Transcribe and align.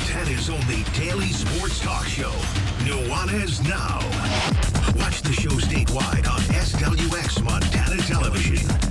Montana's 0.00 0.48
only 0.48 0.82
daily 0.94 1.28
sports 1.28 1.78
talk 1.80 2.06
show, 2.06 2.32
Nuanez 2.84 3.62
Now. 3.68 3.98
Watch 4.98 5.20
the 5.20 5.32
show 5.32 5.50
statewide 5.50 6.26
on 6.26 6.40
SWX 6.40 7.44
Montana 7.44 8.00
Television. 8.02 8.89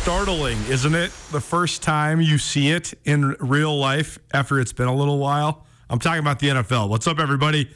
Startling, 0.00 0.56
isn't 0.70 0.94
it? 0.94 1.12
The 1.30 1.42
first 1.42 1.82
time 1.82 2.22
you 2.22 2.38
see 2.38 2.70
it 2.70 2.94
in 3.04 3.36
real 3.38 3.78
life 3.78 4.18
after 4.32 4.58
it's 4.58 4.72
been 4.72 4.88
a 4.88 4.94
little 4.94 5.18
while. 5.18 5.66
I'm 5.90 5.98
talking 5.98 6.20
about 6.20 6.38
the 6.38 6.48
NFL. 6.48 6.88
What's 6.88 7.06
up, 7.06 7.18
everybody? 7.18 7.68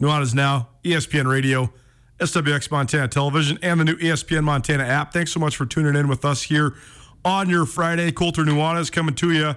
Nuanez 0.00 0.34
Now, 0.34 0.70
ESPN 0.84 1.30
Radio, 1.30 1.70
SWX 2.18 2.70
Montana 2.70 3.08
Television, 3.08 3.58
and 3.60 3.78
the 3.78 3.84
new 3.84 3.96
ESPN 3.96 4.42
Montana 4.42 4.84
app. 4.84 5.12
Thanks 5.12 5.32
so 5.32 5.38
much 5.38 5.54
for 5.54 5.66
tuning 5.66 5.96
in 5.96 6.08
with 6.08 6.24
us 6.24 6.44
here 6.44 6.72
on 7.26 7.50
your 7.50 7.66
Friday. 7.66 8.10
Colter 8.10 8.42
Nuanez 8.42 8.90
coming 8.90 9.14
to 9.16 9.30
you 9.30 9.54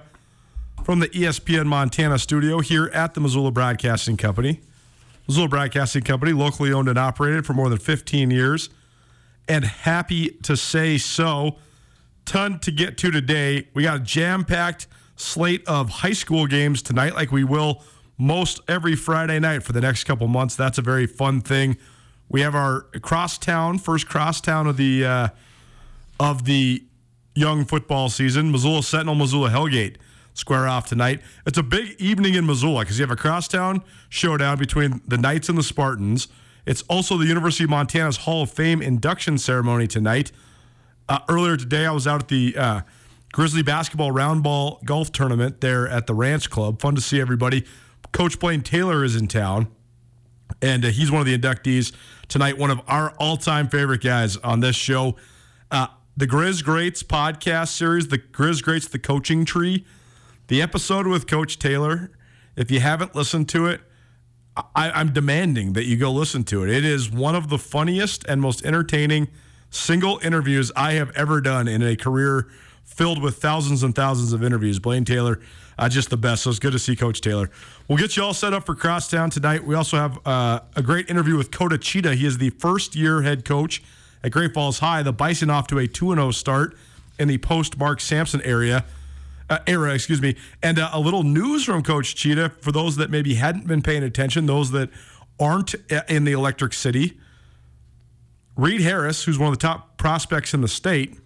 from 0.84 1.00
the 1.00 1.08
ESPN 1.08 1.64
Montana 1.64 2.18
studio 2.18 2.60
here 2.60 2.90
at 2.92 3.14
the 3.14 3.20
Missoula 3.20 3.50
Broadcasting 3.50 4.18
Company. 4.18 4.60
Missoula 5.26 5.48
Broadcasting 5.48 6.02
Company, 6.02 6.34
locally 6.34 6.70
owned 6.70 6.90
and 6.90 6.98
operated 6.98 7.46
for 7.46 7.54
more 7.54 7.70
than 7.70 7.78
15 7.78 8.30
years 8.30 8.68
and 9.48 9.64
happy 9.64 10.30
to 10.42 10.54
say 10.54 10.98
so. 10.98 11.56
Ton 12.24 12.58
to 12.60 12.70
get 12.70 12.96
to 12.98 13.10
today. 13.10 13.68
We 13.74 13.82
got 13.82 13.96
a 13.96 14.00
jam 14.00 14.44
packed 14.44 14.86
slate 15.16 15.66
of 15.68 15.90
high 15.90 16.12
school 16.12 16.46
games 16.46 16.82
tonight, 16.82 17.14
like 17.14 17.30
we 17.30 17.44
will 17.44 17.82
most 18.16 18.60
every 18.68 18.96
Friday 18.96 19.38
night 19.38 19.62
for 19.62 19.72
the 19.72 19.80
next 19.80 20.04
couple 20.04 20.26
months. 20.28 20.56
That's 20.56 20.78
a 20.78 20.82
very 20.82 21.06
fun 21.06 21.40
thing. 21.40 21.76
We 22.28 22.40
have 22.40 22.54
our 22.54 22.82
crosstown, 23.02 23.78
first 23.78 24.08
crosstown 24.08 24.66
of 24.66 24.76
the 24.76 25.04
uh, 25.04 25.28
of 26.18 26.44
the 26.44 26.84
young 27.34 27.64
football 27.64 28.08
season. 28.08 28.50
Missoula 28.50 28.82
Sentinel, 28.82 29.14
Missoula 29.14 29.50
Hellgate 29.50 29.96
square 30.34 30.66
off 30.66 30.86
tonight. 30.86 31.20
It's 31.46 31.58
a 31.58 31.62
big 31.62 32.00
evening 32.00 32.34
in 32.34 32.46
Missoula 32.46 32.80
because 32.80 32.98
you 32.98 33.04
have 33.04 33.10
a 33.10 33.16
crosstown 33.16 33.82
showdown 34.08 34.58
between 34.58 35.00
the 35.06 35.16
Knights 35.16 35.48
and 35.48 35.56
the 35.56 35.62
Spartans. 35.62 36.28
It's 36.66 36.82
also 36.82 37.16
the 37.16 37.26
University 37.26 37.64
of 37.64 37.70
Montana's 37.70 38.18
Hall 38.18 38.42
of 38.42 38.50
Fame 38.50 38.82
induction 38.82 39.38
ceremony 39.38 39.86
tonight. 39.86 40.32
Uh, 41.08 41.18
earlier 41.28 41.56
today, 41.56 41.86
I 41.86 41.92
was 41.92 42.06
out 42.06 42.22
at 42.22 42.28
the 42.28 42.56
uh, 42.56 42.80
Grizzly 43.32 43.62
basketball 43.62 44.10
round 44.10 44.42
ball 44.42 44.80
golf 44.84 45.12
tournament 45.12 45.60
there 45.60 45.88
at 45.88 46.06
the 46.06 46.14
Ranch 46.14 46.50
Club. 46.50 46.80
Fun 46.80 46.94
to 46.94 47.00
see 47.00 47.20
everybody. 47.20 47.64
Coach 48.12 48.38
Blaine 48.38 48.62
Taylor 48.62 49.04
is 49.04 49.16
in 49.16 49.26
town 49.26 49.68
and 50.62 50.84
uh, 50.84 50.88
he's 50.88 51.10
one 51.10 51.20
of 51.20 51.26
the 51.26 51.36
inductees 51.36 51.92
tonight. 52.28 52.58
One 52.58 52.70
of 52.70 52.80
our 52.86 53.10
all-time 53.18 53.68
favorite 53.68 54.02
guys 54.02 54.36
on 54.38 54.60
this 54.60 54.76
show, 54.76 55.16
uh, 55.70 55.88
the 56.16 56.26
Grizz 56.26 56.64
Greats 56.64 57.02
podcast 57.02 57.68
series, 57.68 58.08
the 58.08 58.18
Grizz 58.18 58.62
Greats, 58.62 58.88
the 58.88 58.98
coaching 58.98 59.44
tree, 59.44 59.84
the 60.48 60.62
episode 60.62 61.06
with 61.06 61.26
Coach 61.26 61.58
Taylor. 61.58 62.10
If 62.56 62.70
you 62.70 62.80
haven't 62.80 63.14
listened 63.14 63.48
to 63.50 63.66
it, 63.66 63.80
I, 64.56 64.90
I'm 64.92 65.12
demanding 65.12 65.72
that 65.72 65.84
you 65.84 65.96
go 65.96 66.12
listen 66.12 66.44
to 66.44 66.62
it. 66.62 66.70
It 66.70 66.84
is 66.84 67.10
one 67.10 67.34
of 67.34 67.48
the 67.48 67.58
funniest 67.58 68.24
and 68.26 68.40
most 68.40 68.64
entertaining 68.64 69.28
single 69.74 70.20
interviews 70.22 70.70
I 70.76 70.92
have 70.92 71.10
ever 71.16 71.40
done 71.40 71.68
in 71.68 71.82
a 71.82 71.96
career 71.96 72.48
filled 72.84 73.20
with 73.20 73.38
thousands 73.38 73.82
and 73.82 73.94
thousands 73.94 74.32
of 74.32 74.42
interviews. 74.44 74.78
Blaine 74.78 75.04
Taylor, 75.04 75.40
uh, 75.78 75.88
just 75.88 76.10
the 76.10 76.16
best. 76.16 76.44
So 76.44 76.50
it's 76.50 76.58
good 76.58 76.72
to 76.72 76.78
see 76.78 76.94
Coach 76.94 77.20
Taylor. 77.20 77.50
We'll 77.88 77.98
get 77.98 78.16
you 78.16 78.22
all 78.22 78.34
set 78.34 78.52
up 78.52 78.66
for 78.66 78.74
Crosstown 78.74 79.30
tonight. 79.30 79.64
We 79.64 79.74
also 79.74 79.96
have 79.96 80.18
uh, 80.26 80.60
a 80.76 80.82
great 80.82 81.10
interview 81.10 81.36
with 81.36 81.50
Coda 81.50 81.78
Cheetah. 81.78 82.14
He 82.14 82.26
is 82.26 82.38
the 82.38 82.50
first 82.50 82.94
year 82.94 83.22
head 83.22 83.44
coach 83.44 83.82
at 84.22 84.30
Great 84.30 84.54
Falls 84.54 84.78
High. 84.78 85.02
The 85.02 85.12
Bison 85.12 85.50
off 85.50 85.66
to 85.68 85.78
a 85.78 85.88
2 85.88 86.14
0 86.14 86.30
start 86.30 86.76
in 87.18 87.28
the 87.28 87.38
post 87.38 87.76
Mark 87.76 88.00
Sampson 88.00 88.42
area 88.42 88.84
uh, 89.50 89.58
era, 89.66 89.92
excuse 89.92 90.22
me. 90.22 90.36
And 90.62 90.78
uh, 90.78 90.90
a 90.92 91.00
little 91.00 91.22
news 91.22 91.64
from 91.64 91.82
Coach 91.82 92.14
Cheetah 92.14 92.52
for 92.60 92.72
those 92.72 92.96
that 92.96 93.10
maybe 93.10 93.34
hadn't 93.34 93.66
been 93.66 93.82
paying 93.82 94.02
attention, 94.02 94.46
those 94.46 94.70
that 94.70 94.90
aren't 95.38 95.74
uh, 95.92 96.02
in 96.08 96.24
the 96.24 96.32
Electric 96.32 96.72
City. 96.72 97.18
Reed 98.56 98.80
Harris, 98.80 99.24
who's 99.24 99.38
one 99.38 99.52
of 99.52 99.58
the 99.58 99.66
top 99.66 99.96
prospects 99.96 100.54
in 100.54 100.60
the 100.60 100.68
state, 100.68 101.18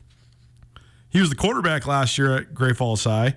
he 1.10 1.20
was 1.20 1.30
the 1.30 1.36
quarterback 1.36 1.86
last 1.86 2.18
year 2.18 2.36
at 2.36 2.54
Great 2.54 2.76
Falls 2.76 3.04
High. 3.04 3.36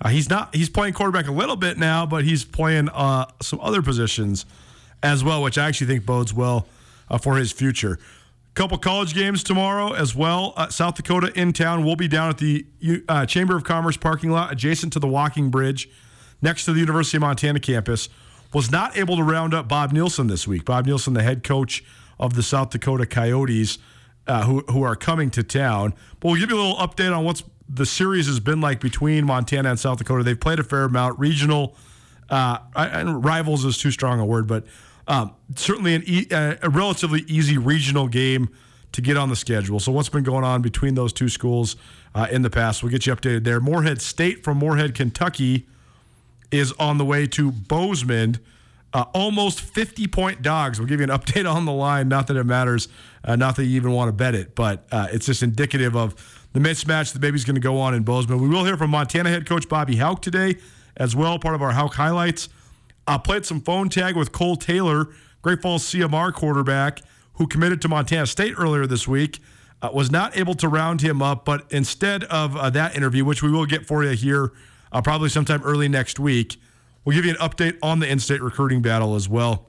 Uh, 0.00 0.08
he's 0.08 0.30
not. 0.30 0.54
He's 0.54 0.70
playing 0.70 0.94
quarterback 0.94 1.26
a 1.26 1.32
little 1.32 1.56
bit 1.56 1.76
now, 1.76 2.06
but 2.06 2.24
he's 2.24 2.44
playing 2.44 2.88
uh, 2.90 3.26
some 3.42 3.60
other 3.60 3.82
positions 3.82 4.46
as 5.02 5.24
well, 5.24 5.42
which 5.42 5.58
I 5.58 5.66
actually 5.66 5.88
think 5.88 6.06
bodes 6.06 6.32
well 6.32 6.66
uh, 7.10 7.18
for 7.18 7.36
his 7.36 7.50
future. 7.50 7.98
A 8.50 8.54
couple 8.54 8.78
college 8.78 9.14
games 9.14 9.42
tomorrow 9.42 9.92
as 9.92 10.14
well. 10.14 10.52
Uh, 10.56 10.68
South 10.68 10.94
Dakota 10.94 11.32
in 11.34 11.52
town. 11.52 11.84
We'll 11.84 11.96
be 11.96 12.08
down 12.08 12.30
at 12.30 12.38
the 12.38 12.66
uh, 13.08 13.26
Chamber 13.26 13.56
of 13.56 13.64
Commerce 13.64 13.96
parking 13.96 14.30
lot 14.30 14.52
adjacent 14.52 14.92
to 14.92 15.00
the 15.00 15.08
walking 15.08 15.50
bridge 15.50 15.88
next 16.40 16.64
to 16.66 16.72
the 16.72 16.80
University 16.80 17.16
of 17.16 17.22
Montana 17.22 17.60
campus. 17.60 18.08
Was 18.52 18.70
not 18.70 18.96
able 18.96 19.16
to 19.16 19.22
round 19.22 19.52
up 19.52 19.68
Bob 19.68 19.92
Nielsen 19.92 20.28
this 20.28 20.48
week. 20.48 20.64
Bob 20.64 20.86
Nielsen, 20.86 21.12
the 21.12 21.22
head 21.22 21.44
coach 21.44 21.84
of 22.18 22.34
the 22.34 22.42
South 22.42 22.70
Dakota 22.70 23.06
Coyotes, 23.06 23.78
uh, 24.26 24.44
who, 24.44 24.60
who 24.70 24.82
are 24.82 24.96
coming 24.96 25.30
to 25.30 25.42
town. 25.42 25.94
But 26.20 26.28
we'll 26.28 26.40
give 26.40 26.50
you 26.50 26.56
a 26.56 26.62
little 26.62 26.76
update 26.76 27.16
on 27.16 27.24
what's 27.24 27.42
the 27.68 27.86
series 27.86 28.26
has 28.26 28.40
been 28.40 28.60
like 28.60 28.80
between 28.80 29.26
Montana 29.26 29.70
and 29.70 29.78
South 29.78 29.98
Dakota. 29.98 30.24
They've 30.24 30.38
played 30.38 30.58
a 30.58 30.64
fair 30.64 30.84
amount. 30.84 31.18
Regional 31.18 31.76
uh, 32.30 32.58
and 32.74 33.24
rivals 33.24 33.64
is 33.64 33.78
too 33.78 33.90
strong 33.90 34.20
a 34.20 34.24
word, 34.24 34.46
but 34.46 34.64
um, 35.06 35.34
certainly 35.54 35.94
an 35.94 36.02
e- 36.06 36.26
uh, 36.30 36.56
a 36.62 36.70
relatively 36.70 37.24
easy 37.28 37.58
regional 37.58 38.08
game 38.08 38.48
to 38.92 39.02
get 39.02 39.16
on 39.16 39.28
the 39.28 39.36
schedule. 39.36 39.80
So 39.80 39.92
what's 39.92 40.08
been 40.08 40.24
going 40.24 40.44
on 40.44 40.62
between 40.62 40.94
those 40.94 41.12
two 41.12 41.28
schools 41.28 41.76
uh, 42.14 42.26
in 42.30 42.42
the 42.42 42.50
past? 42.50 42.82
We'll 42.82 42.92
get 42.92 43.06
you 43.06 43.14
updated 43.14 43.44
there. 43.44 43.60
Morehead 43.60 44.00
State 44.00 44.44
from 44.44 44.58
Morehead, 44.58 44.94
Kentucky 44.94 45.66
is 46.50 46.72
on 46.72 46.98
the 46.98 47.04
way 47.04 47.26
to 47.26 47.52
Bozeman. 47.52 48.38
Uh, 48.94 49.04
almost 49.12 49.60
50 49.60 50.06
point 50.06 50.40
dogs. 50.40 50.78
We'll 50.78 50.88
give 50.88 51.00
you 51.00 51.04
an 51.04 51.10
update 51.18 51.50
on 51.50 51.64
the 51.64 51.72
line. 51.72 52.08
Not 52.08 52.26
that 52.28 52.36
it 52.36 52.44
matters, 52.44 52.88
uh, 53.24 53.36
not 53.36 53.56
that 53.56 53.64
you 53.64 53.76
even 53.76 53.92
want 53.92 54.08
to 54.08 54.12
bet 54.12 54.34
it, 54.34 54.54
but 54.54 54.86
uh, 54.90 55.08
it's 55.12 55.26
just 55.26 55.42
indicative 55.42 55.94
of 55.94 56.14
the 56.52 56.60
mismatch 56.60 57.12
the 57.12 57.18
baby's 57.18 57.44
going 57.44 57.56
to 57.56 57.60
go 57.60 57.78
on 57.78 57.94
in 57.94 58.02
Bozeman. 58.02 58.40
We 58.40 58.48
will 58.48 58.64
hear 58.64 58.76
from 58.76 58.90
Montana 58.90 59.28
head 59.28 59.46
coach 59.46 59.68
Bobby 59.68 59.96
Hauck 59.96 60.22
today 60.22 60.56
as 60.96 61.14
well, 61.14 61.38
part 61.38 61.54
of 61.54 61.62
our 61.62 61.72
Hauck 61.72 61.94
highlights. 61.94 62.48
I 63.06 63.18
played 63.18 63.46
some 63.46 63.60
phone 63.60 63.88
tag 63.88 64.16
with 64.16 64.32
Cole 64.32 64.56
Taylor, 64.56 65.08
Great 65.42 65.62
Falls 65.62 65.84
CMR 65.84 66.32
quarterback, 66.32 67.00
who 67.34 67.46
committed 67.46 67.80
to 67.82 67.88
Montana 67.88 68.26
State 68.26 68.54
earlier 68.58 68.86
this 68.86 69.06
week. 69.08 69.40
Uh, 69.80 69.90
was 69.94 70.10
not 70.10 70.36
able 70.36 70.54
to 70.54 70.68
round 70.68 71.00
him 71.00 71.22
up, 71.22 71.44
but 71.44 71.64
instead 71.70 72.24
of 72.24 72.56
uh, 72.56 72.68
that 72.68 72.96
interview, 72.96 73.24
which 73.24 73.44
we 73.44 73.50
will 73.50 73.64
get 73.64 73.86
for 73.86 74.02
you 74.02 74.10
here 74.10 74.52
uh, 74.90 75.00
probably 75.00 75.28
sometime 75.28 75.62
early 75.62 75.88
next 75.88 76.18
week, 76.18 76.60
we'll 77.08 77.16
give 77.16 77.24
you 77.24 77.30
an 77.30 77.38
update 77.38 77.78
on 77.82 78.00
the 78.00 78.06
in 78.06 78.18
state 78.18 78.42
recruiting 78.42 78.82
battle 78.82 79.14
as 79.14 79.30
well. 79.30 79.64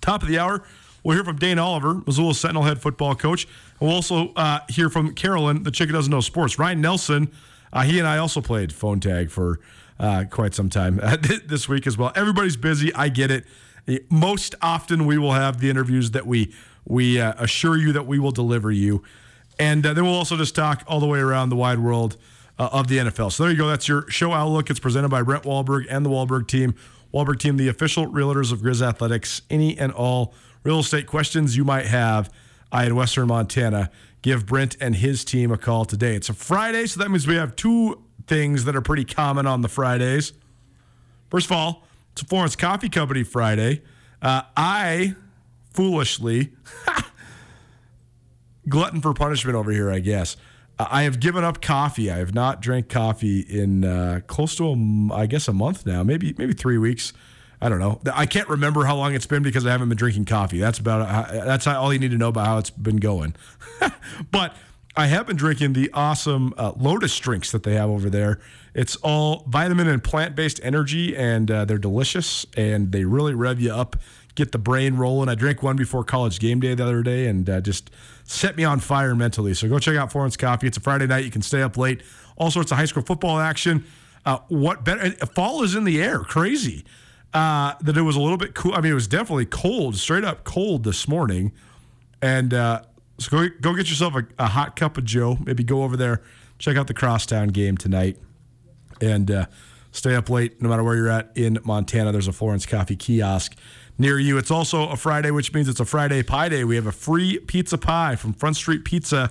Top 0.00 0.22
of 0.22 0.28
the 0.28 0.38
hour, 0.38 0.62
we'll 1.04 1.14
hear 1.14 1.24
from 1.24 1.36
Dane 1.36 1.58
Oliver, 1.58 2.00
Missoula 2.06 2.32
Sentinel 2.32 2.62
head 2.62 2.80
football 2.80 3.14
coach. 3.14 3.46
We'll 3.80 3.90
also 3.90 4.32
uh, 4.32 4.60
hear 4.70 4.88
from 4.88 5.14
Carolyn, 5.14 5.62
the 5.64 5.70
chick 5.70 5.90
who 5.90 5.92
doesn't 5.92 6.10
know 6.10 6.22
sports. 6.22 6.58
Ryan 6.58 6.80
Nelson, 6.80 7.30
uh, 7.70 7.82
he 7.82 7.98
and 7.98 8.08
I 8.08 8.16
also 8.16 8.40
played 8.40 8.72
phone 8.72 8.98
tag 8.98 9.30
for 9.30 9.60
uh, 9.98 10.24
quite 10.30 10.54
some 10.54 10.70
time 10.70 10.96
this 11.46 11.68
week 11.68 11.86
as 11.86 11.98
well. 11.98 12.12
Everybody's 12.16 12.56
busy. 12.56 12.94
I 12.94 13.10
get 13.10 13.30
it. 13.30 13.44
Most 14.08 14.54
often, 14.62 15.04
we 15.04 15.18
will 15.18 15.32
have 15.32 15.60
the 15.60 15.68
interviews 15.68 16.12
that 16.12 16.26
we 16.26 16.54
we 16.86 17.18
assure 17.18 17.76
you 17.76 17.92
that 17.92 18.06
we 18.06 18.18
will 18.18 18.30
deliver 18.30 18.72
you. 18.72 19.02
And 19.58 19.84
uh, 19.84 19.92
then 19.92 20.04
we'll 20.04 20.14
also 20.14 20.38
just 20.38 20.54
talk 20.54 20.82
all 20.86 20.98
the 20.98 21.06
way 21.06 21.18
around 21.18 21.50
the 21.50 21.56
wide 21.56 21.78
world 21.78 22.16
uh, 22.60 22.68
of 22.72 22.88
the 22.88 22.98
NFL. 22.98 23.32
So 23.32 23.44
there 23.44 23.52
you 23.52 23.58
go. 23.58 23.68
That's 23.68 23.88
your 23.88 24.08
show 24.10 24.32
outlook. 24.32 24.68
It's 24.68 24.78
presented 24.78 25.08
by 25.08 25.22
Brent 25.22 25.44
Wahlberg 25.44 25.86
and 25.88 26.04
the 26.04 26.10
Wahlberg 26.10 26.46
team. 26.46 26.74
Wahlberg 27.12 27.38
team, 27.38 27.56
the 27.56 27.68
official 27.68 28.06
realtors 28.06 28.52
of 28.52 28.60
Grizz 28.60 28.86
Athletics. 28.86 29.40
Any 29.48 29.78
and 29.78 29.90
all 29.90 30.34
real 30.62 30.80
estate 30.80 31.06
questions 31.06 31.56
you 31.56 31.64
might 31.64 31.86
have 31.86 32.30
uh, 32.70 32.82
in 32.86 32.94
Western 32.94 33.28
Montana, 33.28 33.90
give 34.20 34.44
Brent 34.44 34.76
and 34.78 34.94
his 34.94 35.24
team 35.24 35.50
a 35.50 35.56
call 35.56 35.86
today. 35.86 36.14
It's 36.14 36.28
a 36.28 36.34
Friday, 36.34 36.84
so 36.84 37.00
that 37.00 37.08
means 37.08 37.26
we 37.26 37.36
have 37.36 37.56
two 37.56 38.02
things 38.26 38.66
that 38.66 38.76
are 38.76 38.82
pretty 38.82 39.06
common 39.06 39.46
on 39.46 39.62
the 39.62 39.68
Fridays. 39.68 40.34
First 41.30 41.46
of 41.46 41.52
all, 41.52 41.86
it's 42.12 42.20
a 42.20 42.26
Florence 42.26 42.56
Coffee 42.56 42.90
Company 42.90 43.22
Friday. 43.22 43.80
Uh, 44.20 44.42
I 44.54 45.14
foolishly 45.72 46.52
glutton 48.68 49.00
for 49.00 49.14
punishment 49.14 49.56
over 49.56 49.72
here, 49.72 49.90
I 49.90 50.00
guess. 50.00 50.36
I 50.90 51.02
have 51.02 51.20
given 51.20 51.44
up 51.44 51.60
coffee. 51.60 52.10
I 52.10 52.18
have 52.18 52.34
not 52.34 52.62
drank 52.62 52.88
coffee 52.88 53.40
in 53.40 53.84
uh, 53.84 54.20
close 54.26 54.54
to, 54.56 54.68
a, 54.68 55.14
I 55.14 55.26
guess, 55.26 55.48
a 55.48 55.52
month 55.52 55.84
now, 55.84 56.02
maybe 56.02 56.34
maybe 56.38 56.52
three 56.52 56.78
weeks. 56.78 57.12
I 57.62 57.68
don't 57.68 57.78
know. 57.78 58.00
I 58.14 58.24
can't 58.24 58.48
remember 58.48 58.84
how 58.84 58.96
long 58.96 59.14
it's 59.14 59.26
been 59.26 59.42
because 59.42 59.66
I 59.66 59.70
haven't 59.70 59.90
been 59.90 59.98
drinking 59.98 60.24
coffee. 60.24 60.58
That's 60.58 60.78
about 60.78 61.02
uh, 61.02 61.44
that's 61.44 61.66
all 61.66 61.92
you 61.92 61.98
need 61.98 62.10
to 62.12 62.16
know 62.16 62.28
about 62.28 62.46
how 62.46 62.58
it's 62.58 62.70
been 62.70 62.96
going. 62.96 63.34
but 64.30 64.56
I 64.96 65.06
have 65.06 65.26
been 65.26 65.36
drinking 65.36 65.74
the 65.74 65.90
awesome 65.92 66.54
uh, 66.56 66.72
Lotus 66.76 67.16
drinks 67.18 67.52
that 67.52 67.62
they 67.62 67.74
have 67.74 67.90
over 67.90 68.08
there. 68.08 68.40
It's 68.74 68.96
all 68.96 69.44
vitamin 69.46 69.88
and 69.88 70.02
plant 70.02 70.34
based 70.34 70.60
energy, 70.62 71.16
and 71.16 71.50
uh, 71.50 71.64
they're 71.64 71.78
delicious, 71.78 72.46
and 72.56 72.92
they 72.92 73.04
really 73.04 73.34
rev 73.34 73.60
you 73.60 73.72
up, 73.72 73.96
get 74.34 74.52
the 74.52 74.58
brain 74.58 74.96
rolling. 74.96 75.28
I 75.28 75.34
drank 75.34 75.62
one 75.62 75.76
before 75.76 76.02
college 76.02 76.40
game 76.40 76.60
day 76.60 76.74
the 76.74 76.84
other 76.84 77.02
day, 77.02 77.26
and 77.26 77.48
uh, 77.48 77.60
just 77.60 77.90
set 78.30 78.56
me 78.56 78.64
on 78.64 78.78
fire 78.78 79.14
mentally. 79.14 79.54
So 79.54 79.68
go 79.68 79.78
check 79.78 79.96
out 79.96 80.12
Florence 80.12 80.36
Coffee. 80.36 80.66
It's 80.66 80.76
a 80.76 80.80
Friday 80.80 81.06
night. 81.06 81.24
You 81.24 81.30
can 81.30 81.42
stay 81.42 81.62
up 81.62 81.76
late. 81.76 82.02
All 82.36 82.50
sorts 82.50 82.70
of 82.70 82.78
high 82.78 82.84
school 82.84 83.02
football 83.02 83.38
action. 83.38 83.84
Uh, 84.24 84.38
what 84.48 84.84
better? 84.84 85.10
Fall 85.26 85.62
is 85.62 85.74
in 85.74 85.84
the 85.84 86.02
air. 86.02 86.20
Crazy 86.20 86.84
uh, 87.34 87.74
that 87.80 87.96
it 87.96 88.02
was 88.02 88.16
a 88.16 88.20
little 88.20 88.36
bit 88.36 88.54
cool. 88.54 88.72
I 88.74 88.80
mean, 88.80 88.92
it 88.92 88.94
was 88.94 89.08
definitely 89.08 89.46
cold, 89.46 89.96
straight 89.96 90.24
up 90.24 90.44
cold 90.44 90.84
this 90.84 91.08
morning. 91.08 91.52
And 92.22 92.54
uh, 92.54 92.82
so 93.18 93.30
go 93.30 93.48
go 93.60 93.74
get 93.74 93.88
yourself 93.88 94.14
a, 94.14 94.26
a, 94.38 94.46
hot 94.46 94.76
cup 94.76 94.96
of 94.96 95.04
Joe. 95.04 95.38
Maybe 95.44 95.64
go 95.64 95.82
over 95.82 95.96
there, 95.96 96.22
check 96.58 96.76
out 96.76 96.86
the 96.86 96.94
Crosstown 96.94 97.48
game 97.48 97.76
tonight, 97.76 98.18
and 99.00 99.30
uh, 99.30 99.46
stay 99.90 100.14
up 100.14 100.28
late. 100.28 100.60
No 100.60 100.68
matter 100.68 100.84
where 100.84 100.96
you're 100.96 101.08
at 101.08 101.32
in 101.34 101.58
Montana, 101.64 102.12
there's 102.12 102.28
a 102.28 102.32
Florence 102.32 102.66
Coffee 102.66 102.96
kiosk 102.96 103.56
near 104.00 104.18
you. 104.18 104.38
It's 104.38 104.50
also 104.50 104.88
a 104.88 104.96
Friday, 104.96 105.30
which 105.30 105.52
means 105.52 105.68
it's 105.68 105.78
a 105.78 105.84
Friday 105.84 106.22
Pie 106.22 106.48
Day. 106.48 106.64
We 106.64 106.74
have 106.76 106.86
a 106.86 106.92
free 106.92 107.38
pizza 107.38 107.76
pie 107.76 108.16
from 108.16 108.32
Front 108.32 108.56
Street 108.56 108.82
Pizza 108.82 109.30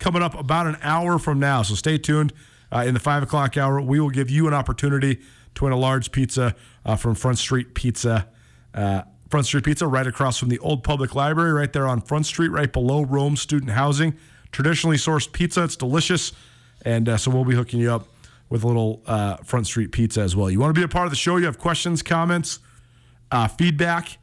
coming 0.00 0.22
up 0.22 0.36
about 0.36 0.66
an 0.66 0.76
hour 0.82 1.20
from 1.20 1.38
now. 1.38 1.62
So 1.62 1.76
stay 1.76 1.98
tuned. 1.98 2.32
Uh, 2.72 2.84
in 2.84 2.94
the 2.94 3.00
five 3.00 3.22
o'clock 3.22 3.56
hour, 3.56 3.80
we 3.80 4.00
will 4.00 4.10
give 4.10 4.28
you 4.28 4.48
an 4.48 4.54
opportunity 4.54 5.20
to 5.54 5.64
win 5.64 5.72
a 5.72 5.76
large 5.76 6.10
pizza 6.10 6.56
uh, 6.84 6.96
from 6.96 7.14
Front 7.14 7.38
Street 7.38 7.74
Pizza. 7.74 8.26
Uh, 8.74 9.02
Front 9.30 9.46
Street 9.46 9.64
Pizza, 9.64 9.86
right 9.86 10.06
across 10.06 10.36
from 10.36 10.48
the 10.48 10.58
old 10.58 10.82
public 10.82 11.14
library, 11.14 11.52
right 11.52 11.72
there 11.72 11.86
on 11.86 12.00
Front 12.00 12.26
Street, 12.26 12.48
right 12.48 12.72
below 12.72 13.04
Rome 13.04 13.36
Student 13.36 13.70
Housing. 13.70 14.14
Traditionally 14.50 14.96
sourced 14.96 15.30
pizza. 15.30 15.62
It's 15.62 15.76
delicious. 15.76 16.32
And 16.84 17.08
uh, 17.08 17.16
so 17.18 17.30
we'll 17.30 17.44
be 17.44 17.54
hooking 17.54 17.78
you 17.78 17.92
up 17.92 18.08
with 18.50 18.64
a 18.64 18.66
little 18.66 19.00
uh, 19.06 19.36
Front 19.36 19.68
Street 19.68 19.92
Pizza 19.92 20.22
as 20.22 20.34
well. 20.34 20.50
You 20.50 20.58
want 20.58 20.74
to 20.74 20.78
be 20.78 20.84
a 20.84 20.88
part 20.88 21.06
of 21.06 21.12
the 21.12 21.16
show? 21.16 21.36
You 21.36 21.46
have 21.46 21.58
questions, 21.58 22.02
comments, 22.02 22.58
uh, 23.32 23.48
feedback 23.48 24.18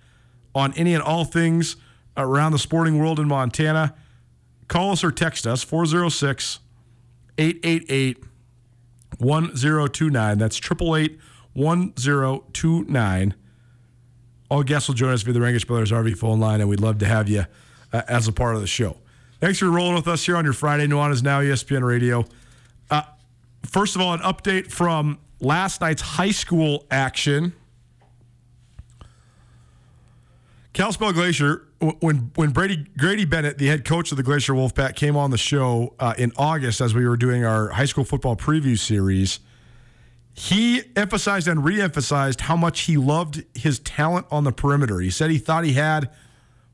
on 0.55 0.73
any 0.75 0.93
and 0.93 1.03
all 1.03 1.25
things 1.25 1.75
around 2.15 2.53
the 2.53 2.59
sporting 2.59 2.97
world 2.97 3.19
in 3.19 3.27
Montana, 3.27 3.95
call 4.67 4.91
us 4.91 5.03
or 5.03 5.11
text 5.11 5.45
us 5.45 5.63
406 5.63 6.59
888 7.37 8.23
1029. 9.17 10.37
That's 10.37 10.57
888 10.57 11.19
1029. 11.53 13.33
All 14.51 14.63
guests 14.63 14.87
will 14.87 14.95
join 14.95 15.11
us 15.11 15.21
via 15.21 15.33
the 15.33 15.39
Rangish 15.39 15.67
Brothers 15.67 15.91
RV 15.91 16.17
phone 16.17 16.39
line, 16.39 16.61
and 16.61 16.69
we'd 16.69 16.79
love 16.79 16.97
to 16.99 17.05
have 17.05 17.29
you 17.29 17.45
uh, 17.93 18.01
as 18.07 18.27
a 18.27 18.31
part 18.31 18.55
of 18.55 18.61
the 18.61 18.67
show. 18.67 18.97
Thanks 19.39 19.59
for 19.59 19.69
rolling 19.69 19.95
with 19.95 20.07
us 20.07 20.25
here 20.25 20.35
on 20.35 20.43
your 20.43 20.53
Friday. 20.53 20.87
Nuanez 20.87 21.23
Now 21.23 21.41
ESPN 21.41 21.83
Radio. 21.83 22.25
Uh, 22.89 23.03
first 23.65 23.95
of 23.95 24.01
all, 24.01 24.13
an 24.13 24.19
update 24.19 24.71
from 24.71 25.19
last 25.39 25.81
night's 25.81 26.01
high 26.01 26.31
school 26.31 26.85
action. 26.91 27.53
Kalispell 30.79 31.11
Glacier, 31.11 31.67
when 31.99 32.31
when 32.35 32.51
Brady 32.51 32.85
Grady 32.97 33.25
Bennett, 33.25 33.57
the 33.57 33.67
head 33.67 33.83
coach 33.83 34.11
of 34.11 34.15
the 34.15 34.23
Glacier 34.23 34.53
Wolfpack, 34.53 34.95
came 34.95 35.17
on 35.17 35.29
the 35.29 35.37
show 35.37 35.93
uh, 35.99 36.13
in 36.17 36.31
August 36.37 36.79
as 36.79 36.95
we 36.95 37.05
were 37.05 37.17
doing 37.17 37.43
our 37.43 37.67
high 37.67 37.83
school 37.83 38.05
football 38.05 38.37
preview 38.37 38.79
series, 38.79 39.41
he 40.31 40.83
emphasized 40.95 41.49
and 41.49 41.65
re-emphasized 41.65 42.39
how 42.39 42.55
much 42.55 42.83
he 42.83 42.95
loved 42.95 43.43
his 43.53 43.79
talent 43.79 44.25
on 44.31 44.45
the 44.45 44.53
perimeter. 44.53 45.01
He 45.01 45.09
said 45.09 45.31
he 45.31 45.37
thought 45.37 45.65
he 45.65 45.73
had 45.73 46.11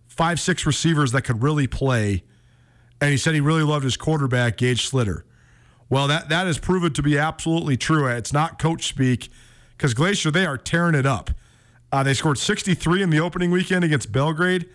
five, 0.05 0.39
six 0.39 0.67
receivers 0.67 1.11
that 1.13 1.23
could 1.23 1.41
really 1.41 1.65
play, 1.65 2.23
and 3.01 3.09
he 3.09 3.17
said 3.17 3.33
he 3.33 3.41
really 3.41 3.63
loved 3.63 3.85
his 3.85 3.97
quarterback, 3.97 4.57
Gage 4.57 4.87
Sliter. 4.87 5.23
Well, 5.89 6.07
that 6.09 6.29
that 6.29 6.45
has 6.45 6.59
proven 6.59 6.93
to 6.93 7.01
be 7.01 7.17
absolutely 7.17 7.75
true. 7.75 8.05
It's 8.05 8.31
not 8.31 8.59
coach 8.59 8.87
speak 8.87 9.29
because 9.75 9.95
Glacier 9.95 10.29
they 10.29 10.45
are 10.45 10.59
tearing 10.59 10.93
it 10.93 11.07
up. 11.07 11.31
Uh, 11.95 12.03
they 12.03 12.13
scored 12.13 12.37
63 12.37 13.03
in 13.03 13.09
the 13.09 13.21
opening 13.21 13.51
weekend 13.51 13.85
against 13.85 14.11
Belgrade. 14.11 14.67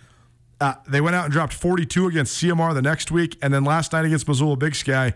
Uh, 0.58 0.72
they 0.88 1.02
went 1.02 1.14
out 1.14 1.24
and 1.24 1.32
dropped 1.34 1.52
42 1.52 2.06
against 2.06 2.42
CMR 2.42 2.72
the 2.72 2.80
next 2.80 3.10
week. 3.10 3.36
And 3.42 3.52
then 3.52 3.62
last 3.62 3.92
night 3.92 4.06
against 4.06 4.26
Missoula 4.26 4.56
Big 4.56 4.74
Sky, 4.74 5.12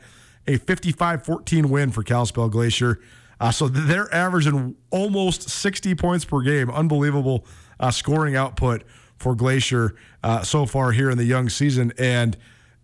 a 0.46 0.58
55 0.58 1.25
14 1.25 1.70
win 1.70 1.90
for 1.90 2.02
Kalispell 2.02 2.50
Glacier. 2.50 3.00
Uh, 3.40 3.50
so 3.50 3.68
they're 3.68 4.14
averaging 4.14 4.76
almost 4.90 5.49
60 5.49 5.94
points 5.94 6.26
per 6.26 6.42
game. 6.42 6.68
Unbelievable 6.68 7.46
uh, 7.80 7.90
scoring 7.90 8.37
output 8.37 8.82
for 9.16 9.34
Glacier 9.34 9.94
uh, 10.23 10.42
so 10.42 10.66
far 10.66 10.92
here 10.92 11.08
in 11.08 11.16
the 11.16 11.25
young 11.25 11.49
season. 11.49 11.90
And 11.96 12.37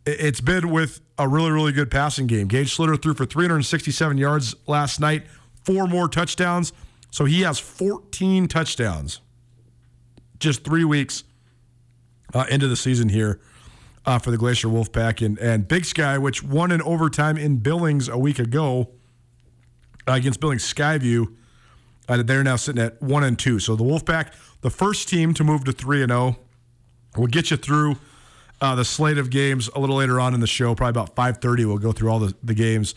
it's 0.06 0.40
been 0.40 0.70
with 0.70 1.02
a 1.18 1.28
really, 1.28 1.50
really 1.50 1.72
good 1.72 1.90
passing 1.90 2.26
game. 2.26 2.48
Gage 2.48 2.74
Sliter 2.74 3.00
threw 3.00 3.12
for 3.12 3.26
367 3.26 4.16
yards 4.16 4.56
last 4.66 4.98
night, 4.98 5.24
four 5.62 5.86
more 5.86 6.08
touchdowns. 6.08 6.72
So 7.10 7.24
he 7.24 7.42
has 7.42 7.58
14 7.58 8.48
touchdowns 8.48 9.20
just 10.38 10.64
three 10.64 10.84
weeks 10.84 11.24
uh, 12.34 12.46
into 12.50 12.68
the 12.68 12.76
season 12.76 13.08
here 13.08 13.40
uh, 14.06 14.18
for 14.18 14.30
the 14.30 14.38
Glacier 14.38 14.68
Wolfpack. 14.68 15.24
And, 15.24 15.38
and 15.38 15.66
Big 15.66 15.84
Sky, 15.84 16.18
which 16.18 16.42
won 16.42 16.72
in 16.72 16.80
overtime 16.82 17.36
in 17.36 17.58
Billings 17.58 18.08
a 18.08 18.18
week 18.18 18.38
ago 18.38 18.90
uh, 20.08 20.12
against 20.12 20.40
Billings 20.40 20.62
Skyview, 20.62 21.34
uh, 22.08 22.22
they're 22.22 22.42
now 22.42 22.56
sitting 22.56 22.82
at 22.82 23.00
1 23.02 23.24
and 23.24 23.38
2. 23.38 23.58
So 23.58 23.76
the 23.76 23.84
Wolfpack, 23.84 24.32
the 24.62 24.70
first 24.70 25.08
team 25.08 25.34
to 25.34 25.44
move 25.44 25.64
to 25.64 25.72
3 25.72 26.02
and 26.02 26.10
0, 26.10 26.36
will 27.16 27.26
get 27.26 27.50
you 27.50 27.56
through. 27.56 27.96
Uh, 28.62 28.74
the 28.74 28.84
slate 28.84 29.16
of 29.16 29.30
games 29.30 29.70
a 29.74 29.80
little 29.80 29.96
later 29.96 30.20
on 30.20 30.34
in 30.34 30.40
the 30.40 30.46
show, 30.46 30.74
probably 30.74 30.90
about 30.90 31.16
5:30. 31.16 31.64
We'll 31.64 31.78
go 31.78 31.92
through 31.92 32.10
all 32.10 32.18
the, 32.18 32.34
the 32.42 32.52
games 32.52 32.94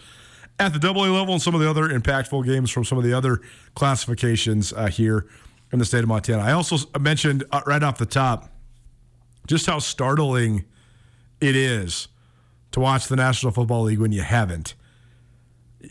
at 0.64 0.74
the 0.74 0.80
double 0.80 1.04
A 1.04 1.10
level 1.10 1.34
and 1.34 1.42
some 1.42 1.56
of 1.56 1.62
the 1.62 1.70
other 1.70 1.90
impactful 1.90 2.46
games 2.46 2.72
from 2.72 2.84
some 2.84 2.98
of 2.98 3.04
the 3.04 3.14
other 3.14 3.42
classifications 3.76 4.74
uh, 4.74 4.88
here 4.88 5.28
in 5.72 5.80
the 5.80 5.86
state 5.86 6.04
of 6.04 6.08
Montana. 6.08 6.42
I 6.42 6.54
also 6.54 6.78
mentioned 7.00 7.44
uh, 7.52 7.62
right 7.66 7.84
off 7.84 7.98
the 7.98 8.06
top 8.06 8.50
just 9.48 9.66
how 9.66 9.80
startling 9.80 10.66
it 11.42 11.56
is 11.56 12.08
to 12.72 12.80
watch 12.80 13.08
the 13.08 13.16
National 13.16 13.52
Football 13.52 13.84
League 13.84 14.00
when 14.00 14.12
you 14.12 14.22
haven't. 14.22 14.76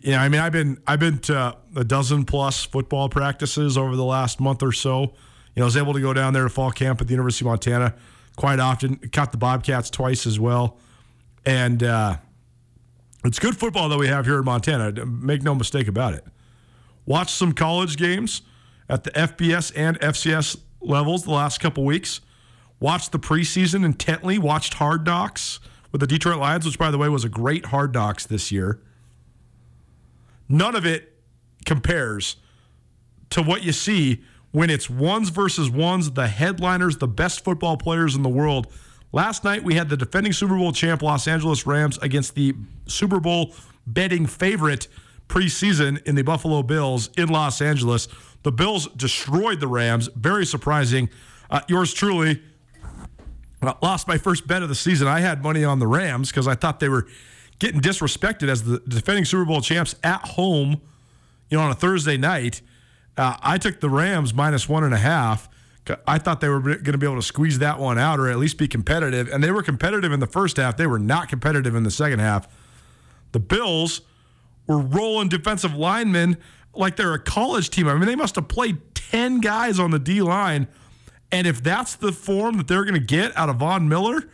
Yeah, 0.02 0.23
I 0.23 0.29
mean, 0.29 0.41
I've 0.41 0.52
been 0.52 0.79
I've 0.87 1.00
been 1.00 1.19
to 1.21 1.57
a 1.76 1.85
dozen 1.85 2.25
plus 2.25 2.64
football 2.64 3.11
practices 3.11 3.76
over 3.76 3.95
the 3.95 4.05
last 4.05 4.41
month 4.41 4.62
or 4.62 4.73
so. 4.73 5.00
You 5.55 5.61
know, 5.61 5.62
I 5.62 5.67
was 5.67 5.76
able 5.76 5.93
to 5.93 6.00
go 6.00 6.14
down 6.14 6.33
there 6.33 6.45
to 6.45 6.49
fall 6.49 6.71
camp 6.71 7.02
at 7.02 7.09
the 7.09 7.12
University 7.12 7.45
of 7.45 7.50
Montana 7.50 7.95
quite 8.37 8.59
often. 8.59 8.97
Caught 8.97 9.33
the 9.33 9.38
Bobcats 9.38 9.91
twice 9.91 10.26
as 10.26 10.41
well, 10.41 10.79
and 11.45 11.83
uh, 11.83 12.17
it's 13.25 13.38
good 13.38 13.57
football 13.57 13.88
that 13.88 13.99
we 13.99 14.09
have 14.09 14.26
here 14.26 14.38
in 14.38 14.45
Montana. 14.45 15.05
Make 15.07 15.43
no 15.43 15.55
mistake 15.55 15.88
about 15.88 16.14
it. 16.14 16.25
Watched 17.07 17.35
some 17.35 17.52
college 17.52 17.97
games 17.97 18.43
at 18.88 19.05
the 19.05 19.11
FBS 19.11 19.73
and 19.75 19.99
FCS 20.00 20.59
levels 20.81 21.25
the 21.25 21.31
last 21.31 21.61
couple 21.61 21.85
weeks. 21.85 22.21
Watched 22.81 23.12
the 23.12 23.19
preseason 23.19 23.85
intently. 23.85 24.38
Watched 24.38 24.75
Hard 24.75 25.05
Knocks 25.07 25.61
with 25.93 26.00
the 26.00 26.07
Detroit 26.07 26.38
Lions, 26.38 26.67
which 26.67 26.79
by 26.79 26.91
the 26.91 26.99
way 26.99 27.09
was 27.09 27.25
a 27.25 27.29
great 27.29 27.67
Hard 27.67 27.95
Knocks 27.95 28.26
this 28.26 28.50
year. 28.50 28.81
None 30.49 30.75
of 30.75 30.85
it 30.85 31.14
compares 31.64 32.37
to 33.31 33.43
what 33.43 33.62
you 33.62 33.73
see 33.73 34.23
when 34.50 34.69
it's 34.69 34.91
ones 34.91 35.31
versus 35.31 35.71
ones, 35.71 36.11
the 36.11 36.29
headliners, 36.29 36.99
the 36.99 37.09
best 37.09 37.43
football 37.43 37.76
players 37.76 38.14
in 38.14 38.23
the 38.23 38.29
world. 38.29 38.67
Last 39.12 39.45
night 39.45 39.62
we 39.62 39.75
had 39.75 39.90
the 39.90 39.97
defending 39.97 40.33
Super 40.33 40.57
Bowl 40.57 40.73
champ 40.73 41.02
Los 41.02 41.28
Angeles 41.28 41.66
Rams 41.66 41.99
against 41.99 42.35
the 42.35 42.54
Super 42.87 43.21
Bowl 43.21 43.54
betting 43.87 44.26
favorite 44.26 44.88
preseason 45.28 46.02
in 46.07 46.14
the 46.14 46.23
Buffalo 46.23 46.62
Bills 46.62 47.11
in 47.16 47.28
Los 47.28 47.61
Angeles. 47.61 48.09
The 48.42 48.52
Bills 48.52 48.88
destroyed 48.88 49.61
the 49.61 49.69
Rams. 49.69 50.09
Very 50.16 50.47
surprising. 50.47 51.11
Uh, 51.50 51.61
yours 51.69 51.92
truly 51.92 52.42
lost 53.83 54.09
my 54.09 54.19
first 54.19 54.47
bet 54.47 54.62
of 54.62 54.69
the 54.69 54.75
season. 54.75 55.07
I 55.07 55.21
had 55.21 55.42
money 55.42 55.62
on 55.62 55.78
the 55.78 55.87
Rams 55.87 56.31
because 56.31 56.49
I 56.49 56.54
thought 56.54 56.81
they 56.81 56.88
were 56.88 57.07
getting 57.59 57.81
disrespected 57.81 58.49
as 58.49 58.64
the 58.64 58.81
defending 58.81 59.25
Super 59.25 59.45
Bowl 59.45 59.61
champs 59.61 59.95
at 60.02 60.23
home, 60.23 60.81
you 61.50 61.59
know, 61.59 61.64
on 61.64 61.71
a 61.71 61.75
Thursday 61.75 62.16
night. 62.16 62.62
Uh, 63.16 63.37
I 63.42 63.59
took 63.59 63.81
the 63.81 63.90
Rams 63.90 64.33
minus 64.33 64.69
one 64.69 64.85
and 64.85 64.95
a 64.95 64.99
half. 64.99 65.49
I 66.07 66.19
thought 66.19 66.41
they 66.41 66.49
were 66.49 66.61
going 66.61 66.85
to 66.85 66.99
be 66.99 67.07
able 67.07 67.17
to 67.17 67.23
squeeze 67.23 67.59
that 67.59 67.79
one 67.79 67.99
out 67.99 68.21
or 68.21 68.29
at 68.29 68.39
least 68.39 68.57
be 68.57 68.69
competitive. 68.69 69.29
And 69.29 69.43
they 69.43 69.51
were 69.51 69.62
competitive 69.62 70.12
in 70.12 70.21
the 70.21 70.27
first 70.27 70.57
half. 70.57 70.77
They 70.77 70.87
were 70.87 70.99
not 70.99 71.29
competitive 71.29 71.75
in 71.75 71.83
the 71.83 71.91
second 71.91 72.21
half. 72.21 72.47
The 73.33 73.41
Bills 73.41 74.03
were 74.67 74.79
rolling 74.79 75.29
defensive 75.29 75.75
linemen 75.75 76.37
like 76.75 76.97
they're 76.97 77.15
a 77.15 77.19
college 77.19 77.71
team. 77.71 77.89
I 77.89 77.95
mean, 77.95 78.07
they 78.07 78.17
must 78.17 78.37
have 78.37 78.49
played 78.49 78.79
10 78.95 79.41
guys 79.41 79.79
on 79.79 79.91
the 79.91 79.99
D 79.99 80.23
line. 80.23 80.69
And 81.33 81.47
if 81.47 81.62
that's 81.62 81.97
the 81.97 82.12
form 82.12 82.59
that 82.59 82.69
they're 82.69 82.85
going 82.85 82.95
to 82.95 83.01
get 83.01 83.37
out 83.37 83.49
of 83.49 83.57
Von 83.57 83.89
Miller, 83.89 84.29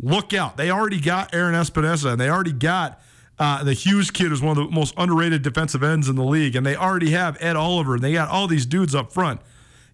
look 0.00 0.32
out. 0.32 0.56
They 0.56 0.70
already 0.70 1.00
got 1.00 1.34
Aaron 1.34 1.54
Epenesa 1.54 2.12
and 2.12 2.20
they 2.20 2.28
already 2.28 2.52
got 2.52 3.00
uh, 3.38 3.64
the 3.64 3.72
Hughes 3.72 4.10
kid, 4.10 4.28
who's 4.28 4.42
one 4.42 4.56
of 4.56 4.68
the 4.68 4.70
most 4.70 4.94
underrated 4.96 5.42
defensive 5.42 5.82
ends 5.82 6.08
in 6.08 6.14
the 6.14 6.24
league. 6.24 6.54
And 6.54 6.64
they 6.64 6.76
already 6.76 7.10
have 7.10 7.36
Ed 7.40 7.56
Oliver 7.56 7.94
and 7.94 8.04
they 8.04 8.12
got 8.12 8.28
all 8.28 8.46
these 8.46 8.66
dudes 8.66 8.94
up 8.94 9.12
front. 9.12 9.40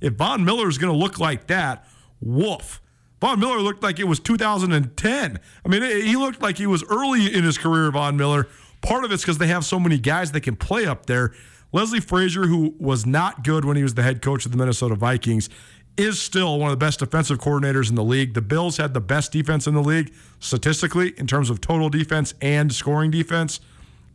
If 0.00 0.14
Von 0.14 0.45
Miller 0.45 0.69
is 0.69 0.78
going 0.78 0.92
to 0.92 0.99
look 0.99 1.19
like 1.19 1.47
that, 1.49 1.87
woof. 2.21 2.80
Von 3.21 3.38
Miller 3.38 3.61
looked 3.61 3.83
like 3.83 3.99
it 3.99 4.04
was 4.04 4.19
2010. 4.19 5.40
I 5.64 5.69
mean, 5.69 5.83
he 5.83 6.16
looked 6.16 6.40
like 6.40 6.57
he 6.57 6.66
was 6.66 6.83
early 6.85 7.35
in 7.35 7.45
his 7.45 7.59
career, 7.59 7.90
Von 7.90 8.16
Miller. 8.16 8.49
Part 8.80 9.04
of 9.04 9.12
it's 9.12 9.23
because 9.23 9.38
they 9.38 9.49
have 9.49 9.64
so 9.64 9.78
many 9.78 9.99
guys 9.99 10.33
that 10.33 10.40
can 10.40 10.57
play 10.57 10.87
up 10.87 11.07
there. 11.07 11.35
Leslie 11.73 12.00
Frazier, 12.00 12.47
who 12.47 12.75
was 12.78 13.04
not 13.04 13.45
good 13.45 13.64
when 13.64 13.76
he 13.76 13.83
was 13.83 13.95
the 13.95 14.02
head 14.02 14.23
coach 14.23 14.47
of 14.47 14.52
the 14.52 14.59
Minnesota 14.59 14.95
Vikings, 14.95 15.50
is 15.97 16.21
still 16.21 16.59
one 16.59 16.71
of 16.71 16.78
the 16.78 16.85
best 16.85 17.00
defensive 17.00 17.38
coordinators 17.38 17.90
in 17.90 17.95
the 17.95 18.02
league. 18.02 18.33
The 18.33 18.40
Bills 18.40 18.78
had 18.78 18.95
the 18.95 19.00
best 19.00 19.33
defense 19.33 19.66
in 19.66 19.75
the 19.75 19.83
league 19.83 20.12
statistically 20.38 21.12
in 21.19 21.26
terms 21.26 21.50
of 21.50 21.61
total 21.61 21.90
defense 21.90 22.33
and 22.40 22.73
scoring 22.73 23.11
defense. 23.11 23.61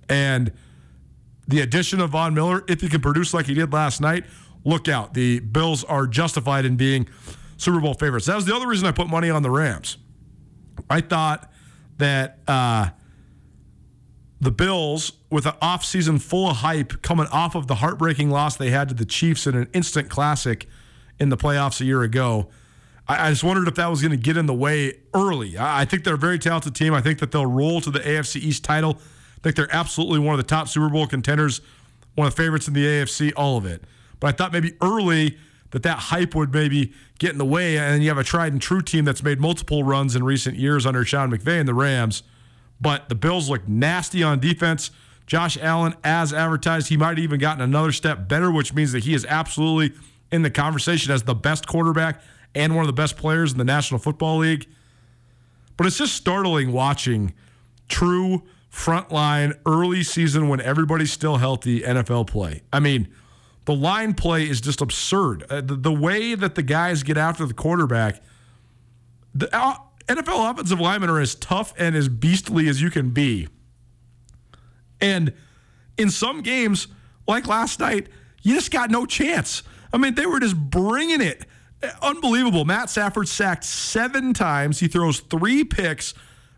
And 0.09 0.51
the 1.47 1.61
addition 1.61 2.01
of 2.01 2.11
Von 2.11 2.33
Miller, 2.33 2.63
if 2.67 2.81
he 2.81 2.89
can 2.89 3.01
produce 3.01 3.33
like 3.33 3.45
he 3.45 3.53
did 3.53 3.71
last 3.71 4.01
night, 4.01 4.25
look 4.65 4.89
out. 4.89 5.13
The 5.13 5.39
Bills 5.39 5.83
are 5.85 6.07
justified 6.07 6.65
in 6.65 6.75
being 6.75 7.07
Super 7.57 7.79
Bowl 7.79 7.93
favorites. 7.93 8.25
That 8.25 8.35
was 8.35 8.45
the 8.45 8.55
other 8.55 8.67
reason 8.67 8.85
I 8.87 8.91
put 8.91 9.07
money 9.07 9.29
on 9.29 9.43
the 9.43 9.49
Rams. 9.51 9.97
I 10.89 10.99
thought 10.99 11.49
that 11.97 12.39
uh, 12.47 12.89
the 14.41 14.51
Bills, 14.51 15.13
with 15.29 15.45
an 15.45 15.53
offseason 15.61 16.21
full 16.21 16.49
of 16.49 16.57
hype 16.57 17.01
coming 17.01 17.27
off 17.27 17.55
of 17.55 17.67
the 17.67 17.75
heartbreaking 17.75 18.29
loss 18.29 18.57
they 18.57 18.71
had 18.71 18.89
to 18.89 18.95
the 18.95 19.05
Chiefs 19.05 19.47
in 19.47 19.55
an 19.55 19.69
instant 19.73 20.09
classic 20.09 20.67
in 21.19 21.29
the 21.29 21.37
playoffs 21.37 21.79
a 21.79 21.85
year 21.85 22.01
ago, 22.01 22.49
I, 23.07 23.27
I 23.27 23.29
just 23.29 23.43
wondered 23.43 23.67
if 23.67 23.75
that 23.75 23.87
was 23.87 24.01
going 24.01 24.11
to 24.11 24.17
get 24.17 24.35
in 24.35 24.47
the 24.47 24.53
way 24.53 24.99
early. 25.13 25.57
I, 25.57 25.81
I 25.81 25.85
think 25.85 26.03
they're 26.03 26.15
a 26.15 26.17
very 26.17 26.39
talented 26.39 26.75
team. 26.75 26.93
I 26.93 27.01
think 27.01 27.19
that 27.19 27.31
they'll 27.31 27.45
roll 27.45 27.79
to 27.81 27.91
the 27.91 27.99
AFC 27.99 28.41
East 28.41 28.63
title. 28.63 28.97
I 29.37 29.39
think 29.41 29.55
they're 29.55 29.73
absolutely 29.73 30.19
one 30.19 30.33
of 30.33 30.37
the 30.37 30.47
top 30.47 30.67
Super 30.67 30.89
Bowl 30.89 31.07
contenders, 31.07 31.61
one 32.15 32.27
of 32.27 32.35
the 32.35 32.41
favorites 32.41 32.67
in 32.67 32.73
the 32.73 32.83
AFC, 32.83 33.31
all 33.37 33.57
of 33.57 33.65
it. 33.65 33.83
But 34.19 34.27
I 34.27 34.31
thought 34.31 34.53
maybe 34.53 34.73
early 34.81 35.37
that 35.71 35.83
that 35.83 35.97
hype 35.97 36.35
would 36.35 36.53
maybe 36.53 36.93
get 37.19 37.31
in 37.31 37.37
the 37.37 37.45
way, 37.45 37.77
and 37.77 38.01
you 38.01 38.09
have 38.09 38.17
a 38.17 38.23
tried 38.23 38.53
and 38.53 38.61
true 38.61 38.81
team 38.81 39.05
that's 39.05 39.23
made 39.23 39.39
multiple 39.39 39.83
runs 39.83 40.15
in 40.15 40.23
recent 40.23 40.57
years 40.57 40.85
under 40.85 41.03
Sean 41.03 41.31
McVay 41.31 41.59
and 41.59 41.67
the 41.67 41.73
Rams. 41.73 42.23
But 42.79 43.09
the 43.09 43.15
Bills 43.15 43.49
look 43.49 43.67
nasty 43.67 44.23
on 44.23 44.39
defense. 44.39 44.91
Josh 45.27 45.57
Allen, 45.57 45.95
as 46.03 46.33
advertised, 46.33 46.89
he 46.89 46.97
might 46.97 47.17
have 47.17 47.19
even 47.19 47.39
gotten 47.39 47.61
another 47.61 47.91
step 47.91 48.27
better, 48.27 48.51
which 48.51 48.73
means 48.73 48.91
that 48.91 49.03
he 49.03 49.13
is 49.13 49.25
absolutely 49.25 49.97
in 50.31 50.43
the 50.43 50.51
conversation 50.51 51.11
as 51.11 51.23
the 51.23 51.35
best 51.35 51.67
quarterback 51.67 52.21
and 52.53 52.75
one 52.75 52.83
of 52.83 52.87
the 52.87 52.93
best 52.93 53.17
players 53.17 53.51
in 53.51 53.57
the 53.57 53.63
National 53.63 53.99
Football 53.99 54.37
League. 54.39 54.67
But 55.77 55.87
it's 55.87 55.97
just 55.97 56.15
startling 56.15 56.71
watching 56.71 57.33
true 57.89 58.43
frontline 58.71 59.57
early 59.65 60.03
season 60.03 60.47
when 60.47 60.61
everybody's 60.61 61.11
still 61.11 61.37
healthy 61.37 61.81
NFL 61.81 62.27
play. 62.27 62.61
I 62.71 62.79
mean, 62.79 63.07
the 63.65 63.73
line 63.73 64.13
play 64.13 64.47
is 64.47 64.61
just 64.61 64.81
absurd. 64.81 65.43
Uh, 65.49 65.61
the, 65.61 65.75
the, 65.75 65.91
way 65.91 66.35
that 66.35 66.55
the 66.55 66.63
guys 66.63 67.03
get 67.03 67.17
after 67.17 67.45
the 67.45 67.53
quarterback, 67.53 68.21
the 69.33 69.53
uh, 69.55 69.75
NFL 70.07 70.51
offensive 70.51 70.79
linemen 70.79 71.09
are 71.09 71.19
as 71.19 71.35
tough 71.35 71.73
and 71.77 71.95
as 71.95 72.07
beastly 72.07 72.67
as 72.67 72.81
you 72.81 72.91
can 72.91 73.09
be. 73.09 73.47
And 75.01 75.33
in 75.97 76.09
some 76.09 76.41
games, 76.41 76.87
like 77.27 77.47
last 77.47 77.79
night, 77.79 78.07
you 78.43 78.53
just 78.53 78.71
got 78.71 78.91
no 78.91 79.05
chance. 79.05 79.63
I 79.91 79.97
mean, 79.97 80.15
they 80.15 80.25
were 80.25 80.39
just 80.39 80.55
bringing 80.55 81.21
it. 81.21 81.45
Unbelievable. 82.01 82.65
Matt 82.65 82.89
Stafford 82.89 83.27
sacked 83.27 83.63
seven 83.63 84.33
times. 84.33 84.79
He 84.79 84.87
throws 84.87 85.19
three 85.19 85.63
picks. 85.63 86.13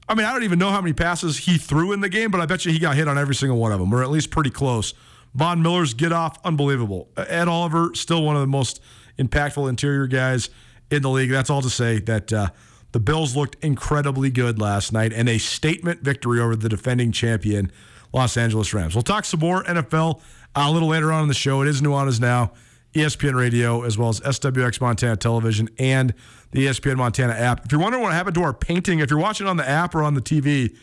I 0.09 0.15
mean, 0.15 0.25
I 0.25 0.33
don't 0.33 0.43
even 0.43 0.59
know 0.59 0.69
how 0.69 0.81
many 0.81 0.93
passes 0.93 1.37
he 1.37 1.57
threw 1.57 1.91
in 1.91 2.01
the 2.01 2.09
game, 2.09 2.31
but 2.31 2.39
I 2.39 2.45
bet 2.45 2.65
you 2.65 2.71
he 2.71 2.79
got 2.79 2.95
hit 2.95 3.07
on 3.07 3.17
every 3.17 3.35
single 3.35 3.57
one 3.57 3.71
of 3.71 3.79
them, 3.79 3.93
or 3.93 4.03
at 4.03 4.09
least 4.09 4.31
pretty 4.31 4.49
close. 4.49 4.93
Von 5.37 5.61
Miller's 5.61 5.93
get 5.93 6.11
off, 6.11 6.39
unbelievable. 6.43 7.09
Ed 7.15 7.47
Oliver, 7.47 7.91
still 7.93 8.23
one 8.23 8.35
of 8.35 8.41
the 8.41 8.47
most 8.47 8.81
impactful 9.19 9.69
interior 9.69 10.07
guys 10.07 10.49
in 10.89 11.03
the 11.03 11.09
league. 11.09 11.29
That's 11.29 11.51
all 11.51 11.61
to 11.61 11.69
say 11.69 11.99
that 11.99 12.33
uh, 12.33 12.49
the 12.91 12.99
Bills 12.99 13.35
looked 13.35 13.63
incredibly 13.63 14.31
good 14.31 14.59
last 14.59 14.91
night 14.91 15.13
and 15.13 15.29
a 15.29 15.37
statement 15.37 16.01
victory 16.01 16.39
over 16.39 16.55
the 16.55 16.67
defending 16.67 17.11
champion, 17.11 17.71
Los 18.13 18.35
Angeles 18.35 18.73
Rams. 18.73 18.95
We'll 18.95 19.03
talk 19.03 19.25
some 19.25 19.39
more 19.39 19.63
NFL 19.63 20.21
uh, 20.55 20.65
a 20.67 20.71
little 20.71 20.89
later 20.89 21.11
on 21.11 21.21
in 21.21 21.27
the 21.27 21.35
show. 21.35 21.61
It 21.61 21.67
is 21.67 21.83
Nuanez 21.83 22.19
Now, 22.19 22.53
ESPN 22.95 23.35
Radio, 23.35 23.83
as 23.83 23.95
well 23.95 24.09
as 24.09 24.19
SWX 24.21 24.81
Montana 24.81 25.17
Television 25.17 25.69
and 25.77 26.15
the 26.49 26.65
ESPN 26.65 26.95
Montana 26.95 27.33
app. 27.33 27.63
If 27.63 27.71
you're 27.71 27.81
wondering 27.81 28.03
what 28.03 28.13
happened 28.13 28.33
to 28.35 28.41
our 28.41 28.53
painting, 28.53 28.99
if 28.99 29.11
you're 29.11 29.19
watching 29.19 29.45
on 29.45 29.57
the 29.57 29.69
app 29.69 29.93
or 29.93 30.01
on 30.01 30.15
the 30.15 30.21
TV, 30.21 30.75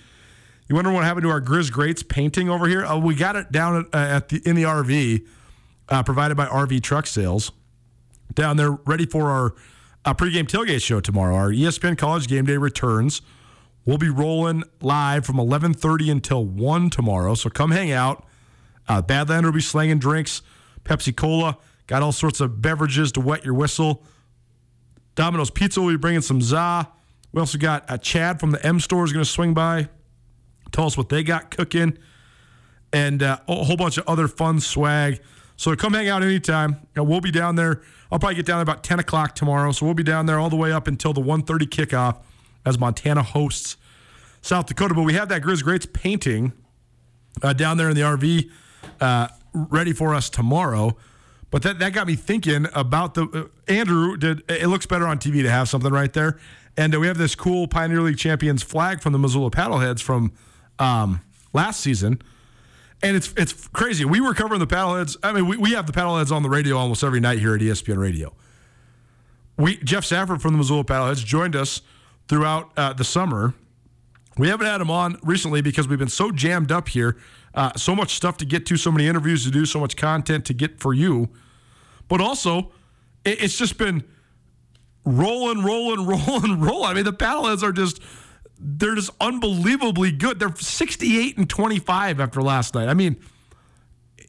you 0.68 0.74
wonder 0.74 0.90
what 0.90 1.04
happened 1.04 1.24
to 1.24 1.30
our 1.30 1.40
Grizz 1.40 1.70
Greats 1.70 2.02
painting 2.02 2.48
over 2.48 2.66
here? 2.66 2.84
Uh, 2.84 2.98
we 2.98 3.14
got 3.14 3.36
it 3.36 3.52
down 3.52 3.76
at, 3.76 3.94
uh, 3.94 4.16
at 4.16 4.28
the 4.28 4.40
in 4.48 4.56
the 4.56 4.62
RV, 4.62 5.26
uh, 5.88 6.02
provided 6.02 6.36
by 6.36 6.46
RV 6.46 6.82
Truck 6.82 7.06
Sales, 7.06 7.52
down 8.32 8.56
there, 8.56 8.72
ready 8.72 9.04
for 9.04 9.30
our 9.30 9.54
uh, 10.04 10.14
pregame 10.14 10.48
tailgate 10.48 10.82
show 10.82 11.00
tomorrow. 11.00 11.34
Our 11.34 11.50
ESPN 11.50 11.98
College 11.98 12.28
Game 12.28 12.46
Day 12.46 12.56
returns. 12.56 13.20
We'll 13.84 13.98
be 13.98 14.08
rolling 14.08 14.64
live 14.80 15.26
from 15.26 15.36
11:30 15.36 16.10
until 16.10 16.44
one 16.44 16.88
tomorrow. 16.88 17.34
So 17.34 17.50
come 17.50 17.70
hang 17.70 17.92
out. 17.92 18.26
Uh, 18.88 19.02
Badlander 19.02 19.44
will 19.44 19.52
be 19.52 19.60
slanging 19.60 19.98
drinks, 19.98 20.42
Pepsi 20.84 21.14
Cola, 21.14 21.58
got 21.86 22.02
all 22.02 22.12
sorts 22.12 22.40
of 22.40 22.60
beverages 22.60 23.12
to 23.12 23.20
wet 23.20 23.44
your 23.44 23.54
whistle. 23.54 24.02
Domino's 25.14 25.50
Pizza 25.50 25.80
will 25.80 25.90
be 25.90 25.96
bringing 25.96 26.20
some 26.20 26.40
za. 26.40 26.88
We 27.32 27.40
also 27.40 27.58
got 27.58 27.84
a 27.88 27.98
Chad 27.98 28.40
from 28.40 28.50
the 28.50 28.64
M 28.64 28.80
store 28.80 29.04
is 29.04 29.12
going 29.12 29.24
to 29.24 29.30
swing 29.30 29.54
by 29.54 29.88
tell 30.74 30.86
us 30.86 30.98
what 30.98 31.08
they 31.08 31.22
got 31.22 31.50
cooking, 31.50 31.96
and 32.92 33.22
uh, 33.22 33.38
a 33.48 33.64
whole 33.64 33.76
bunch 33.76 33.96
of 33.96 34.06
other 34.06 34.28
fun 34.28 34.60
swag. 34.60 35.20
So 35.56 35.74
come 35.76 35.94
hang 35.94 36.08
out 36.08 36.22
anytime. 36.22 36.86
We'll 36.96 37.20
be 37.20 37.30
down 37.30 37.56
there. 37.56 37.82
I'll 38.10 38.18
probably 38.18 38.34
get 38.34 38.46
down 38.46 38.58
there 38.58 38.62
about 38.62 38.82
10 38.82 38.98
o'clock 38.98 39.34
tomorrow. 39.34 39.72
So 39.72 39.86
we'll 39.86 39.94
be 39.94 40.02
down 40.02 40.26
there 40.26 40.38
all 40.38 40.50
the 40.50 40.56
way 40.56 40.72
up 40.72 40.86
until 40.86 41.12
the 41.12 41.20
1.30 41.20 41.60
kickoff 41.68 42.16
as 42.66 42.78
Montana 42.78 43.22
hosts 43.22 43.76
South 44.42 44.66
Dakota. 44.66 44.94
But 44.94 45.02
we 45.02 45.14
have 45.14 45.28
that 45.28 45.42
Grizz 45.42 45.62
Greats 45.62 45.86
painting 45.86 46.52
uh, 47.42 47.52
down 47.52 47.76
there 47.76 47.88
in 47.88 47.94
the 47.94 48.02
RV 48.02 48.50
uh, 49.00 49.28
ready 49.52 49.92
for 49.92 50.14
us 50.14 50.28
tomorrow. 50.28 50.96
But 51.50 51.62
that, 51.62 51.78
that 51.78 51.92
got 51.92 52.08
me 52.08 52.16
thinking 52.16 52.66
about 52.74 53.14
the 53.14 53.24
uh, 53.68 53.72
Andrew 53.72 54.16
did 54.16 54.42
it 54.50 54.66
looks 54.66 54.86
better 54.86 55.06
on 55.06 55.18
TV 55.18 55.42
to 55.42 55.50
have 55.50 55.68
something 55.68 55.92
right 55.92 56.12
there. 56.12 56.38
And 56.76 56.92
uh, 56.94 56.98
we 56.98 57.06
have 57.06 57.18
this 57.18 57.36
cool 57.36 57.68
Pioneer 57.68 58.00
League 58.00 58.18
champions 58.18 58.64
flag 58.64 59.00
from 59.00 59.12
the 59.12 59.20
Missoula 59.20 59.52
Paddleheads 59.52 60.02
from 60.02 60.32
um, 60.78 61.20
last 61.52 61.80
season. 61.80 62.20
and 63.02 63.16
it's 63.16 63.32
it's 63.36 63.68
crazy. 63.68 64.04
We 64.04 64.20
were 64.20 64.34
covering 64.34 64.60
the 64.60 64.66
paddleheads. 64.66 65.16
I 65.22 65.32
mean, 65.32 65.46
we, 65.46 65.56
we 65.56 65.72
have 65.72 65.86
the 65.86 65.92
paddleheads 65.92 66.32
on 66.32 66.42
the 66.42 66.48
radio 66.48 66.76
almost 66.76 67.04
every 67.04 67.20
night 67.20 67.38
here 67.38 67.54
at 67.54 67.60
ESPN 67.60 67.98
Radio. 67.98 68.34
We 69.56 69.76
Jeff 69.78 70.04
Safford 70.04 70.40
from 70.40 70.52
the 70.52 70.58
Missoula 70.58 70.84
Paddleheads 70.84 71.24
joined 71.24 71.54
us 71.54 71.82
throughout 72.28 72.72
uh, 72.76 72.92
the 72.92 73.04
summer. 73.04 73.54
We 74.36 74.48
haven't 74.48 74.66
had 74.66 74.80
him 74.80 74.90
on 74.90 75.18
recently 75.22 75.60
because 75.60 75.86
we've 75.86 75.98
been 75.98 76.08
so 76.08 76.32
jammed 76.32 76.72
up 76.72 76.88
here, 76.88 77.16
uh, 77.54 77.72
so 77.76 77.94
much 77.94 78.16
stuff 78.16 78.36
to 78.38 78.44
get 78.44 78.66
to, 78.66 78.76
so 78.76 78.90
many 78.90 79.06
interviews 79.06 79.44
to 79.44 79.50
do, 79.50 79.64
so 79.64 79.78
much 79.78 79.96
content 79.96 80.44
to 80.46 80.54
get 80.54 80.80
for 80.80 80.92
you. 80.92 81.28
But 82.08 82.20
also, 82.20 82.72
it, 83.24 83.44
it's 83.44 83.56
just 83.56 83.78
been 83.78 84.02
rolling, 85.04 85.62
rolling, 85.62 86.04
rolling, 86.26 86.60
rolling. 86.60 86.90
I 86.90 86.94
mean, 86.94 87.04
the 87.04 87.12
paddleheads 87.12 87.62
are 87.62 87.72
just 87.72 88.02
they're 88.58 88.94
just 88.94 89.10
unbelievably 89.20 90.12
good. 90.12 90.38
They're 90.38 90.54
68 90.54 91.36
and 91.36 91.48
25 91.48 92.20
after 92.20 92.42
last 92.42 92.74
night. 92.74 92.88
I 92.88 92.94
mean, 92.94 93.16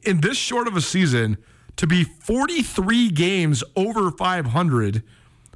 in 0.02 0.20
this 0.20 0.36
short 0.36 0.68
of 0.68 0.76
a 0.76 0.80
season, 0.80 1.38
to 1.76 1.86
be 1.86 2.04
43 2.04 3.10
games 3.10 3.62
over 3.76 4.10
500 4.10 5.02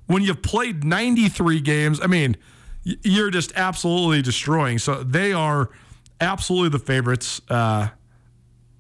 when 0.06 0.22
you've 0.22 0.42
played 0.42 0.82
93 0.82 1.60
games, 1.60 2.00
I 2.02 2.08
mean, 2.08 2.36
you're 2.82 3.30
just 3.30 3.52
absolutely 3.54 4.22
destroying. 4.22 4.78
So 4.78 5.02
they 5.02 5.32
are 5.32 5.70
absolutely 6.20 6.70
the 6.70 6.84
favorites 6.84 7.40
uh, 7.48 7.88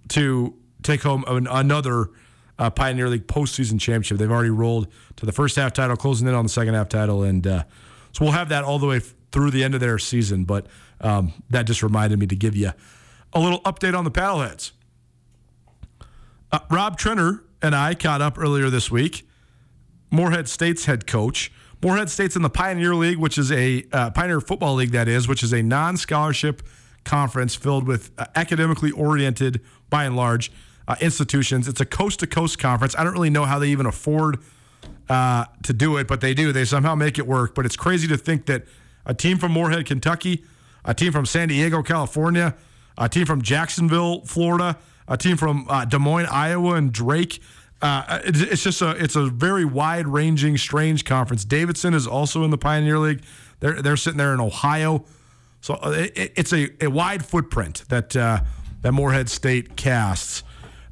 to 0.08 0.56
take 0.82 1.02
home 1.02 1.24
another 1.28 2.10
uh, 2.58 2.68
Pioneer 2.70 3.08
League 3.08 3.26
postseason 3.26 3.80
championship. 3.80 4.18
They've 4.18 4.30
already 4.30 4.50
rolled 4.50 4.88
to 5.16 5.26
the 5.26 5.32
first 5.32 5.56
half 5.56 5.72
title, 5.72 5.96
closing 5.96 6.26
in 6.26 6.34
on 6.34 6.44
the 6.44 6.50
second 6.50 6.74
half 6.74 6.88
title, 6.88 7.22
and 7.22 7.46
uh, 7.46 7.62
so 8.12 8.24
we'll 8.24 8.32
have 8.32 8.48
that 8.48 8.64
all 8.64 8.78
the 8.78 8.86
way 8.86 9.00
through 9.32 9.50
the 9.50 9.64
end 9.64 9.74
of 9.74 9.80
their 9.80 9.98
season. 9.98 10.44
But 10.44 10.66
um, 11.00 11.32
that 11.50 11.66
just 11.66 11.82
reminded 11.82 12.18
me 12.18 12.26
to 12.26 12.36
give 12.36 12.56
you 12.56 12.72
a 13.32 13.40
little 13.40 13.60
update 13.60 13.96
on 13.96 14.04
the 14.04 14.10
paddleheads. 14.10 14.72
Uh, 16.52 16.58
Rob 16.70 16.98
Tenyer 16.98 17.42
and 17.62 17.74
I 17.74 17.94
caught 17.94 18.20
up 18.20 18.38
earlier 18.38 18.70
this 18.70 18.90
week. 18.90 19.26
Morehead 20.10 20.48
State's 20.48 20.86
head 20.86 21.06
coach. 21.06 21.52
Morehead 21.82 22.10
State's 22.10 22.36
in 22.36 22.42
the 22.42 22.50
Pioneer 22.50 22.94
League, 22.94 23.18
which 23.18 23.38
is 23.38 23.50
a 23.52 23.86
uh, 23.92 24.10
Pioneer 24.10 24.40
Football 24.40 24.74
League, 24.74 24.90
that 24.90 25.08
is, 25.08 25.28
which 25.28 25.42
is 25.42 25.52
a 25.52 25.62
non 25.62 25.96
scholarship 25.96 26.62
conference 27.04 27.54
filled 27.54 27.86
with 27.86 28.10
uh, 28.18 28.26
academically 28.34 28.90
oriented, 28.90 29.60
by 29.88 30.04
and 30.04 30.16
large, 30.16 30.52
uh, 30.88 30.96
institutions. 31.00 31.68
It's 31.68 31.80
a 31.80 31.86
coast 31.86 32.20
to 32.20 32.26
coast 32.26 32.58
conference. 32.58 32.94
I 32.98 33.04
don't 33.04 33.12
really 33.12 33.30
know 33.30 33.44
how 33.44 33.58
they 33.58 33.68
even 33.68 33.86
afford 33.86 34.38
uh, 35.08 35.46
to 35.62 35.72
do 35.72 35.96
it, 35.96 36.06
but 36.06 36.20
they 36.20 36.34
do. 36.34 36.52
They 36.52 36.64
somehow 36.64 36.94
make 36.94 37.18
it 37.18 37.26
work. 37.26 37.54
But 37.54 37.64
it's 37.64 37.76
crazy 37.76 38.08
to 38.08 38.16
think 38.16 38.46
that 38.46 38.64
a 39.06 39.14
team 39.14 39.38
from 39.38 39.52
Morehead, 39.52 39.86
Kentucky, 39.86 40.44
a 40.84 40.94
team 40.94 41.12
from 41.12 41.26
San 41.26 41.48
Diego, 41.48 41.82
California, 41.82 42.54
a 42.98 43.08
team 43.08 43.26
from 43.26 43.42
Jacksonville, 43.42 44.24
Florida, 44.26 44.78
a 45.08 45.16
team 45.16 45.36
from 45.36 45.66
uh, 45.68 45.84
Des 45.84 45.98
Moines, 45.98 46.26
Iowa, 46.26 46.74
and 46.74 46.92
Drake. 46.92 47.40
Uh, 47.82 48.20
it's 48.24 48.62
just 48.62 48.82
a 48.82 48.90
it's 48.90 49.16
a 49.16 49.26
very 49.26 49.64
wide 49.64 50.06
ranging, 50.06 50.58
strange 50.58 51.04
conference. 51.04 51.44
Davidson 51.44 51.94
is 51.94 52.06
also 52.06 52.44
in 52.44 52.50
the 52.50 52.58
Pioneer 52.58 52.98
League. 52.98 53.22
They're 53.60 53.80
they're 53.80 53.96
sitting 53.96 54.18
there 54.18 54.34
in 54.34 54.40
Ohio, 54.40 55.04
so 55.62 55.74
uh, 55.74 55.90
it, 55.90 56.32
it's 56.36 56.52
a, 56.52 56.70
a 56.84 56.90
wide 56.90 57.24
footprint 57.24 57.84
that 57.88 58.14
uh, 58.14 58.42
that 58.82 58.92
Morehead 58.92 59.30
State 59.30 59.76
casts. 59.76 60.42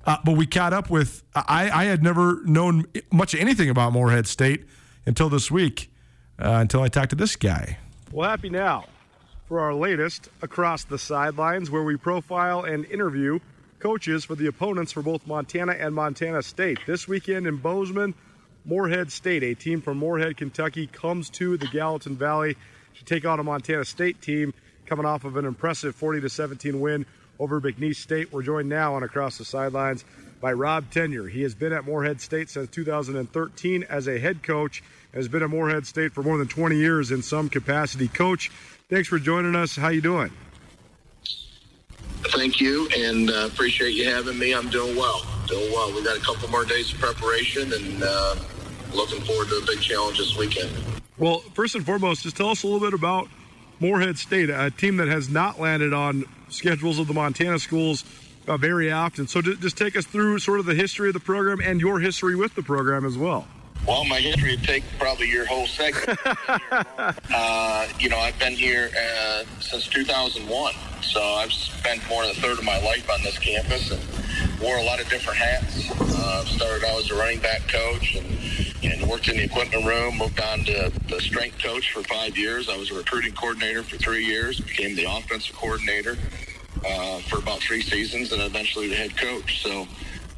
Uh, 0.07 0.17
but 0.25 0.39
we 0.39 0.47
caught 0.47 0.73
up 0.73 0.89
with 0.89 1.23
I, 1.35 1.71
I 1.71 1.85
had 1.85 2.03
never 2.03 2.41
known 2.45 2.87
much 3.13 3.35
anything 3.35 3.69
about 3.69 3.93
Morehead 3.93 4.27
State 4.27 4.65
until 5.05 5.29
this 5.29 5.51
week, 5.51 5.93
uh, 6.39 6.59
until 6.61 6.81
I 6.81 6.89
talked 6.89 7.11
to 7.11 7.17
this 7.17 7.37
guy. 7.37 7.77
Well, 8.11 8.31
happy 8.31 8.49
now 8.49 8.87
for 9.49 9.61
our 9.61 9.75
latest 9.75 10.31
Across 10.41 10.85
the 10.85 10.99
Sidelines, 10.99 11.71
where 11.71 11.83
we 11.83 11.99
profile 11.99 12.63
and 12.65 12.87
interview 12.87 13.39
coaches 13.81 14.25
for 14.25 14.35
the 14.35 14.47
opponents 14.47 14.93
for 14.93 15.03
both 15.03 15.27
Montana 15.27 15.73
and 15.73 15.95
Montana 15.95 16.43
State. 16.43 16.79
This 16.87 17.07
weekend 17.07 17.47
in 17.47 17.59
Bozeman, 17.59 18.15
Morehead 18.65 19.13
State, 19.13 19.43
a 19.43 19.53
team 19.55 19.83
from 19.83 19.99
Morehead, 19.99 20.39
Kentucky, 20.39 20.87
comes 20.87 21.29
to 21.31 21.59
the 21.59 21.67
Gallatin 21.67 22.17
Valley 22.17 22.57
to 22.97 23.05
take 23.05 23.27
on 23.27 23.41
a 23.41 23.45
Montana 23.45 23.85
State 23.85 24.23
team 24.23 24.55
coming 24.87 25.05
off 25.05 25.25
of 25.25 25.37
an 25.37 25.45
impressive 25.45 25.95
40 25.95 26.23
to 26.23 26.31
17 26.31 26.81
win 26.81 27.05
over 27.39 27.61
McNeese 27.61 27.97
State. 27.97 28.33
We're 28.33 28.43
joined 28.43 28.71
now 28.71 28.95
on 28.95 29.03
Across 29.03 29.37
the 29.37 29.45
Sidelines 29.45 30.07
by 30.41 30.55
Rob 30.55 30.91
Tenyer. 30.91 31.31
He 31.31 31.43
has 31.43 31.55
been 31.55 31.75
at 31.75 31.85
Morehead 31.85 32.23
State 32.23 32.49
since 32.49 32.71
2013 32.71 33.83
as 33.83 34.09
a 34.09 34.19
head 34.19 34.43
coach 34.43 34.83
has 35.15 35.29
been 35.29 35.43
at 35.43 35.51
Morehead 35.51 35.87
State 35.87 36.13
for 36.13 36.23
more 36.23 36.39
than 36.39 36.49
20 36.49 36.77
years 36.77 37.11
in 37.11 37.23
some 37.23 37.49
capacity. 37.49 38.09
Coach, 38.09 38.51
thanks 38.89 39.09
for 39.09 39.19
joining 39.19 39.55
us. 39.55 39.77
How 39.77 39.89
you 39.89 40.01
doing? 40.01 40.31
Thank 42.27 42.61
you, 42.61 42.89
and 42.97 43.31
uh, 43.31 43.49
appreciate 43.51 43.95
you 43.95 44.05
having 44.05 44.39
me. 44.39 44.53
I'm 44.53 44.69
doing 44.69 44.97
well. 44.97 45.25
Doing 45.47 45.73
well. 45.73 45.95
We 45.95 46.03
got 46.05 46.17
a 46.17 46.21
couple 46.21 46.49
more 46.51 46.65
days 46.65 46.93
of 46.93 46.99
preparation, 46.99 47.73
and 47.73 48.03
uh, 48.03 48.37
looking 48.93 49.21
forward 49.23 49.49
to 49.49 49.57
a 49.57 49.67
big 49.67 49.81
challenge 49.81 50.19
this 50.19 50.37
weekend. 50.37 50.71
Well, 51.17 51.41
first 51.55 51.75
and 51.75 51.87
foremost, 51.87 52.23
just 52.23 52.37
tell 52.37 52.51
us 52.51 52.63
a 52.63 52.67
little 52.67 52.81
bit 52.81 52.95
about 52.95 53.29
Morehead 53.81 54.19
State, 54.19 54.51
a 54.51 54.71
team 54.71 54.97
that 54.99 55.09
has 55.09 55.29
not 55.29 55.61
landed 55.61 55.93
on 55.93 56.25
schedules 56.49 56.99
of 56.99 57.07
the 57.07 57.15
Montana 57.15 57.59
schools 57.59 58.05
uh, 58.47 58.57
very 58.57 58.91
often. 58.91 59.27
So 59.27 59.41
just 59.43 59.77
take 59.77 59.97
us 59.97 60.07
through 60.07 60.39
sort 60.41 60.61
of 60.61 60.67
the 60.67 60.75
history 60.75 61.09
of 61.09 61.15
the 61.15 61.21
program 61.21 61.61
and 61.61 61.81
your 61.81 62.01
history 62.01 62.35
with 62.35 62.55
the 62.55 62.63
program 62.63 63.05
as 63.05 63.17
well. 63.17 63.47
Well, 63.87 64.05
my 64.05 64.21
history 64.21 64.51
would 64.57 64.65
take 64.65 64.85
probably 64.99 65.31
your 65.31 65.47
whole 65.47 65.67
segment. 65.67 66.19
uh, 67.35 67.89
you 67.99 68.11
know, 68.11 68.19
I've 68.19 68.39
been 68.39 68.53
here 68.53 68.91
uh, 68.95 69.45
since 69.61 69.87
2001, 69.87 70.75
so 71.03 71.23
I've 71.23 71.53
spent 71.53 72.07
more 72.09 72.23
than 72.23 72.33
a 72.33 72.35
third 72.35 72.59
of 72.59 72.65
my 72.65 72.79
life 72.83 73.09
on 73.11 73.23
this 73.23 73.39
campus 73.39 73.91
and 73.91 74.61
wore 74.61 74.77
a 74.77 74.83
lot 74.83 75.01
of 75.01 75.09
different 75.09 75.39
hats. 75.39 75.91
Uh, 75.91 76.45
started 76.45 76.85
out 76.85 76.99
as 76.99 77.11
a 77.11 77.15
running 77.15 77.41
back 77.41 77.67
coach 77.67 78.15
and, 78.15 78.27
and 78.83 79.09
worked 79.09 79.29
in 79.29 79.39
the 79.39 79.45
equipment 79.45 79.87
room. 79.87 80.19
Moved 80.19 80.41
on 80.41 80.65
to 80.65 80.93
the 81.09 81.21
strength 81.21 81.59
coach 81.63 81.91
for 81.93 82.03
five 82.03 82.37
years. 82.37 82.69
I 82.69 82.77
was 82.77 82.91
a 82.91 82.95
recruiting 82.95 83.33
coordinator 83.33 83.83
for 83.83 83.97
three 83.97 84.25
years. 84.25 84.61
Became 84.61 84.97
the 84.97 85.05
offensive 85.05 85.57
coordinator 85.57 86.19
uh, 86.85 87.21
for 87.21 87.39
about 87.39 87.61
three 87.61 87.81
seasons, 87.81 88.33
and 88.33 88.43
eventually 88.43 88.89
the 88.89 88.97
head 88.97 89.17
coach. 89.17 89.63
So 89.63 89.89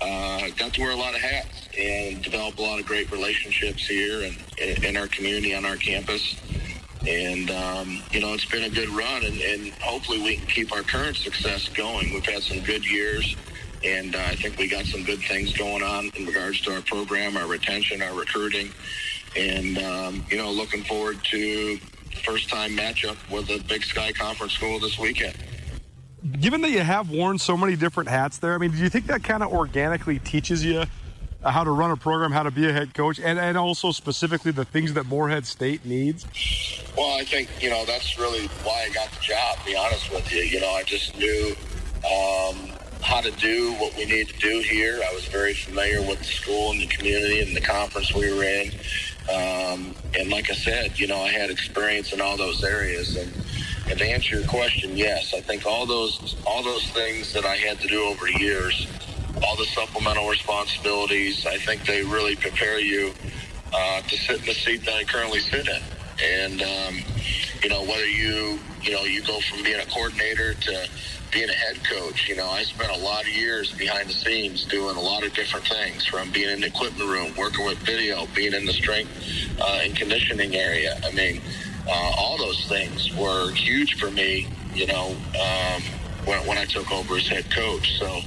uh, 0.01 0.49
got 0.57 0.73
to 0.75 0.81
wear 0.83 0.93
a 0.93 0.97
lot 0.97 1.15
of 1.15 1.21
hats 1.21 1.60
and 1.79 2.23
develop 2.23 2.59
a 2.59 2.63
lot 2.63 2.81
of 2.81 2.87
great 2.87 3.11
relationships 3.11 3.87
here 3.87 4.23
and 4.23 4.85
in 4.85 4.97
our 4.97 5.07
community 5.09 5.55
on 5.55 5.65
our 5.65 5.77
campus. 5.77 6.37
And, 7.07 7.51
um, 7.51 8.03
you 8.11 8.21
know, 8.21 8.35
it's 8.35 8.45
been 8.45 8.65
a 8.65 8.71
good 8.71 8.91
run, 8.91 9.25
and, 9.25 9.41
and, 9.41 9.73
hopefully 9.81 10.21
we 10.21 10.37
can 10.37 10.47
keep 10.47 10.71
our 10.71 10.83
current 10.83 11.17
success 11.17 11.69
going. 11.69 12.13
We've 12.13 12.27
had 12.27 12.43
some 12.43 12.61
good 12.61 12.87
years, 12.87 13.37
and 13.83 14.15
uh, 14.15 14.19
I 14.19 14.37
think 14.37 14.59
we 14.59 14.69
got 14.69 14.85
some 14.85 15.03
good 15.05 15.21
things 15.21 15.57
going 15.57 15.83
on 15.83 16.11
in 16.15 16.27
regards 16.27 16.61
to 16.63 16.75
our 16.75 16.83
program, 16.83 17.39
our 17.39 17.47
retention, 17.47 18.03
our 18.03 18.15
recruiting. 18.15 18.71
And, 19.35 19.79
um, 19.79 20.27
you 20.29 20.37
know, 20.37 20.51
looking 20.53 20.85
forward 20.85 21.25
to 21.31 21.79
first 22.23 22.51
time 22.51 22.77
matchup 22.77 23.17
with 23.31 23.49
a 23.49 23.65
Big 23.65 23.83
Sky 23.83 24.13
Conference 24.13 24.53
school 24.53 24.79
this 24.79 24.99
weekend 24.99 25.37
given 26.39 26.61
that 26.61 26.71
you 26.71 26.81
have 26.81 27.11
worn 27.11 27.39
so 27.39 27.57
many 27.57 27.77
different 27.77 28.09
hats 28.09 28.39
there, 28.39 28.55
I 28.55 28.59
mean, 28.59 28.73
do 28.73 28.79
you 28.79 28.91
think 28.91 29.07
that 29.07 29.25
kind 29.25 29.43
of 29.43 29.53
organically 29.53 30.19
teaches 30.19 30.65
you 30.65 30.85
how 31.45 31.65
to 31.65 31.71
run 31.71 31.91
a 31.91 31.97
program, 31.97 32.33
how 32.33 32.43
to 32.43 32.51
be 32.51 32.69
a 32.69 32.73
head 32.73 32.95
coach, 32.95 33.19
and, 33.19 33.39
and 33.39 33.57
also 33.57 33.93
specifically 33.93 34.53
the 34.53 34.65
things 34.65 34.93
that 34.95 35.07
Morehead 35.07 35.47
State 35.47 35.85
needs? 35.85 36.27
Well, 36.97 37.19
I 37.19 37.25
think, 37.25 37.49
you 37.61 37.71
know, 37.71 37.85
that's 37.87 38.19
really 38.19 38.47
why 38.63 38.87
I 38.89 38.93
got 38.93 39.11
the 39.13 39.21
job, 39.21 39.59
to 39.59 39.65
be 39.65 39.77
honest 39.77 40.11
with 40.13 40.31
you. 40.33 40.43
You 40.43 40.61
know, 40.61 40.71
I 40.71 40.83
just 40.83 41.17
knew 41.17 41.57
um, 42.05 42.71
how 43.03 43.21
to 43.21 43.31
do 43.33 43.73
what 43.75 43.97
we 43.97 44.05
need 44.05 44.29
to 44.29 44.39
do 44.39 44.61
here. 44.61 45.01
I 45.09 45.15
was 45.15 45.27
very 45.27 45.55
familiar 45.55 46.03
with 46.03 46.19
the 46.19 46.25
school 46.25 46.73
and 46.73 46.81
the 46.81 46.87
community 46.87 47.41
and 47.41 47.57
the 47.57 47.61
conference 47.61 48.15
we 48.15 48.33
were 48.33 48.45
in. 48.45 48.73
Um, 49.31 49.95
and 50.19 50.31
like 50.31 50.51
I 50.51 50.55
said, 50.55 50.99
you 50.99 51.07
know, 51.07 51.21
I 51.21 51.29
had 51.29 51.51
experience 51.51 52.13
in 52.13 52.21
all 52.21 52.37
those 52.37 52.65
areas. 52.65 53.17
And, 53.17 53.33
and 53.89 53.99
to 53.99 54.05
answer 54.05 54.39
your 54.39 54.47
question, 54.47 54.97
yes, 54.97 55.33
I 55.35 55.41
think 55.41 55.67
all 55.67 55.87
those 55.87 56.37
all 56.47 56.63
those 56.63 56.87
things 56.91 57.33
that 57.33 57.45
I 57.45 57.57
had 57.57 57.81
to 57.81 57.89
do 57.89 58.05
over 58.05 58.29
years, 58.29 58.87
all 59.45 59.57
the 59.57 59.67
supplemental 59.67 60.29
responsibilities, 60.29 61.47
I 61.47 61.59
think 61.59 61.85
they 61.85 62.03
really 62.03 62.37
prepare 62.37 62.79
you 62.79 63.13
uh, 63.73 64.01
to 64.03 64.17
sit 64.17 64.41
in 64.41 64.47
the 64.47 64.55
seat 64.55 64.85
that 64.85 64.95
I 64.95 65.05
currently 65.05 65.41
sit 65.41 65.69
in. 65.69 65.83
And 66.23 66.63
um, 66.63 67.05
you 67.63 67.71
know, 67.71 67.83
whether 67.83 68.09
you 68.09 68.59
you 68.83 68.93
know 68.93 69.05
you 69.05 69.23
go 69.23 69.41
from 69.41 69.63
being 69.63 69.81
a 69.81 69.87
coordinator 69.87 70.55
to 70.55 70.89
being 71.33 71.49
a 71.49 71.53
head 71.53 71.85
coach, 71.85 72.29
you 72.29 72.37
know, 72.37 72.49
I 72.49 72.65
spent 72.65 72.91
a 72.91 72.99
lot 72.99 73.23
of 73.23 73.29
years 73.29 73.73
behind 73.73 74.09
the 74.09 74.15
scenes 74.15 74.65
doing 74.65 74.97
a 74.97 75.01
lot 75.01 75.25
of 75.25 75.33
different 75.33 75.67
things, 75.67 76.05
from 76.05 76.31
being 76.33 76.51
in 76.51 76.61
the 76.61 76.67
equipment 76.67 77.09
room, 77.09 77.33
working 77.37 77.65
with 77.65 77.79
video, 77.79 78.27
being 78.35 78.53
in 78.53 78.67
the 78.67 78.73
strength 78.73 79.11
uh, 79.61 79.81
and 79.83 79.97
conditioning 79.97 80.57
area. 80.57 81.01
I 81.05 81.13
mean 81.13 81.41
uh, 81.89 82.13
all 82.19 82.39
those 82.39 82.67
things 82.67 83.15
were 83.17 83.53
huge 83.53 83.99
for 83.99 84.11
me, 84.11 84.49
you 84.75 84.87
know, 84.87 85.17
um, 85.41 85.83
when, 86.25 86.47
when 86.47 86.59
I 86.59 86.65
took 86.65 86.91
over 86.93 87.17
as 87.17 87.27
head 87.27 87.51
coach. 87.51 87.99
So 87.99 88.21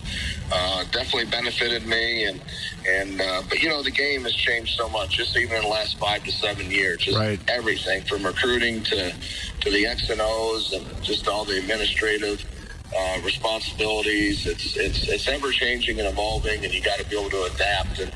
uh, 0.52 0.84
definitely 0.94 1.30
benefited 1.30 1.86
me. 1.86 2.26
And, 2.26 2.42
and 2.88 3.22
uh, 3.22 3.44
but, 3.50 3.62
you 3.62 3.70
know, 3.70 3.84
the 3.84 3.92
game 3.92 4.24
has 4.24 4.34
changed 4.34 4.78
so 4.78 4.88
much, 4.90 5.18
just 5.18 5.36
even 5.36 5.58
in 5.58 5.64
the 5.64 5.68
last 5.68 5.98
five 5.98 6.24
to 6.24 6.32
seven 6.32 6.72
years. 6.72 7.00
Just 7.00 7.18
right. 7.18 7.40
everything 7.50 8.04
from 8.04 8.26
recruiting 8.26 8.84
to, 8.84 9.14
to 9.62 9.70
the 9.70 9.86
X 9.86 10.10
and 10.10 10.22
O's 10.22 10.72
and 10.74 10.86
just 11.04 11.28
all 11.28 11.44
the 11.44 11.58
administrative 11.58 12.46
uh, 12.98 13.20
responsibilities. 13.24 14.46
It's 14.46 14.78
it's 14.78 15.08
it's 15.08 15.28
ever 15.28 15.52
changing 15.52 16.00
and 16.00 16.08
evolving, 16.08 16.64
and 16.64 16.74
you 16.74 16.82
got 16.82 17.00
to 17.00 17.10
be 17.10 17.18
able 17.18 17.30
to 17.32 17.44
adapt. 17.54 18.00
And 18.00 18.12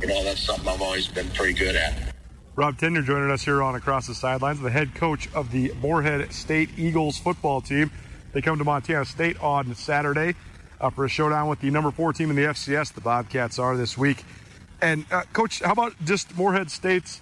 you 0.00 0.08
know 0.08 0.22
that's 0.22 0.42
something 0.42 0.68
I've 0.68 0.82
always 0.82 1.08
been 1.08 1.28
pretty 1.30 1.54
good 1.54 1.76
at. 1.76 2.14
Rob 2.56 2.76
Tenyer 2.76 3.04
joining 3.04 3.30
us 3.30 3.44
here 3.44 3.62
on 3.62 3.76
Across 3.76 4.08
the 4.08 4.14
Sidelines, 4.14 4.60
the 4.60 4.70
head 4.70 4.94
coach 4.94 5.32
of 5.32 5.52
the 5.52 5.72
Morehead 5.80 6.32
State 6.32 6.70
Eagles 6.76 7.16
football 7.16 7.60
team. 7.60 7.90
They 8.32 8.42
come 8.42 8.58
to 8.58 8.64
Montana 8.64 9.04
State 9.04 9.40
on 9.40 9.74
Saturday 9.74 10.34
uh, 10.80 10.90
for 10.90 11.04
a 11.04 11.08
showdown 11.08 11.48
with 11.48 11.60
the 11.60 11.70
number 11.70 11.90
four 11.90 12.12
team 12.12 12.30
in 12.30 12.36
the 12.36 12.42
FCS. 12.42 12.92
The 12.92 13.00
Bobcats 13.00 13.58
are 13.58 13.76
this 13.76 13.96
week. 13.96 14.24
And 14.80 15.04
uh, 15.10 15.22
coach, 15.32 15.60
how 15.60 15.72
about 15.72 15.94
just 16.04 16.36
Morehead 16.36 16.70
State's 16.70 17.20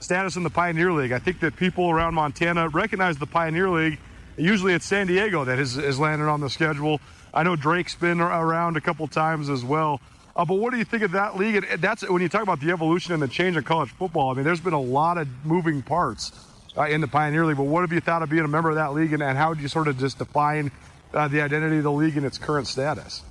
status 0.00 0.36
in 0.36 0.42
the 0.42 0.50
Pioneer 0.50 0.92
League? 0.92 1.12
I 1.12 1.18
think 1.18 1.40
that 1.40 1.56
people 1.56 1.90
around 1.90 2.14
Montana 2.14 2.68
recognize 2.68 3.18
the 3.18 3.26
Pioneer 3.26 3.68
League. 3.68 3.98
Usually 4.36 4.72
it's 4.72 4.86
San 4.86 5.06
Diego 5.06 5.44
that 5.44 5.58
has, 5.58 5.74
has 5.74 5.98
landed 5.98 6.28
on 6.28 6.40
the 6.40 6.50
schedule. 6.50 7.00
I 7.32 7.42
know 7.42 7.56
Drake's 7.56 7.94
been 7.94 8.20
around 8.20 8.76
a 8.76 8.80
couple 8.80 9.06
times 9.06 9.48
as 9.48 9.64
well. 9.64 10.00
Uh, 10.34 10.44
but 10.44 10.54
what 10.54 10.72
do 10.72 10.78
you 10.78 10.84
think 10.84 11.02
of 11.02 11.12
that 11.12 11.36
league? 11.36 11.56
And 11.56 11.82
that's 11.82 12.08
when 12.08 12.22
you 12.22 12.28
talk 12.28 12.42
about 12.42 12.60
the 12.60 12.70
evolution 12.70 13.12
and 13.12 13.22
the 13.22 13.28
change 13.28 13.56
in 13.56 13.64
college 13.64 13.90
football. 13.90 14.30
I 14.30 14.34
mean, 14.34 14.44
there's 14.44 14.60
been 14.60 14.72
a 14.72 14.80
lot 14.80 15.18
of 15.18 15.28
moving 15.44 15.82
parts 15.82 16.32
uh, 16.76 16.84
in 16.84 17.00
the 17.00 17.08
Pioneer 17.08 17.44
League. 17.44 17.58
But 17.58 17.64
what 17.64 17.82
have 17.82 17.92
you 17.92 18.00
thought 18.00 18.22
of 18.22 18.30
being 18.30 18.44
a 18.44 18.48
member 18.48 18.70
of 18.70 18.76
that 18.76 18.94
league, 18.94 19.12
and, 19.12 19.22
and 19.22 19.36
how 19.36 19.50
would 19.50 19.60
you 19.60 19.68
sort 19.68 19.88
of 19.88 19.98
just 19.98 20.18
define 20.18 20.70
uh, 21.14 21.28
the 21.28 21.40
identity 21.40 21.78
of 21.78 21.84
the 21.84 21.92
league 21.92 22.16
and 22.16 22.26
its 22.26 22.38
current 22.38 22.66
status? 22.66 23.22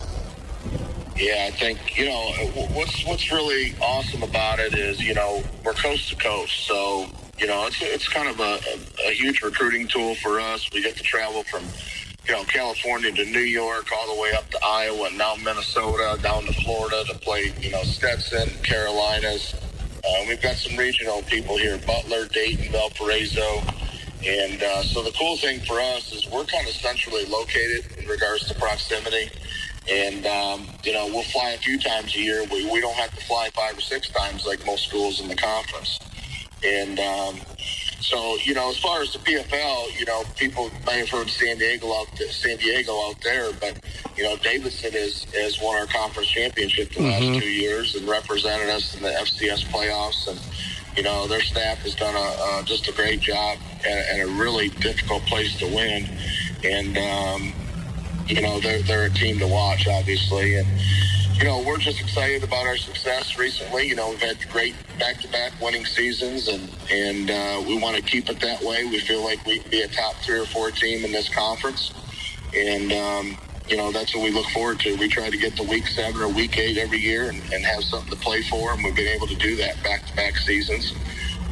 Yeah, 1.16 1.46
I 1.48 1.52
think 1.52 1.98
you 1.98 2.06
know 2.06 2.32
what's 2.74 3.06
what's 3.06 3.32
really 3.32 3.76
awesome 3.82 4.24
about 4.24 4.60
it 4.60 4.74
is 4.74 5.02
you 5.02 5.14
know 5.14 5.44
we're 5.64 5.74
coast 5.74 6.10
to 6.10 6.16
coast, 6.16 6.66
so 6.66 7.06
you 7.38 7.48
know 7.48 7.68
it's 7.68 7.82
it's 7.82 8.08
kind 8.08 8.28
of 8.28 8.40
a, 8.40 8.60
a, 9.08 9.12
huge 9.12 9.42
recruiting 9.42 9.88
tool 9.88 10.16
for 10.16 10.40
us. 10.40 10.68
We 10.74 10.82
get 10.82 10.96
to 10.98 11.04
travel 11.04 11.44
from 11.44 11.64
you 12.28 12.34
know, 12.34 12.44
California 12.44 13.12
to 13.12 13.26
New 13.26 13.40
York, 13.40 13.88
all 13.92 14.16
the 14.16 14.22
way 14.22 14.32
up 14.34 14.50
to 14.52 14.60
Iowa, 14.64 15.08
and 15.08 15.18
now 15.18 15.36
Minnesota, 15.44 16.22
down 16.22 16.44
to 16.44 16.54
Florida 16.54 17.04
to 17.08 17.18
play, 17.20 17.52
you 17.60 17.72
know, 17.72 17.84
Stetson, 17.84 18.50
Carolinas. 18.64 19.56
Uh, 20.04 20.26
we've 20.28 20.42
got 20.42 20.56
some 20.56 20.78
regional 20.78 21.22
people 21.24 21.58
here, 21.58 21.78
Butler, 21.80 22.28
Dayton, 22.28 22.72
Valparaiso. 22.72 23.62
And 24.26 24.62
uh, 24.62 24.84
so 24.84 25.02
the 25.02 25.12
cool 25.12 25.38
thing 25.38 25.60
for 25.62 25.80
us 25.80 26.14
is 26.14 26.30
we're 26.30 26.46
kind 26.46 26.68
of 26.68 26.74
centrally 26.74 27.26
located 27.26 27.86
in 27.98 28.08
regards 28.08 28.48
to 28.48 28.56
proximity. 28.56 29.30
And, 29.90 30.26
um, 30.28 30.68
you 30.84 30.94
know, 30.94 31.08
we'll 31.08 31.24
fly 31.24 31.52
a 31.52 31.58
few 31.58 31.80
times 31.80 32.16
a 32.16 32.20
year. 32.20 32.46
We, 32.52 32.70
we 32.70 32.82
don't 32.82 32.96
have 32.96 33.12
to 33.18 33.26
fly 33.26 33.50
five 33.56 33.78
or 33.78 33.82
six 33.82 34.10
times 34.10 34.46
like 34.46 34.64
most 34.66 34.88
schools 34.88 35.22
in 35.22 35.28
the 35.28 35.36
conference. 35.36 36.00
And, 36.64 37.00
um, 37.00 37.40
so, 38.00 38.38
you 38.44 38.54
know, 38.54 38.70
as 38.70 38.78
far 38.78 39.02
as 39.02 39.14
the 39.14 39.20
PFL, 39.20 40.00
you 40.00 40.06
know, 40.06 40.24
people 40.36 40.70
may 40.86 41.00
have 41.00 41.10
heard 41.10 41.30
San 41.30 41.58
Diego 41.58 41.94
out 41.94 42.08
there, 42.18 42.32
San 42.32 42.58
Diego 42.58 42.94
out 43.08 43.16
there, 43.24 43.54
but 43.54 43.80
you 44.18 44.24
know, 44.24 44.36
Davidson 44.38 44.92
has 44.94 45.24
has 45.36 45.60
won 45.62 45.78
our 45.78 45.88
conference 45.88 46.28
championship 46.30 46.90
the 46.90 47.00
mm-hmm. 47.00 47.34
last 47.34 47.42
two 47.42 47.50
years 47.50 47.96
and 47.96 48.08
represented 48.08 48.70
us 48.70 48.96
in 48.96 49.04
the 49.04 49.10
FCS 49.10 49.66
playoffs, 49.66 50.28
and 50.28 50.40
you 50.96 51.04
know, 51.04 51.28
their 51.28 51.42
staff 51.42 51.80
has 51.80 51.96
done 51.96 52.16
a 52.16 52.64
just 52.64 52.88
a 52.88 52.94
great 52.94 53.20
job 53.20 53.58
and, 53.88 54.22
a 54.22 54.34
really 54.34 54.70
difficult 54.70 55.24
place 55.24 55.58
to 55.58 55.66
win, 55.66 56.08
and 56.64 56.98
um, 56.98 57.54
you 58.28 58.42
know, 58.42 58.60
they're 58.60 58.82
they're 58.84 59.06
a 59.06 59.10
team 59.10 59.40
to 59.40 59.48
watch, 59.48 59.88
obviously, 59.88 60.56
and 60.56 60.68
you 61.42 61.46
know, 61.46 61.64
we're 61.66 61.78
just 61.78 62.00
excited 62.00 62.44
about 62.44 62.68
our 62.68 62.78
success 62.78 63.38
recently. 63.38 63.88
You 63.88 63.96
know, 63.96 64.10
we've 64.10 64.22
had 64.22 64.38
great 64.50 64.76
back-to-back 65.00 65.54
winning 65.62 65.86
seasons, 65.86 66.48
and 66.48 66.70
and 66.92 67.32
uh, 67.32 67.64
we 67.68 67.80
want 67.80 67.96
to 67.96 68.02
keep 68.02 68.30
it 68.30 68.40
that 68.42 68.62
way. 68.62 68.86
We 68.86 69.00
feel 69.00 69.24
like 69.24 69.44
we 69.46 69.60
can 69.60 69.72
be 69.72 69.82
a 69.82 69.88
top 69.88 70.16
three 70.18 70.40
or 70.40 70.46
four 70.46 70.72
team 70.72 71.04
in 71.04 71.12
this 71.12 71.30
conference, 71.30 71.94
and 72.56 72.92
um, 72.92 73.38
you 73.72 73.78
know 73.78 73.92
that's 73.92 74.14
what 74.14 74.24
we 74.24 74.32
look 74.32 74.48
forward 74.48 74.80
to. 74.82 74.96
We 74.98 75.08
try 75.08 75.30
to 75.30 75.38
get 75.38 75.56
to 75.56 75.64
week 75.64 75.88
seven 75.88 76.22
or 76.22 76.28
week 76.28 76.58
eight 76.58 76.78
every 76.78 77.00
year 77.00 77.30
and, 77.30 77.42
and 77.54 77.64
have 77.64 77.84
something 77.86 78.12
to 78.12 78.20
play 78.20 78.44
for, 78.44 78.74
and 78.74 78.84
we've 78.84 78.96
been 78.96 79.08
able 79.08 79.28
to 79.28 79.36
do 79.36 79.56
that 79.56 79.82
back-to-back 79.82 80.38
seasons, 80.38 80.94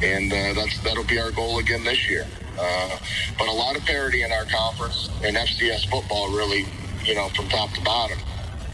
and 0.02 0.30
uh, 0.30 0.52
that's 0.52 0.78
that'll 0.84 1.04
be 1.04 1.18
our 1.18 1.30
goal 1.30 1.58
again 1.58 1.82
this 1.82 2.08
year. 2.10 2.26
Uh, 2.60 2.98
but 3.38 3.48
a 3.48 3.52
lot 3.52 3.74
of 3.74 3.84
parity 3.86 4.22
in 4.22 4.32
our 4.32 4.44
conference 4.44 5.08
and 5.24 5.34
FCS 5.34 5.88
football, 5.88 6.30
really, 6.30 6.66
you 7.04 7.14
know, 7.14 7.28
from 7.30 7.48
top 7.48 7.72
to 7.72 7.80
bottom. 7.82 8.18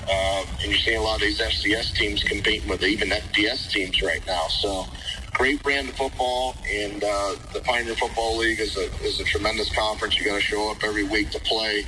Uh, 0.08 0.44
and 0.62 0.70
you're 0.70 0.78
seeing 0.78 0.98
a 0.98 1.02
lot 1.02 1.16
of 1.16 1.20
these 1.20 1.40
FCS 1.40 1.94
teams 1.94 2.22
competing 2.22 2.68
with 2.68 2.82
even 2.82 3.10
FBS 3.10 3.70
teams 3.70 4.02
right 4.02 4.24
now. 4.26 4.46
So 4.48 4.86
great 5.34 5.62
brand 5.62 5.88
of 5.88 5.96
football, 5.96 6.56
and 6.72 7.02
uh, 7.02 7.36
the 7.52 7.60
Pioneer 7.60 7.94
Football 7.94 8.38
League 8.38 8.60
is 8.60 8.76
a 8.76 8.86
is 9.04 9.20
a 9.20 9.24
tremendous 9.24 9.72
conference. 9.74 10.18
You 10.18 10.24
got 10.26 10.36
to 10.36 10.40
show 10.40 10.70
up 10.70 10.82
every 10.82 11.04
week 11.04 11.30
to 11.30 11.40
play, 11.40 11.84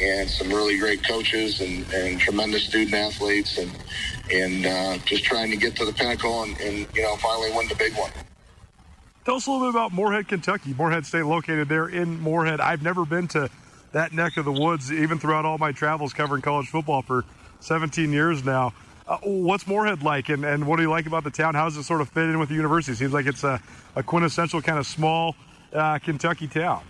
and 0.00 0.28
some 0.28 0.48
really 0.48 0.78
great 0.78 1.06
coaches 1.06 1.60
and, 1.60 1.86
and 1.92 2.20
tremendous 2.20 2.64
student 2.64 2.94
athletes, 2.94 3.58
and 3.58 3.70
and 4.32 4.66
uh, 4.66 4.98
just 5.04 5.24
trying 5.24 5.50
to 5.50 5.56
get 5.56 5.76
to 5.76 5.84
the 5.84 5.92
pinnacle 5.92 6.42
and, 6.42 6.58
and 6.60 6.86
you 6.94 7.02
know 7.02 7.16
finally 7.16 7.50
win 7.52 7.68
the 7.68 7.74
big 7.74 7.94
one. 7.94 8.10
Tell 9.24 9.34
us 9.34 9.46
a 9.46 9.50
little 9.50 9.66
bit 9.66 9.70
about 9.70 9.92
Morehead, 9.92 10.28
Kentucky. 10.28 10.72
Morehead 10.72 11.04
State 11.04 11.24
located 11.24 11.68
there 11.68 11.88
in 11.88 12.20
Morehead. 12.20 12.60
I've 12.60 12.82
never 12.82 13.04
been 13.04 13.26
to 13.28 13.50
that 13.92 14.12
neck 14.12 14.36
of 14.36 14.44
the 14.44 14.52
woods, 14.52 14.92
even 14.92 15.18
throughout 15.18 15.44
all 15.44 15.58
my 15.58 15.72
travels 15.72 16.12
covering 16.12 16.42
college 16.42 16.68
football 16.68 17.02
for 17.02 17.24
17 17.60 18.12
years 18.12 18.44
now. 18.44 18.72
Uh, 19.08 19.18
what's 19.22 19.66
Morehead 19.66 20.02
like, 20.02 20.28
and, 20.28 20.44
and 20.44 20.66
what 20.66 20.76
do 20.76 20.82
you 20.82 20.90
like 20.90 21.06
about 21.06 21.24
the 21.24 21.30
town? 21.30 21.54
How 21.54 21.64
does 21.64 21.76
it 21.76 21.84
sort 21.84 22.00
of 22.00 22.08
fit 22.08 22.24
in 22.24 22.38
with 22.38 22.48
the 22.48 22.54
university? 22.54 22.96
Seems 22.96 23.12
like 23.12 23.26
it's 23.26 23.44
a, 23.44 23.60
a 23.94 24.02
quintessential 24.02 24.62
kind 24.62 24.78
of 24.78 24.86
small 24.86 25.34
uh, 25.72 25.98
Kentucky 25.98 26.48
town. 26.48 26.82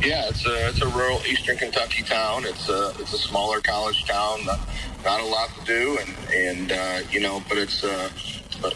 Yeah, 0.00 0.28
it's 0.28 0.46
a 0.46 0.68
it's 0.68 0.82
a 0.82 0.88
rural 0.88 1.20
eastern 1.26 1.56
Kentucky 1.56 2.02
town. 2.02 2.44
It's 2.44 2.68
a 2.68 2.90
it's 2.98 3.12
a 3.12 3.18
smaller 3.18 3.60
college 3.60 4.04
town. 4.04 4.44
Not, 5.04 5.20
a 5.20 5.24
lot 5.24 5.50
to 5.58 5.64
do, 5.64 5.98
and 6.00 6.34
and 6.34 6.72
uh, 6.72 7.00
you 7.10 7.20
know, 7.20 7.42
but 7.48 7.58
it's 7.58 7.82
uh, 7.82 8.10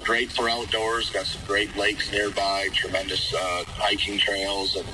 great 0.02 0.32
for 0.32 0.48
outdoors. 0.48 1.10
Got 1.10 1.26
some 1.26 1.42
great 1.46 1.76
lakes 1.76 2.10
nearby, 2.10 2.68
tremendous 2.72 3.34
uh, 3.34 3.64
hiking 3.66 4.18
trails, 4.18 4.76
and 4.76 4.86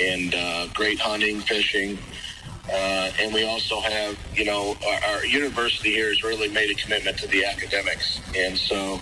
and 0.00 0.34
uh, 0.34 0.66
great 0.74 1.00
hunting, 1.00 1.40
fishing. 1.40 1.98
Uh, 2.66 3.10
and 3.20 3.34
we 3.34 3.44
also 3.44 3.78
have, 3.80 4.16
you 4.34 4.46
know, 4.46 4.74
our, 4.88 5.16
our, 5.16 5.26
university 5.26 5.90
here 5.90 6.08
has 6.08 6.24
really 6.24 6.48
made 6.48 6.70
a 6.70 6.74
commitment 6.74 7.18
to 7.18 7.26
the 7.26 7.44
academics. 7.44 8.20
And 8.34 8.56
so 8.56 8.98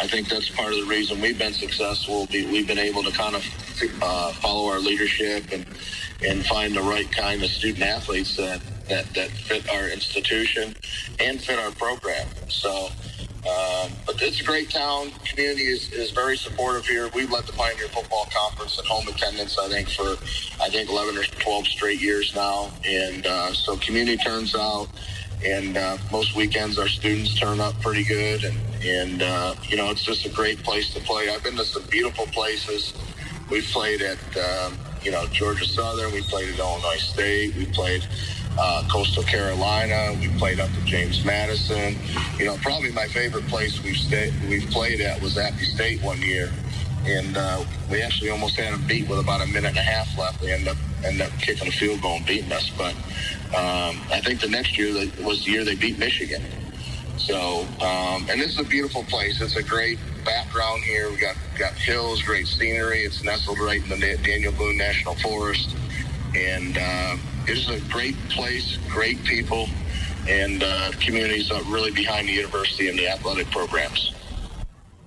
I 0.00 0.08
think 0.08 0.28
that's 0.28 0.50
part 0.50 0.72
of 0.72 0.80
the 0.80 0.86
reason 0.86 1.20
we've 1.20 1.38
been 1.38 1.52
successful. 1.52 2.26
We've 2.32 2.66
been 2.66 2.76
able 2.76 3.04
to 3.04 3.12
kind 3.12 3.36
of 3.36 3.46
uh, 4.02 4.32
follow 4.32 4.68
our 4.68 4.80
leadership 4.80 5.44
and, 5.52 5.64
and 6.22 6.44
find 6.46 6.74
the 6.74 6.82
right 6.82 7.10
kind 7.10 7.42
of 7.42 7.50
student 7.50 7.84
athletes 7.84 8.36
that, 8.36 8.60
that, 8.88 9.06
that 9.14 9.30
fit 9.30 9.68
our 9.70 9.88
institution 9.88 10.74
and 11.20 11.40
fit 11.40 11.58
our 11.58 11.70
program. 11.72 12.28
So 12.48 12.88
um, 13.46 13.92
but 14.06 14.22
it's 14.22 14.40
a 14.40 14.44
great 14.44 14.70
town. 14.70 15.10
Community 15.26 15.64
is, 15.64 15.92
is 15.92 16.10
very 16.12 16.36
supportive 16.36 16.86
here. 16.86 17.10
We've 17.14 17.30
led 17.30 17.44
the 17.44 17.52
Pioneer 17.52 17.88
Football 17.88 18.26
Conference 18.34 18.78
in 18.78 18.86
home 18.86 19.06
attendance, 19.06 19.58
I 19.58 19.68
think, 19.68 19.90
for 19.90 20.16
I 20.62 20.70
think 20.70 20.88
11 20.88 21.18
or 21.18 21.24
12 21.24 21.66
straight 21.66 22.00
years 22.00 22.34
now. 22.34 22.70
And 22.86 23.26
uh, 23.26 23.52
so 23.52 23.76
community 23.76 24.16
turns 24.16 24.54
out, 24.54 24.88
and 25.44 25.76
uh, 25.76 25.98
most 26.10 26.34
weekends 26.34 26.78
our 26.78 26.88
students 26.88 27.38
turn 27.38 27.60
up 27.60 27.78
pretty 27.82 28.04
good. 28.04 28.44
And, 28.44 28.56
and 28.82 29.22
uh, 29.22 29.54
you 29.68 29.76
know, 29.76 29.90
it's 29.90 30.04
just 30.04 30.24
a 30.24 30.30
great 30.30 30.62
place 30.62 30.94
to 30.94 31.00
play. 31.00 31.28
I've 31.28 31.44
been 31.44 31.56
to 31.56 31.66
some 31.66 31.82
beautiful 31.90 32.24
places. 32.28 32.94
We've 33.50 33.66
played 33.66 34.00
at, 34.00 34.18
um, 34.38 34.78
you 35.04 35.10
know, 35.10 35.26
Georgia 35.26 35.66
Southern. 35.66 36.12
We 36.12 36.22
played 36.22 36.52
at 36.52 36.58
Illinois 36.58 36.96
State. 36.96 37.54
We 37.56 37.66
played 37.66 38.06
uh, 38.58 38.86
Coastal 38.90 39.22
Carolina. 39.22 40.16
We 40.18 40.28
played 40.38 40.60
up 40.60 40.70
at 40.70 40.84
James 40.84 41.24
Madison. 41.24 41.96
You 42.38 42.46
know, 42.46 42.56
probably 42.62 42.90
my 42.92 43.06
favorite 43.06 43.46
place 43.46 43.82
we've 43.82 43.96
stayed, 43.96 44.32
we've 44.48 44.68
played 44.70 45.00
at 45.00 45.20
was 45.20 45.36
Appy 45.36 45.64
State 45.64 46.02
one 46.02 46.20
year, 46.22 46.50
and 47.04 47.36
uh, 47.36 47.64
we 47.90 48.00
actually 48.02 48.30
almost 48.30 48.56
had 48.56 48.72
them 48.72 48.86
beat 48.86 49.08
with 49.08 49.18
about 49.18 49.42
a 49.42 49.46
minute 49.46 49.68
and 49.68 49.78
a 49.78 49.82
half 49.82 50.16
left. 50.18 50.40
They 50.40 50.52
ended 50.52 50.68
up 50.68 50.76
ended 51.04 51.22
up 51.22 51.32
kicking 51.38 51.68
a 51.68 51.72
field 51.72 52.00
goal 52.00 52.16
and 52.16 52.26
beating 52.26 52.52
us. 52.52 52.70
But 52.70 52.94
um, 53.54 54.00
I 54.10 54.20
think 54.24 54.40
the 54.40 54.48
next 54.48 54.78
year 54.78 54.94
was 55.22 55.44
the 55.44 55.50
year 55.50 55.64
they 55.64 55.74
beat 55.74 55.98
Michigan. 55.98 56.42
So, 57.16 57.60
um, 57.80 58.26
and 58.28 58.40
this 58.40 58.52
is 58.52 58.58
a 58.58 58.64
beautiful 58.64 59.04
place. 59.04 59.40
It's 59.40 59.56
a 59.56 59.62
great 59.62 59.98
background 60.24 60.82
here. 60.84 61.10
We 61.10 61.16
got 61.16 61.36
got 61.58 61.72
hills, 61.74 62.22
great 62.22 62.46
scenery. 62.46 63.00
It's 63.00 63.22
nestled 63.22 63.58
right 63.58 63.82
in 63.82 63.88
the 64.00 64.18
Daniel 64.22 64.52
Boone 64.52 64.76
National 64.76 65.14
Forest, 65.16 65.74
and 66.34 66.76
uh, 66.76 67.16
it's 67.46 67.68
a 67.68 67.80
great 67.92 68.16
place, 68.30 68.78
great 68.88 69.22
people, 69.24 69.68
and 70.28 70.62
uh, 70.62 70.90
communities 71.00 71.50
really 71.68 71.92
behind 71.92 72.28
the 72.28 72.32
university 72.32 72.88
and 72.88 72.98
the 72.98 73.08
athletic 73.08 73.50
programs. 73.50 74.14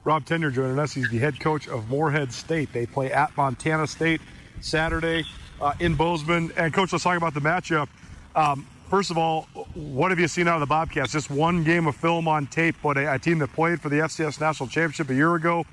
Rob 0.04 0.26
Tenyer 0.26 0.54
joining 0.54 0.80
us. 0.80 0.94
He's 0.94 1.10
the 1.10 1.18
head 1.18 1.38
coach 1.38 1.68
of 1.68 1.90
Morehead 1.90 2.32
State. 2.32 2.72
They 2.72 2.86
play 2.86 3.12
at 3.12 3.36
Montana 3.36 3.86
State 3.86 4.22
Saturday 4.62 5.26
uh, 5.60 5.74
in 5.82 5.96
Bozeman. 5.96 6.54
And, 6.56 6.74
Coach, 6.74 6.94
let's 6.94 7.04
talk 7.04 7.18
about 7.18 7.34
the 7.34 7.42
matchup. 7.42 7.90
Um, 8.34 8.66
first 8.90 9.12
of 9.12 9.18
all, 9.18 9.44
what 9.74 10.12
have 10.12 10.20
you 10.20 10.28
seen 10.28 10.48
out 10.48 10.56
of 10.56 10.60
the 10.62 10.66
Bobcats? 10.66 11.12
Just 11.12 11.30
one 11.30 11.64
game 11.64 11.88
of 11.88 11.96
film 11.96 12.28
on 12.28 12.48
tape, 12.48 12.76
but 12.82 12.98
a, 12.98 13.14
a 13.14 13.20
team 13.20 13.40
that 13.40 13.54
played 13.54 13.82
for 13.82 13.90
the 13.90 13.98
FCS 13.98 14.40
National 14.40 14.68
Championship 14.70 15.10
a 15.10 15.16
year 15.16 15.36
ago. 15.36 15.66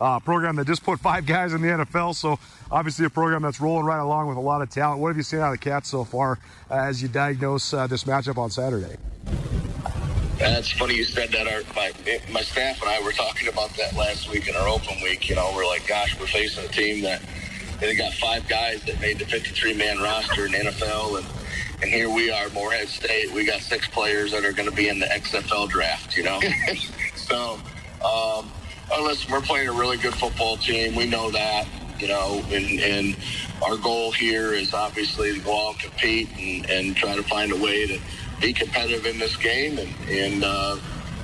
uh, 0.00 0.20
program 0.20 0.56
that 0.56 0.66
just 0.66 0.84
put 0.84 1.00
five 1.08 1.26
guys 1.26 1.52
in 1.52 1.60
the 1.62 1.68
NFL. 1.68 2.14
So 2.14 2.38
obviously 2.70 3.04
a 3.06 3.10
program 3.10 3.42
that's 3.42 3.60
rolling 3.60 3.84
right 3.84 4.00
along 4.00 4.28
with 4.28 4.36
a 4.36 4.40
lot 4.40 4.62
of 4.62 4.70
talent. 4.70 5.00
What 5.00 5.08
have 5.08 5.16
you 5.16 5.22
seen 5.22 5.40
out 5.40 5.52
of 5.52 5.60
the 5.60 5.70
Cats 5.70 5.88
so 5.88 6.04
far 6.04 6.38
uh, 6.70 6.74
as 6.74 7.02
you 7.02 7.08
diagnose 7.08 7.72
uh, 7.74 7.86
this 7.86 8.04
matchup 8.04 8.38
on 8.38 8.50
Saturday? 8.50 8.96
That's 10.38 10.70
funny 10.70 10.94
you 10.94 11.04
said 11.04 11.30
that. 11.32 11.48
Our 11.48 11.62
my, 11.74 11.90
my 12.30 12.42
staff 12.42 12.80
and 12.80 12.88
I 12.88 13.02
were 13.02 13.10
talking 13.10 13.48
about 13.48 13.70
that 13.70 13.96
last 13.96 14.30
week 14.30 14.46
in 14.48 14.54
our 14.54 14.68
open 14.68 14.96
week. 15.02 15.28
You 15.28 15.34
know, 15.34 15.52
we're 15.56 15.66
like, 15.66 15.84
gosh, 15.88 16.18
we're 16.20 16.26
facing 16.28 16.64
a 16.64 16.68
team 16.68 17.02
that 17.02 17.20
they 17.80 17.94
got 17.94 18.12
five 18.14 18.46
guys 18.48 18.82
that 18.84 19.00
made 19.00 19.18
the 19.18 19.26
53 19.26 19.74
man 19.74 19.98
roster 19.98 20.46
in 20.46 20.52
NFL, 20.52 21.18
and 21.18 21.26
and 21.80 21.90
here 21.90 22.10
we 22.10 22.30
are, 22.30 22.48
Morehead 22.50 22.88
State. 22.88 23.32
We 23.32 23.44
got 23.44 23.60
six 23.60 23.86
players 23.86 24.32
that 24.32 24.44
are 24.44 24.52
going 24.52 24.68
to 24.68 24.74
be 24.74 24.88
in 24.88 24.98
the 24.98 25.06
XFL 25.06 25.68
draft. 25.68 26.16
You 26.16 26.24
know, 26.24 26.40
so 27.14 27.54
um, 28.04 28.50
oh, 28.90 29.04
listen, 29.04 29.30
we're 29.30 29.40
playing 29.40 29.68
a 29.68 29.72
really 29.72 29.96
good 29.96 30.14
football 30.14 30.56
team. 30.56 30.94
We 30.94 31.06
know 31.06 31.30
that. 31.30 31.66
You 31.98 32.06
know, 32.06 32.44
and, 32.52 32.80
and 32.80 33.16
our 33.60 33.76
goal 33.76 34.12
here 34.12 34.52
is 34.52 34.72
obviously 34.72 35.34
to 35.34 35.40
go 35.40 35.68
out 35.68 35.70
and 35.70 35.78
compete 35.80 36.28
and, 36.38 36.70
and 36.70 36.96
try 36.96 37.16
to 37.16 37.24
find 37.24 37.50
a 37.50 37.56
way 37.56 37.88
to 37.88 38.00
be 38.40 38.52
competitive 38.52 39.04
in 39.04 39.18
this 39.18 39.36
game. 39.36 39.78
And, 39.78 40.08
and 40.08 40.44
uh, 40.44 40.78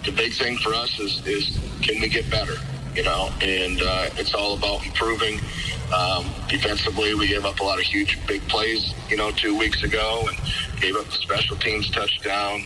the 0.04 0.10
big 0.10 0.32
thing 0.32 0.56
for 0.56 0.74
us 0.74 0.98
is, 0.98 1.24
is 1.26 1.58
can 1.80 2.00
we 2.00 2.08
get 2.08 2.28
better? 2.28 2.54
You 2.94 3.02
know, 3.02 3.30
and 3.40 3.82
uh, 3.82 4.10
it's 4.16 4.34
all 4.34 4.54
about 4.56 4.86
improving. 4.86 5.40
Um, 5.94 6.26
defensively, 6.48 7.14
we 7.14 7.28
gave 7.28 7.44
up 7.44 7.60
a 7.60 7.64
lot 7.64 7.78
of 7.78 7.84
huge, 7.84 8.18
big 8.26 8.40
plays, 8.48 8.94
you 9.08 9.16
know, 9.16 9.30
two 9.32 9.56
weeks 9.58 9.82
ago, 9.82 10.26
and 10.28 10.80
gave 10.80 10.96
up 10.96 11.06
the 11.06 11.12
special 11.12 11.56
teams 11.56 11.90
touchdown. 11.90 12.64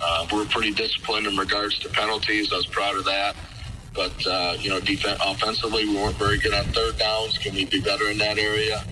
Uh, 0.00 0.26
we 0.32 0.42
are 0.42 0.46
pretty 0.46 0.70
disciplined 0.70 1.26
in 1.26 1.36
regards 1.36 1.78
to 1.80 1.88
penalties. 1.88 2.52
I 2.52 2.56
was 2.56 2.66
proud 2.66 2.96
of 2.96 3.04
that. 3.04 3.36
But 3.94 4.26
uh, 4.26 4.56
you 4.58 4.70
know, 4.70 4.80
defense, 4.80 5.20
offensively, 5.24 5.86
we 5.86 5.94
weren't 5.94 6.16
very 6.16 6.38
good 6.38 6.52
on 6.52 6.64
third 6.66 6.98
downs. 6.98 7.38
Can 7.38 7.54
we 7.54 7.64
be 7.64 7.80
better 7.80 8.10
in 8.10 8.18
that 8.18 8.38
area? 8.38 8.84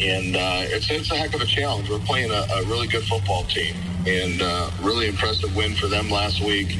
And 0.00 0.34
uh, 0.34 0.64
it's 0.64 0.90
it's 0.90 1.10
a 1.10 1.16
heck 1.16 1.34
of 1.34 1.42
a 1.42 1.46
challenge. 1.46 1.90
We're 1.90 1.98
playing 2.00 2.30
a, 2.30 2.46
a 2.54 2.64
really 2.64 2.88
good 2.88 3.04
football 3.04 3.44
team, 3.44 3.74
and 4.06 4.40
uh, 4.40 4.70
really 4.80 5.08
impressive 5.08 5.54
win 5.54 5.74
for 5.74 5.88
them 5.88 6.10
last 6.10 6.42
week. 6.42 6.78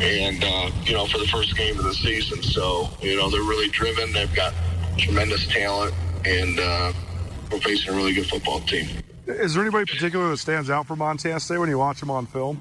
And 0.00 0.42
uh, 0.42 0.70
you 0.84 0.92
know, 0.92 1.06
for 1.06 1.18
the 1.18 1.26
first 1.26 1.56
game 1.56 1.78
of 1.78 1.84
the 1.84 1.94
season, 1.94 2.42
so 2.42 2.88
you 3.00 3.16
know 3.16 3.30
they're 3.30 3.42
really 3.42 3.68
driven. 3.68 4.12
They've 4.12 4.34
got 4.34 4.52
tremendous 4.98 5.46
talent, 5.46 5.94
and 6.24 6.58
uh, 6.58 6.92
we're 7.50 7.60
facing 7.60 7.94
a 7.94 7.96
really 7.96 8.14
good 8.14 8.26
football 8.26 8.60
team. 8.60 8.88
Is 9.26 9.54
there 9.54 9.62
anybody 9.62 9.90
particular 9.90 10.28
that 10.30 10.36
stands 10.38 10.68
out 10.68 10.86
for 10.86 10.96
Montana 10.96 11.40
State 11.40 11.58
when 11.58 11.68
you 11.68 11.78
watch 11.78 12.00
them 12.00 12.10
on 12.10 12.26
film? 12.26 12.60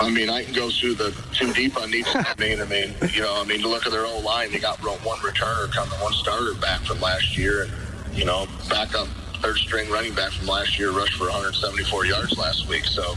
I 0.00 0.10
mean, 0.10 0.30
I 0.30 0.44
can 0.44 0.54
go 0.54 0.70
through 0.70 0.94
the 0.94 1.14
too 1.32 1.52
deep 1.52 1.76
on 1.76 1.92
each. 1.92 2.06
I 2.14 2.34
mean, 2.38 2.60
I 2.60 2.64
mean, 2.64 2.94
you 3.12 3.20
know, 3.22 3.40
I 3.40 3.44
mean, 3.44 3.60
look 3.62 3.86
at 3.86 3.92
their 3.92 4.06
old 4.06 4.24
line. 4.24 4.50
They 4.50 4.58
got 4.58 4.78
one 4.82 5.18
returner 5.18 5.70
coming, 5.72 5.98
one 6.00 6.12
starter 6.12 6.54
back 6.54 6.80
from 6.80 7.00
last 7.00 7.36
year, 7.36 7.64
and 7.64 7.72
you 8.14 8.24
know, 8.24 8.46
backup 8.68 9.08
third 9.42 9.58
string 9.58 9.90
running 9.90 10.14
back 10.14 10.30
from 10.32 10.46
last 10.46 10.78
year 10.78 10.92
rushed 10.92 11.14
for 11.14 11.24
174 11.24 12.06
yards 12.06 12.38
last 12.38 12.68
week. 12.68 12.84
So, 12.84 13.16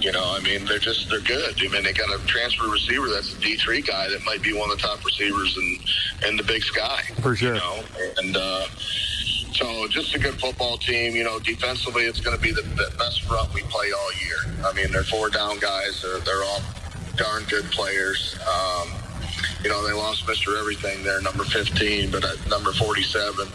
you 0.00 0.12
know, 0.12 0.24
I 0.24 0.40
mean, 0.40 0.64
they're 0.64 0.78
just 0.78 1.08
they're 1.10 1.20
good. 1.20 1.54
I 1.60 1.68
mean, 1.68 1.84
they 1.84 1.92
got 1.92 2.08
a 2.08 2.24
transfer 2.26 2.68
receiver 2.68 3.08
that's 3.08 3.32
a 3.32 3.36
D3 3.36 3.86
guy 3.86 4.08
that 4.08 4.24
might 4.24 4.42
be 4.42 4.52
one 4.52 4.70
of 4.70 4.76
the 4.78 4.82
top 4.82 5.04
receivers 5.04 5.56
in 5.56 6.28
in 6.28 6.36
the 6.36 6.42
Big 6.42 6.62
Sky. 6.62 7.02
For 7.22 7.36
sure. 7.36 7.54
You 7.54 7.60
know, 7.60 7.82
and. 8.18 8.36
uh 8.36 8.66
so 9.52 9.86
just 9.88 10.14
a 10.14 10.18
good 10.18 10.40
football 10.40 10.78
team. 10.78 11.14
You 11.14 11.24
know, 11.24 11.38
defensively, 11.38 12.04
it's 12.04 12.20
going 12.20 12.36
to 12.36 12.42
be 12.42 12.50
the 12.52 12.62
best 12.96 13.22
front 13.22 13.52
we 13.52 13.60
play 13.62 13.92
all 13.92 14.12
year. 14.14 14.56
I 14.64 14.72
mean, 14.72 14.90
they're 14.90 15.04
four 15.04 15.28
down 15.28 15.58
guys. 15.58 16.00
They're, 16.02 16.20
they're 16.20 16.44
all 16.44 16.62
darn 17.16 17.44
good 17.44 17.64
players. 17.66 18.38
Um, 18.48 18.88
you 19.62 19.68
know, 19.68 19.86
they 19.86 19.92
lost 19.92 20.24
Mr. 20.26 20.58
Everything 20.58 21.02
there, 21.02 21.20
number 21.20 21.44
15, 21.44 22.10
but 22.10 22.24
at 22.24 22.48
number 22.48 22.72
47, 22.72 23.48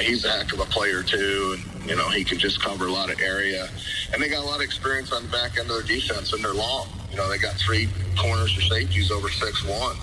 he's 0.00 0.24
a 0.24 0.30
heck 0.30 0.52
of 0.52 0.60
a 0.60 0.64
player 0.64 1.02
too. 1.02 1.56
And, 1.56 1.90
you 1.90 1.96
know, 1.96 2.08
he 2.08 2.24
can 2.24 2.38
just 2.38 2.62
cover 2.62 2.86
a 2.86 2.92
lot 2.92 3.10
of 3.10 3.20
area. 3.20 3.68
And 4.12 4.22
they 4.22 4.28
got 4.28 4.42
a 4.42 4.46
lot 4.46 4.56
of 4.56 4.62
experience 4.62 5.12
on 5.12 5.24
the 5.24 5.28
back 5.28 5.58
end 5.58 5.70
of 5.70 5.76
their 5.76 5.82
defense, 5.82 6.32
and 6.32 6.44
they're 6.44 6.54
long. 6.54 6.88
You 7.10 7.16
know, 7.16 7.28
they 7.28 7.38
got 7.38 7.54
three 7.54 7.88
corners 8.18 8.56
or 8.56 8.62
safeties 8.62 9.10
over 9.10 9.28
six 9.28 9.64
one, 9.64 9.96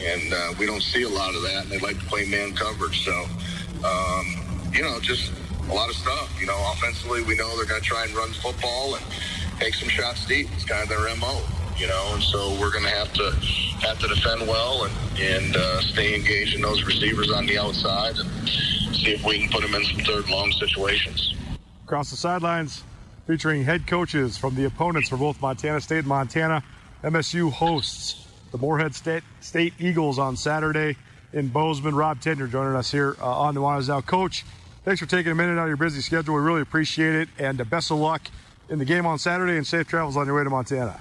and 0.00 0.32
uh, 0.32 0.54
we 0.58 0.66
don't 0.66 0.82
see 0.82 1.02
a 1.02 1.08
lot 1.08 1.34
of 1.34 1.42
that. 1.42 1.64
And 1.64 1.70
they 1.70 1.78
like 1.78 1.98
to 1.98 2.04
play 2.06 2.26
man 2.26 2.54
coverage. 2.54 3.04
So, 3.04 3.26
um, 3.84 4.70
you 4.72 4.82
know, 4.82 4.98
just 5.00 5.32
a 5.68 5.74
lot 5.74 5.88
of 5.88 5.96
stuff. 5.96 6.36
You 6.40 6.46
know, 6.46 6.72
offensively, 6.72 7.22
we 7.22 7.36
know 7.36 7.56
they're 7.56 7.66
going 7.66 7.80
to 7.80 7.86
try 7.86 8.04
and 8.04 8.14
run 8.14 8.30
football 8.34 8.94
and 8.94 9.04
take 9.58 9.74
some 9.74 9.88
shots 9.88 10.26
deep. 10.26 10.48
It's 10.54 10.64
kind 10.64 10.82
of 10.82 10.88
their 10.88 11.16
mo. 11.16 11.40
You 11.76 11.88
know, 11.88 12.10
and 12.12 12.22
so 12.22 12.50
we're 12.60 12.70
going 12.70 12.84
to 12.84 12.90
have 12.90 13.12
to 13.14 13.32
have 13.82 13.98
to 13.98 14.06
defend 14.06 14.42
well 14.42 14.84
and 14.84 14.94
and 15.18 15.56
uh, 15.56 15.80
stay 15.80 16.14
engaged 16.14 16.54
in 16.54 16.62
those 16.62 16.84
receivers 16.84 17.32
on 17.32 17.46
the 17.46 17.58
outside 17.58 18.16
and 18.16 18.30
see 19.04 19.12
if 19.12 19.24
we 19.24 19.40
can 19.40 19.50
put 19.50 19.62
them 19.62 19.74
in 19.74 19.84
some 19.84 20.00
third 20.00 20.28
long 20.28 20.50
situations. 20.52 21.34
Across 21.84 22.10
the 22.10 22.16
sidelines, 22.16 22.82
featuring 23.26 23.64
head 23.64 23.86
coaches 23.86 24.38
from 24.38 24.54
the 24.54 24.64
opponents 24.64 25.08
for 25.08 25.16
both 25.16 25.40
Montana 25.40 25.80
State 25.80 25.98
and 25.98 26.06
Montana. 26.06 26.62
MSU 27.02 27.52
hosts 27.52 28.26
the 28.50 28.58
Morehead 28.58 28.94
State, 28.94 29.22
State 29.40 29.74
Eagles 29.78 30.18
on 30.18 30.36
Saturday 30.36 30.96
in 31.32 31.48
Bozeman. 31.48 31.94
Rob 31.94 32.20
Tenyer 32.20 32.50
joining 32.50 32.74
us 32.74 32.90
here 32.90 33.16
uh, 33.20 33.40
on 33.40 33.54
the 33.54 33.60
Nuanez 33.60 33.88
Now. 33.88 34.00
Coach, 34.00 34.44
thanks 34.84 35.00
for 35.00 35.06
taking 35.06 35.32
a 35.32 35.34
minute 35.34 35.58
out 35.58 35.64
of 35.64 35.68
your 35.68 35.76
busy 35.76 36.00
schedule. 36.00 36.34
We 36.34 36.40
really 36.40 36.62
appreciate 36.62 37.14
it. 37.14 37.28
And 37.38 37.60
uh, 37.60 37.64
best 37.64 37.90
of 37.90 37.98
luck 37.98 38.22
in 38.70 38.78
the 38.78 38.84
game 38.86 39.04
on 39.04 39.18
Saturday 39.18 39.56
and 39.56 39.66
safe 39.66 39.86
travels 39.86 40.16
on 40.16 40.26
your 40.26 40.36
way 40.36 40.44
to 40.44 40.50
Montana. 40.50 40.98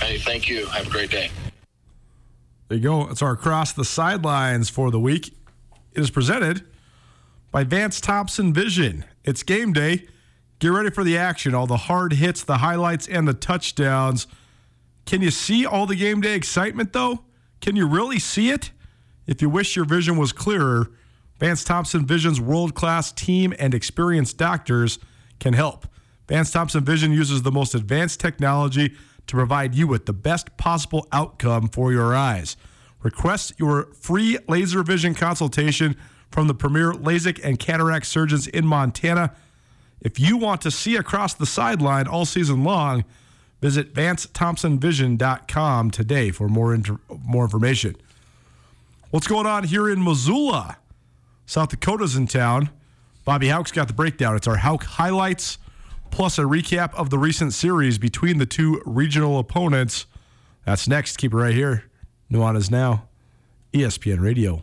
Hey, 0.00 0.18
thank 0.18 0.48
you. 0.48 0.66
Have 0.66 0.88
a 0.88 0.90
great 0.90 1.10
day. 1.10 1.30
There 2.66 2.78
you 2.78 2.82
go. 2.82 3.08
It's 3.08 3.22
our 3.22 3.32
across 3.32 3.72
the 3.72 3.84
sidelines 3.84 4.70
for 4.70 4.90
the 4.90 4.98
week. 4.98 5.28
It 5.92 6.00
is 6.00 6.10
presented 6.10 6.64
by 7.52 7.62
Vance 7.64 8.00
Thompson 8.00 8.52
Vision. 8.52 9.04
It's 9.24 9.42
game 9.42 9.72
day. 9.74 10.06
Get 10.58 10.68
ready 10.68 10.90
for 10.90 11.04
the 11.04 11.18
action, 11.18 11.54
all 11.54 11.66
the 11.66 11.76
hard 11.76 12.14
hits, 12.14 12.42
the 12.42 12.58
highlights, 12.58 13.06
and 13.06 13.28
the 13.28 13.34
touchdowns. 13.34 14.26
Can 15.04 15.20
you 15.20 15.30
see 15.30 15.66
all 15.66 15.86
the 15.86 15.94
game 15.94 16.22
day 16.22 16.34
excitement, 16.34 16.92
though? 16.92 17.24
Can 17.60 17.76
you 17.76 17.86
really 17.86 18.18
see 18.18 18.48
it? 18.48 18.72
If 19.26 19.42
you 19.42 19.50
wish 19.50 19.76
your 19.76 19.84
vision 19.84 20.16
was 20.16 20.32
clearer, 20.32 20.90
Vance 21.38 21.62
Thompson 21.62 22.06
Vision's 22.06 22.40
world 22.40 22.74
class 22.74 23.12
team 23.12 23.52
and 23.58 23.74
experienced 23.74 24.38
doctors 24.38 24.98
can 25.38 25.52
help. 25.52 25.86
Vance 26.28 26.50
Thompson 26.50 26.84
Vision 26.84 27.12
uses 27.12 27.42
the 27.42 27.52
most 27.52 27.74
advanced 27.74 28.18
technology 28.18 28.94
to 29.26 29.36
provide 29.36 29.74
you 29.74 29.86
with 29.86 30.06
the 30.06 30.12
best 30.12 30.56
possible 30.56 31.06
outcome 31.12 31.68
for 31.68 31.92
your 31.92 32.14
eyes. 32.14 32.56
Request 33.02 33.54
your 33.58 33.92
free 33.92 34.38
laser 34.48 34.82
vision 34.82 35.14
consultation 35.14 35.96
from 36.32 36.48
the 36.48 36.54
premier 36.54 36.92
LASIK 36.92 37.40
and 37.44 37.58
cataract 37.58 38.06
surgeons 38.06 38.46
in 38.46 38.66
Montana. 38.66 39.34
If 40.00 40.18
you 40.18 40.36
want 40.36 40.60
to 40.62 40.70
see 40.70 40.96
across 40.96 41.34
the 41.34 41.46
sideline 41.46 42.08
all 42.08 42.24
season 42.24 42.64
long, 42.64 43.04
visit 43.60 43.94
VanceThompsonVision.com 43.94 45.90
today 45.90 46.30
for 46.30 46.48
more, 46.48 46.74
inter- 46.74 46.98
more 47.24 47.44
information. 47.44 47.96
What's 49.10 49.26
going 49.26 49.46
on 49.46 49.64
here 49.64 49.88
in 49.88 50.02
Missoula? 50.02 50.78
South 51.46 51.68
Dakota's 51.68 52.16
in 52.16 52.26
town. 52.26 52.70
Bobby 53.24 53.48
Hauck's 53.48 53.70
got 53.70 53.86
the 53.86 53.94
breakdown. 53.94 54.34
It's 54.34 54.48
our 54.48 54.56
Hauck 54.56 54.84
highlights 54.84 55.58
plus 56.10 56.38
a 56.38 56.42
recap 56.42 56.94
of 56.94 57.10
the 57.10 57.18
recent 57.18 57.52
series 57.52 57.98
between 57.98 58.38
the 58.38 58.46
two 58.46 58.82
regional 58.84 59.38
opponents. 59.38 60.06
That's 60.64 60.88
next. 60.88 61.16
Keep 61.18 61.32
it 61.32 61.36
right 61.36 61.54
here. 61.54 61.84
Nuanez 62.30 62.70
Now, 62.70 63.08
ESPN 63.72 64.20
Radio. 64.20 64.62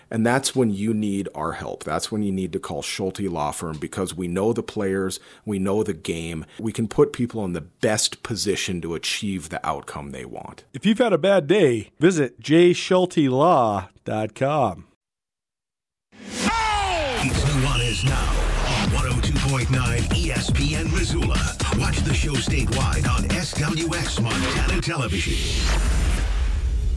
and 0.11 0.23
that's 0.25 0.55
when 0.55 0.69
you 0.69 0.93
need 0.93 1.29
our 1.33 1.53
help. 1.53 1.85
That's 1.85 2.11
when 2.11 2.21
you 2.21 2.31
need 2.31 2.53
to 2.53 2.59
call 2.59 2.81
Schulte 2.81 3.21
Law 3.21 3.51
Firm 3.51 3.77
because 3.77 4.13
we 4.13 4.27
know 4.27 4.51
the 4.53 4.61
players, 4.61 5.19
we 5.45 5.57
know 5.57 5.81
the 5.83 5.93
game. 5.93 6.45
We 6.59 6.73
can 6.73 6.89
put 6.89 7.13
people 7.13 7.45
in 7.45 7.53
the 7.53 7.61
best 7.61 8.21
position 8.21 8.81
to 8.81 8.93
achieve 8.93 9.47
the 9.49 9.65
outcome 9.65 10.11
they 10.11 10.25
want. 10.25 10.65
If 10.73 10.85
you've 10.85 10.97
had 10.97 11.13
a 11.13 11.17
bad 11.17 11.47
day, 11.47 11.91
visit 11.99 12.41
jschultelaw.com. 12.41 14.87
It's 17.23 17.45
Nuanez 17.45 18.03
now 18.03 18.31
on 18.81 18.89
102.9 19.21 19.69
ESPN 20.09 20.91
Missoula. 20.91 21.37
Watch 21.77 21.99
the 21.99 22.13
show 22.13 22.33
statewide 22.33 23.07
on 23.07 23.23
SWX 23.29 24.21
Montana 24.21 24.81
Television. 24.81 26.20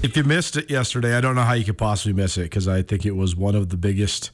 If 0.04 0.18
you 0.18 0.24
missed 0.24 0.58
it 0.58 0.68
yesterday, 0.68 1.16
I 1.16 1.22
don't 1.22 1.34
know 1.34 1.44
how 1.44 1.54
you 1.54 1.64
could 1.64 1.78
possibly 1.78 2.12
miss 2.12 2.36
it 2.36 2.42
because 2.42 2.68
I 2.68 2.82
think 2.82 3.06
it 3.06 3.12
was 3.12 3.34
one 3.34 3.54
of 3.54 3.70
the 3.70 3.78
biggest 3.78 4.32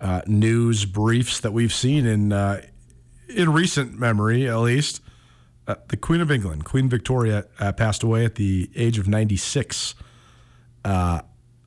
uh, 0.00 0.20
news 0.28 0.84
briefs 0.84 1.40
that 1.40 1.52
we've 1.52 1.72
seen 1.72 2.06
in 2.06 2.32
uh, 2.32 2.62
in 3.28 3.52
recent 3.52 3.98
memory, 3.98 4.48
at 4.48 4.56
least. 4.58 5.00
Uh, 5.66 5.74
the 5.88 5.96
Queen 5.96 6.20
of 6.20 6.30
England, 6.30 6.64
Queen 6.64 6.88
Victoria, 6.88 7.46
uh, 7.58 7.72
passed 7.72 8.04
away 8.04 8.24
at 8.24 8.36
the 8.36 8.70
age 8.76 8.98
of 8.98 9.08
96. 9.08 9.96
Uh, 10.84 11.22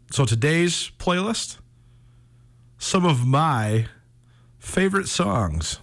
so 0.10 0.23
today's 0.23 0.91
playlist, 0.97 1.58
some 2.77 3.06
of 3.06 3.27
my 3.27 3.88
favorite 4.58 5.10
songs 5.10 5.82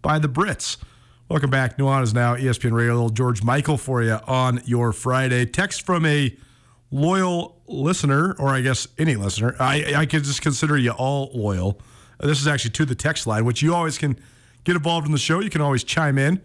by 0.00 0.20
the 0.20 0.28
Brits. 0.28 0.76
Welcome 1.28 1.50
back. 1.50 1.76
Nuanez 1.76 2.14
now, 2.14 2.36
ESPN 2.36 2.70
Radio. 2.70 2.92
Little 2.92 3.10
George 3.10 3.42
Michael 3.42 3.78
for 3.78 4.00
you 4.00 4.20
on 4.28 4.60
your 4.64 4.92
Friday. 4.92 5.44
Text 5.44 5.84
from 5.84 6.06
a 6.06 6.36
loyal 6.90 7.60
listener, 7.66 8.34
or 8.38 8.48
I 8.48 8.60
guess 8.60 8.88
any 8.98 9.16
listener. 9.16 9.54
I, 9.58 9.94
I 9.94 10.06
could 10.06 10.24
just 10.24 10.42
consider 10.42 10.76
you 10.76 10.92
all 10.92 11.30
loyal. 11.34 11.80
This 12.20 12.40
is 12.40 12.48
actually 12.48 12.70
to 12.72 12.84
the 12.84 12.94
text 12.94 13.26
line, 13.26 13.44
which 13.44 13.62
you 13.62 13.74
always 13.74 13.98
can 13.98 14.18
get 14.64 14.76
involved 14.76 15.06
in 15.06 15.12
the 15.12 15.18
show. 15.18 15.40
You 15.40 15.50
can 15.50 15.60
always 15.60 15.84
chime 15.84 16.18
in. 16.18 16.40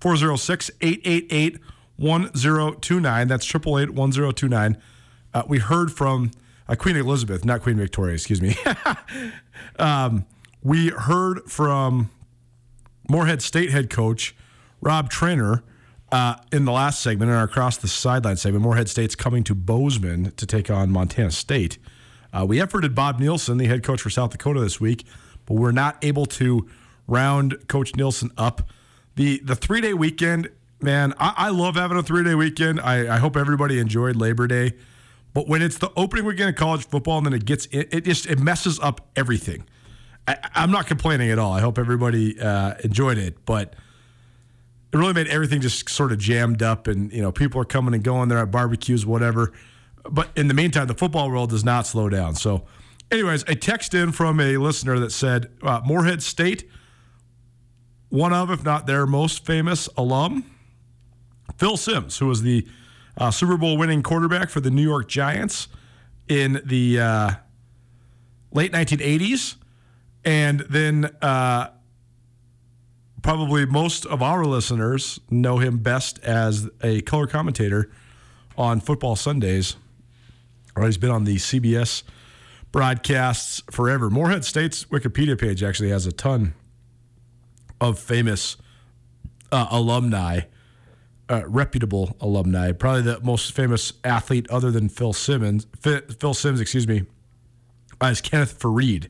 406 0.00 0.70
888 0.80 1.58
1029. 1.96 3.28
That's 3.28 3.46
888 3.46 3.90
1029. 3.94 4.82
Uh, 5.34 5.42
we 5.48 5.58
heard 5.58 5.92
from 5.92 6.30
uh, 6.68 6.74
Queen 6.74 6.96
Elizabeth, 6.96 7.44
not 7.44 7.62
Queen 7.62 7.76
Victoria, 7.76 8.14
excuse 8.14 8.40
me. 8.40 8.56
um, 9.78 10.24
we 10.62 10.88
heard 10.88 11.44
from 11.44 12.10
Morehead 13.08 13.42
State 13.42 13.70
head 13.70 13.90
coach 13.90 14.34
Rob 14.80 15.10
Tenyer 15.10 15.62
uh, 16.12 16.36
in 16.52 16.64
the 16.64 16.72
last 16.72 17.02
segment, 17.02 17.30
in 17.30 17.36
our 17.36 17.44
Across 17.44 17.78
the 17.78 17.88
Sideline 17.88 18.36
segment. 18.36 18.62
Morehead 18.62 18.88
State's 18.88 19.14
coming 19.14 19.44
to 19.44 19.54
Bozeman 19.54 20.32
to 20.32 20.46
take 20.46 20.70
on 20.70 20.90
Montana 20.90 21.30
State. 21.30 21.78
Uh, 22.32 22.44
we 22.44 22.58
efforted 22.58 22.94
Bob 22.94 23.18
Nielsen, 23.18 23.58
the 23.58 23.66
head 23.66 23.82
coach 23.82 24.00
for 24.00 24.10
South 24.10 24.30
Dakota 24.30 24.60
this 24.60 24.80
week, 24.80 25.04
but 25.46 25.54
we're 25.54 25.72
not 25.72 25.96
able 26.02 26.26
to 26.26 26.68
round 27.06 27.68
Coach 27.68 27.96
Nielsen 27.96 28.30
up. 28.36 28.68
The 29.14 29.40
the 29.44 29.56
three 29.56 29.80
day 29.80 29.94
weekend, 29.94 30.50
man, 30.80 31.14
I, 31.18 31.34
I 31.36 31.48
love 31.48 31.76
having 31.76 31.96
a 31.96 32.02
three 32.02 32.24
day 32.24 32.34
weekend. 32.34 32.80
I, 32.80 33.14
I 33.14 33.18
hope 33.18 33.36
everybody 33.36 33.78
enjoyed 33.78 34.16
Labor 34.16 34.46
Day. 34.46 34.72
But 35.32 35.48
when 35.48 35.60
it's 35.60 35.78
the 35.78 35.90
opening 35.96 36.24
weekend 36.24 36.50
of 36.50 36.56
college 36.56 36.86
football 36.86 37.18
and 37.18 37.26
then 37.26 37.34
it 37.34 37.44
gets 37.44 37.66
it, 37.66 37.92
it 37.92 38.04
just 38.04 38.26
it 38.26 38.38
messes 38.38 38.80
up 38.80 39.06
everything. 39.16 39.64
I, 40.28 40.36
am 40.54 40.70
not 40.70 40.86
complaining 40.86 41.30
at 41.30 41.38
all. 41.38 41.52
I 41.52 41.60
hope 41.60 41.78
everybody 41.78 42.40
uh, 42.40 42.74
enjoyed 42.82 43.18
it, 43.18 43.44
but 43.44 43.74
it 44.92 44.96
really 44.96 45.12
made 45.12 45.26
everything 45.28 45.60
just 45.60 45.88
sort 45.88 46.12
of 46.12 46.18
jammed 46.18 46.62
up, 46.62 46.86
and 46.86 47.12
you 47.12 47.22
know 47.22 47.32
people 47.32 47.60
are 47.60 47.64
coming 47.64 47.94
and 47.94 48.02
going. 48.02 48.28
They're 48.28 48.38
at 48.38 48.50
barbecues, 48.50 49.04
whatever. 49.04 49.52
But 50.08 50.30
in 50.36 50.48
the 50.48 50.54
meantime, 50.54 50.86
the 50.86 50.94
football 50.94 51.30
world 51.30 51.50
does 51.50 51.64
not 51.64 51.86
slow 51.86 52.08
down. 52.08 52.36
So, 52.36 52.64
anyways, 53.10 53.42
a 53.48 53.56
text 53.56 53.92
in 53.94 54.12
from 54.12 54.38
a 54.40 54.56
listener 54.56 54.98
that 55.00 55.10
said 55.10 55.50
uh, 55.62 55.80
Morehead 55.84 56.22
State, 56.22 56.70
one 58.08 58.32
of, 58.32 58.50
if 58.50 58.64
not 58.64 58.86
their 58.86 59.06
most 59.06 59.44
famous 59.44 59.88
alum, 59.96 60.48
Phil 61.58 61.76
Simms, 61.76 62.18
who 62.18 62.26
was 62.26 62.42
the 62.42 62.66
uh, 63.18 63.32
Super 63.32 63.56
Bowl 63.56 63.76
winning 63.76 64.02
quarterback 64.02 64.48
for 64.48 64.60
the 64.60 64.70
New 64.70 64.82
York 64.82 65.08
Giants 65.08 65.66
in 66.28 66.60
the 66.64 67.00
uh, 67.00 67.30
late 68.52 68.72
1980s 68.72 69.56
and 70.26 70.60
then 70.68 71.04
uh, 71.22 71.68
probably 73.26 73.66
most 73.66 74.06
of 74.06 74.22
our 74.22 74.44
listeners 74.44 75.18
know 75.28 75.58
him 75.58 75.78
best 75.78 76.20
as 76.20 76.70
a 76.80 77.00
color 77.00 77.26
commentator 77.26 77.90
on 78.56 78.78
football 78.78 79.16
Sundays. 79.16 79.74
Or 80.76 80.84
he's 80.84 80.96
been 80.96 81.10
on 81.10 81.24
the 81.24 81.34
CBS 81.34 82.04
broadcasts 82.70 83.64
forever. 83.68 84.10
Morehead 84.10 84.44
State's 84.44 84.84
Wikipedia 84.84 85.36
page 85.36 85.64
actually 85.64 85.88
has 85.88 86.06
a 86.06 86.12
ton 86.12 86.54
of 87.80 87.98
famous 87.98 88.58
uh, 89.50 89.66
alumni, 89.72 90.42
uh, 91.28 91.42
reputable 91.48 92.16
alumni. 92.20 92.70
Probably 92.70 93.02
the 93.02 93.18
most 93.22 93.52
famous 93.54 93.92
athlete 94.04 94.46
other 94.50 94.70
than 94.70 94.88
Phil 94.88 95.12
Simmons, 95.12 95.66
Phil 95.80 96.32
Simms, 96.32 96.60
excuse 96.60 96.86
me, 96.86 97.02
is 98.04 98.20
Kenneth 98.20 98.56
Faried 98.56 99.08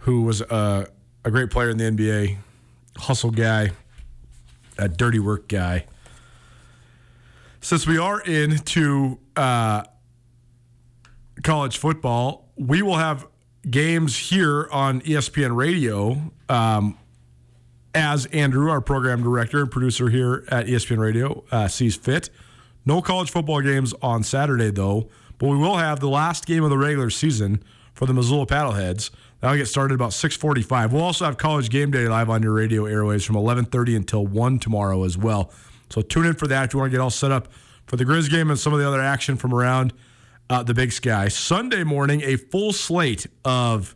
who 0.00 0.20
was 0.20 0.42
a, 0.42 0.86
a 1.24 1.30
great 1.30 1.48
player 1.48 1.70
in 1.70 1.78
the 1.78 1.84
NBA, 1.84 2.36
hustle 2.98 3.30
guy, 3.30 3.70
a 4.78 4.88
dirty 4.88 5.18
work 5.18 5.48
guy. 5.48 5.86
Since 7.60 7.86
we 7.86 7.98
are 7.98 8.20
into 8.20 9.18
uh, 9.34 9.84
college 11.42 11.78
football, 11.78 12.48
we 12.56 12.82
will 12.82 12.96
have 12.96 13.26
games 13.68 14.16
here 14.16 14.68
on 14.70 15.00
ESPN 15.00 15.56
Radio. 15.56 16.32
Um, 16.48 16.96
as 17.94 18.26
Andrew, 18.26 18.70
our 18.70 18.80
program 18.80 19.22
director 19.22 19.62
and 19.62 19.70
producer 19.70 20.10
here 20.10 20.44
at 20.48 20.66
ESPN 20.66 20.98
Radio, 20.98 21.44
uh, 21.50 21.66
sees 21.66 21.96
fit. 21.96 22.28
No 22.84 23.00
college 23.02 23.30
football 23.30 23.62
games 23.62 23.94
on 24.02 24.22
Saturday, 24.22 24.70
though, 24.70 25.08
but 25.38 25.48
we 25.48 25.56
will 25.56 25.76
have 25.76 25.98
the 25.98 26.08
last 26.08 26.46
game 26.46 26.62
of 26.62 26.70
the 26.70 26.78
regular 26.78 27.10
season 27.10 27.62
for 27.94 28.06
the 28.06 28.12
Missoula 28.12 28.46
Paddleheads. 28.46 29.10
That'll 29.40 29.56
get 29.56 29.68
started 29.68 29.94
about 29.94 30.12
6:45. 30.12 30.92
We'll 30.92 31.02
also 31.02 31.24
have 31.24 31.36
College 31.36 31.70
Game 31.70 31.90
Day 31.90 32.08
live 32.08 32.30
on 32.30 32.42
your 32.42 32.52
radio 32.52 32.86
airways 32.86 33.24
from 33.24 33.36
11:30 33.36 33.96
until 33.96 34.26
1 34.26 34.58
tomorrow 34.58 35.04
as 35.04 35.16
well. 35.18 35.52
So 35.90 36.02
tune 36.02 36.26
in 36.26 36.34
for 36.34 36.46
that 36.48 36.64
if 36.64 36.72
you 36.72 36.80
want 36.80 36.90
to 36.90 36.96
get 36.96 37.02
all 37.02 37.10
set 37.10 37.30
up 37.30 37.48
for 37.86 37.96
the 37.96 38.04
Grizz 38.04 38.30
game 38.30 38.50
and 38.50 38.58
some 38.58 38.72
of 38.72 38.80
the 38.80 38.86
other 38.86 39.00
action 39.00 39.36
from 39.36 39.54
around 39.54 39.92
uh, 40.50 40.62
the 40.62 40.74
Big 40.74 40.92
Sky. 40.92 41.28
Sunday 41.28 41.84
morning, 41.84 42.22
a 42.22 42.36
full 42.36 42.72
slate 42.72 43.26
of 43.44 43.94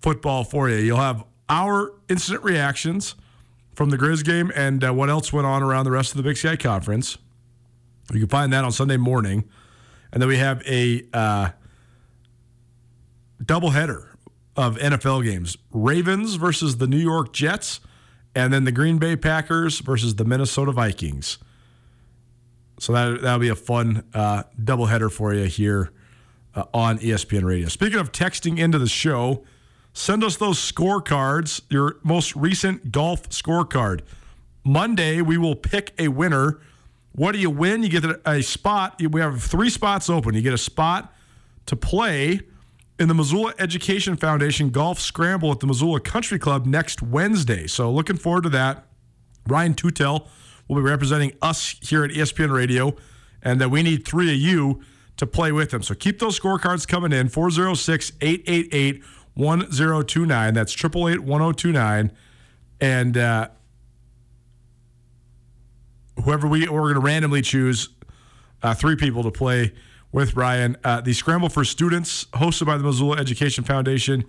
football 0.00 0.44
for 0.44 0.68
you. 0.68 0.76
You'll 0.76 0.98
have 0.98 1.24
our 1.48 1.92
instant 2.08 2.42
reactions 2.42 3.14
from 3.74 3.90
the 3.90 3.96
Grizz 3.96 4.24
game 4.24 4.50
and 4.54 4.84
uh, 4.84 4.92
what 4.92 5.10
else 5.10 5.32
went 5.32 5.46
on 5.46 5.62
around 5.62 5.84
the 5.84 5.90
rest 5.90 6.12
of 6.12 6.16
the 6.16 6.22
Big 6.22 6.36
Sky 6.36 6.56
Conference. 6.56 7.18
You 8.12 8.20
can 8.20 8.28
find 8.28 8.52
that 8.52 8.64
on 8.64 8.72
Sunday 8.72 8.96
morning, 8.96 9.48
and 10.12 10.20
then 10.20 10.28
we 10.28 10.38
have 10.38 10.62
a 10.66 11.04
uh, 11.12 11.50
doubleheader 13.42 14.08
of 14.56 14.76
NFL 14.76 15.24
games 15.24 15.56
Ravens 15.72 16.34
versus 16.34 16.76
the 16.76 16.86
New 16.86 16.98
York 16.98 17.32
Jets, 17.32 17.80
and 18.34 18.52
then 18.52 18.64
the 18.64 18.72
Green 18.72 18.98
Bay 18.98 19.16
Packers 19.16 19.80
versus 19.80 20.16
the 20.16 20.24
Minnesota 20.24 20.72
Vikings. 20.72 21.38
So 22.78 22.92
that, 22.92 23.22
that'll 23.22 23.38
be 23.38 23.48
a 23.48 23.56
fun 23.56 24.04
uh, 24.14 24.44
doubleheader 24.60 25.10
for 25.12 25.34
you 25.34 25.44
here 25.44 25.90
uh, 26.54 26.64
on 26.72 26.98
ESPN 26.98 27.44
Radio. 27.44 27.68
Speaking 27.68 27.98
of 27.98 28.12
texting 28.12 28.58
into 28.58 28.78
the 28.78 28.88
show, 28.88 29.44
send 29.92 30.24
us 30.24 30.36
those 30.36 30.58
scorecards, 30.58 31.60
your 31.68 31.96
most 32.02 32.34
recent 32.34 32.90
golf 32.90 33.28
scorecard. 33.28 34.00
Monday, 34.64 35.20
we 35.20 35.36
will 35.36 35.56
pick 35.56 35.94
a 35.98 36.08
winner. 36.08 36.60
What 37.12 37.32
do 37.32 37.38
you 37.38 37.50
win? 37.50 37.82
You 37.82 37.88
get 37.88 38.04
a 38.24 38.42
spot. 38.42 39.00
We 39.10 39.20
have 39.20 39.42
three 39.42 39.70
spots 39.70 40.08
open. 40.08 40.34
You 40.34 40.42
get 40.42 40.54
a 40.54 40.58
spot 40.58 41.14
to 41.66 41.76
play 41.76 42.40
in 43.00 43.08
the 43.08 43.14
Missoula 43.14 43.54
Education 43.58 44.14
Foundation 44.14 44.68
Golf 44.68 45.00
Scramble 45.00 45.50
at 45.50 45.60
the 45.60 45.66
Missoula 45.66 46.00
Country 46.00 46.38
Club 46.38 46.66
next 46.66 47.02
Wednesday. 47.02 47.66
So 47.66 47.90
looking 47.90 48.18
forward 48.18 48.42
to 48.42 48.50
that. 48.50 48.84
Ryan 49.48 49.72
Tutel 49.74 50.28
will 50.68 50.76
be 50.76 50.82
representing 50.82 51.32
us 51.40 51.76
here 51.80 52.04
at 52.04 52.10
ESPN 52.10 52.52
Radio, 52.52 52.94
and 53.42 53.58
that 53.58 53.70
we 53.70 53.82
need 53.82 54.06
three 54.06 54.30
of 54.30 54.36
you 54.36 54.82
to 55.16 55.26
play 55.26 55.50
with 55.50 55.72
him. 55.72 55.82
So 55.82 55.94
keep 55.94 56.18
those 56.18 56.38
scorecards 56.38 56.86
coming 56.86 57.10
in 57.10 57.30
406 57.30 58.12
888 58.20 59.02
1029. 59.32 60.54
That's 60.54 60.74
888 60.74 61.20
1029. 61.24 62.12
And 62.82 63.16
uh, 63.16 63.48
whoever 66.22 66.46
we, 66.46 66.68
we're 66.68 66.82
going 66.82 66.94
to 66.94 67.00
randomly 67.00 67.40
choose 67.40 67.88
uh, 68.62 68.74
three 68.74 68.96
people 68.96 69.22
to 69.22 69.30
play 69.30 69.72
with 70.12 70.36
Ryan. 70.36 70.76
Uh, 70.82 71.00
the 71.00 71.12
Scramble 71.12 71.48
for 71.48 71.64
Students, 71.64 72.24
hosted 72.26 72.66
by 72.66 72.76
the 72.76 72.84
Missoula 72.84 73.16
Education 73.18 73.64
Foundation, 73.64 74.24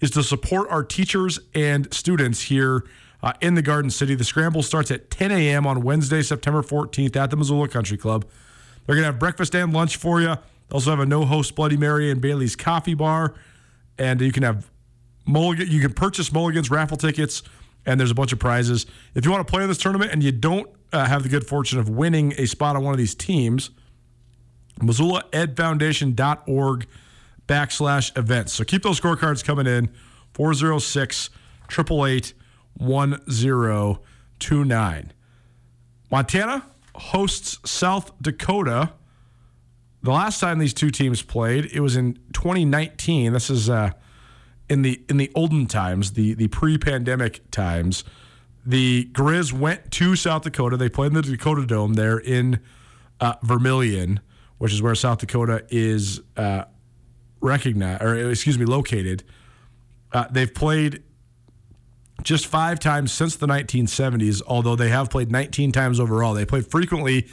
is 0.00 0.10
to 0.12 0.22
support 0.22 0.68
our 0.70 0.82
teachers 0.82 1.38
and 1.54 1.92
students 1.92 2.42
here 2.42 2.84
uh, 3.22 3.32
in 3.40 3.54
the 3.54 3.62
Garden 3.62 3.90
City. 3.90 4.14
The 4.14 4.24
Scramble 4.24 4.62
starts 4.62 4.90
at 4.90 5.10
10 5.10 5.30
a.m. 5.30 5.66
on 5.66 5.82
Wednesday, 5.82 6.22
September 6.22 6.62
14th 6.62 7.16
at 7.16 7.30
the 7.30 7.36
Missoula 7.36 7.68
Country 7.68 7.98
Club. 7.98 8.24
They're 8.86 8.96
going 8.96 9.04
to 9.04 9.12
have 9.12 9.18
breakfast 9.18 9.54
and 9.54 9.72
lunch 9.72 9.96
for 9.96 10.20
you. 10.20 10.34
They 10.34 10.72
also 10.72 10.90
have 10.90 11.00
a 11.00 11.06
no 11.06 11.24
host 11.24 11.54
Bloody 11.54 11.76
Mary 11.76 12.10
and 12.10 12.20
Bailey's 12.20 12.56
Coffee 12.56 12.94
Bar. 12.94 13.34
And 13.98 14.20
you 14.20 14.32
can 14.32 14.42
have 14.42 14.70
Mulligan, 15.26 15.68
you 15.68 15.80
can 15.80 15.92
purchase 15.92 16.32
Mulligan's 16.32 16.70
raffle 16.70 16.96
tickets, 16.96 17.42
and 17.84 18.00
there's 18.00 18.10
a 18.10 18.14
bunch 18.14 18.32
of 18.32 18.38
prizes. 18.38 18.86
If 19.14 19.24
you 19.24 19.30
want 19.30 19.46
to 19.46 19.50
play 19.50 19.62
in 19.62 19.68
this 19.68 19.78
tournament 19.78 20.12
and 20.12 20.22
you 20.22 20.32
don't 20.32 20.68
uh, 20.92 21.04
have 21.04 21.22
the 21.22 21.28
good 21.28 21.46
fortune 21.46 21.78
of 21.78 21.88
winning 21.90 22.32
a 22.38 22.46
spot 22.46 22.76
on 22.76 22.82
one 22.82 22.94
of 22.94 22.98
these 22.98 23.14
teams, 23.14 23.70
MissoulaEdFoundation.org 24.80 26.86
backslash 27.46 28.16
events. 28.16 28.52
So 28.52 28.64
keep 28.64 28.82
those 28.82 29.00
scorecards 29.00 29.44
coming 29.44 29.66
in 29.66 29.90
406 30.34 31.30
888 31.70 32.34
1029. 32.76 35.12
Montana 36.10 36.66
hosts 36.94 37.58
South 37.70 38.12
Dakota. 38.20 38.92
The 40.02 40.10
last 40.10 40.40
time 40.40 40.58
these 40.58 40.74
two 40.74 40.90
teams 40.90 41.22
played, 41.22 41.66
it 41.66 41.80
was 41.80 41.96
in 41.96 42.14
2019. 42.32 43.32
This 43.32 43.50
is 43.50 43.68
uh, 43.68 43.90
in 44.68 44.82
the 44.82 45.02
in 45.08 45.18
the 45.18 45.30
olden 45.34 45.66
times, 45.66 46.12
the 46.12 46.34
the 46.34 46.48
pre-pandemic 46.48 47.50
times. 47.50 48.04
The 48.64 49.08
Grizz 49.12 49.52
went 49.52 49.90
to 49.92 50.16
South 50.16 50.42
Dakota. 50.42 50.76
They 50.76 50.88
played 50.88 51.08
in 51.08 51.14
the 51.14 51.22
Dakota 51.22 51.66
Dome 51.66 51.94
there 51.94 52.18
in 52.18 52.60
uh, 53.20 53.34
Vermillion, 53.42 54.20
which 54.60 54.74
is 54.74 54.82
where 54.82 54.94
South 54.94 55.18
Dakota 55.18 55.64
is 55.70 56.20
uh, 56.36 56.64
recognized, 57.40 58.02
or 58.02 58.30
excuse 58.30 58.58
me, 58.58 58.66
located. 58.66 59.24
Uh, 60.12 60.26
they've 60.30 60.52
played 60.52 61.02
just 62.22 62.46
five 62.46 62.78
times 62.78 63.10
since 63.10 63.36
the 63.36 63.46
1970s, 63.46 64.42
although 64.46 64.76
they 64.76 64.90
have 64.90 65.08
played 65.08 65.32
19 65.32 65.72
times 65.72 65.98
overall. 65.98 66.34
They 66.34 66.44
played 66.44 66.66
frequently 66.66 67.26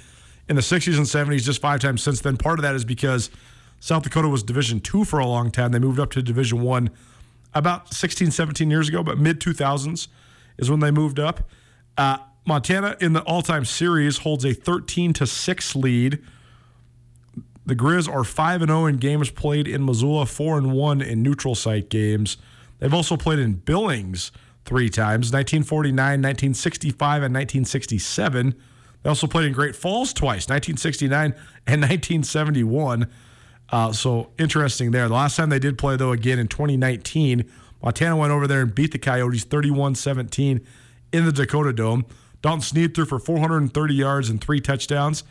in 0.47 0.55
the 0.55 0.61
60s 0.61 0.95
and 0.95 1.05
70s, 1.05 1.43
just 1.43 1.59
five 1.59 1.81
times 1.81 2.01
since 2.01 2.21
then. 2.21 2.37
Part 2.37 2.59
of 2.59 2.63
that 2.63 2.75
is 2.75 2.85
because 2.85 3.29
South 3.81 4.03
Dakota 4.03 4.29
was 4.29 4.41
Division 4.41 4.79
two 4.79 5.03
for 5.03 5.19
a 5.19 5.25
long 5.25 5.51
time. 5.51 5.73
They 5.73 5.79
moved 5.79 5.99
up 5.99 6.11
to 6.11 6.21
Division 6.21 6.61
one 6.61 6.91
about 7.53 7.93
16, 7.93 8.31
17 8.31 8.71
years 8.71 8.87
ago, 8.87 9.03
but 9.03 9.17
mid 9.17 9.41
2000s 9.41 10.07
is 10.57 10.71
when 10.71 10.79
they 10.79 10.91
moved 10.91 11.19
up. 11.19 11.49
Uh, 11.97 12.19
Montana 12.45 12.95
in 13.01 13.11
the 13.11 13.21
all 13.23 13.41
time 13.41 13.65
series 13.65 14.19
holds 14.19 14.45
a 14.45 14.53
13 14.53 15.11
to 15.11 15.27
6 15.27 15.75
lead. 15.75 16.23
The 17.67 17.75
Grizz 17.75 18.07
are 18.07 18.23
5 18.23 18.61
and 18.61 18.69
0 18.69 18.85
in 18.85 18.95
games 18.95 19.29
played 19.29 19.67
in 19.67 19.85
Missoula, 19.85 20.25
4 20.25 20.57
and 20.57 20.71
1 20.71 21.01
in 21.01 21.21
neutral 21.21 21.53
site 21.53 21.89
games. 21.89 22.37
They've 22.79 22.93
also 22.93 23.17
played 23.17 23.39
in 23.39 23.55
Billings 23.55 24.31
three 24.63 24.89
times 24.89 25.33
1949, 25.33 25.95
1965, 25.97 27.23
and 27.23 27.33
1967. 27.33 28.55
They 29.03 29.09
also 29.09 29.27
played 29.27 29.47
in 29.47 29.53
Great 29.53 29.75
Falls 29.75 30.13
twice 30.13 30.47
1969 30.47 31.33
and 31.67 31.81
1971. 31.81 33.07
Uh, 33.69 33.91
so 33.91 34.31
interesting 34.39 34.91
there. 34.91 35.09
The 35.09 35.13
last 35.13 35.35
time 35.35 35.49
they 35.49 35.59
did 35.59 35.77
play, 35.77 35.97
though, 35.97 36.13
again 36.13 36.39
in 36.39 36.47
2019, 36.47 37.51
Montana 37.83 38.15
went 38.15 38.31
over 38.31 38.47
there 38.47 38.61
and 38.61 38.73
beat 38.73 38.93
the 38.93 38.97
Coyotes 38.97 39.43
31 39.43 39.95
17 39.95 40.65
in 41.11 41.25
the 41.25 41.33
Dakota 41.33 41.73
Dome. 41.73 42.05
Dalton 42.41 42.61
Sneed 42.61 42.95
threw 42.95 43.03
for 43.03 43.19
430 43.19 43.93
yards 43.93 44.29
and 44.29 44.39
three 44.39 44.61
touchdowns. 44.61 45.25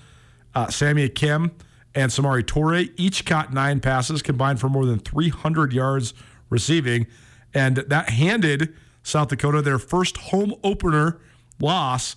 Uh, 0.55 0.69
Sammy 0.69 1.09
Kim 1.09 1.53
and 1.97 2.13
Samori 2.13 2.45
Toure 2.45 2.93
each 2.97 3.25
caught 3.25 3.53
nine 3.53 3.81
passes, 3.81 4.23
combined 4.23 4.61
for 4.61 4.69
more 4.69 4.85
than 4.85 4.99
300 4.99 5.73
yards 5.73 6.13
receiving. 6.51 7.07
And 7.55 7.79
that 7.79 8.11
handed 8.11 8.75
South 9.03 9.29
Dakota 9.29 9.63
their 9.63 9.79
first 9.79 10.19
home 10.19 10.55
opener 10.63 11.19
loss 11.59 12.17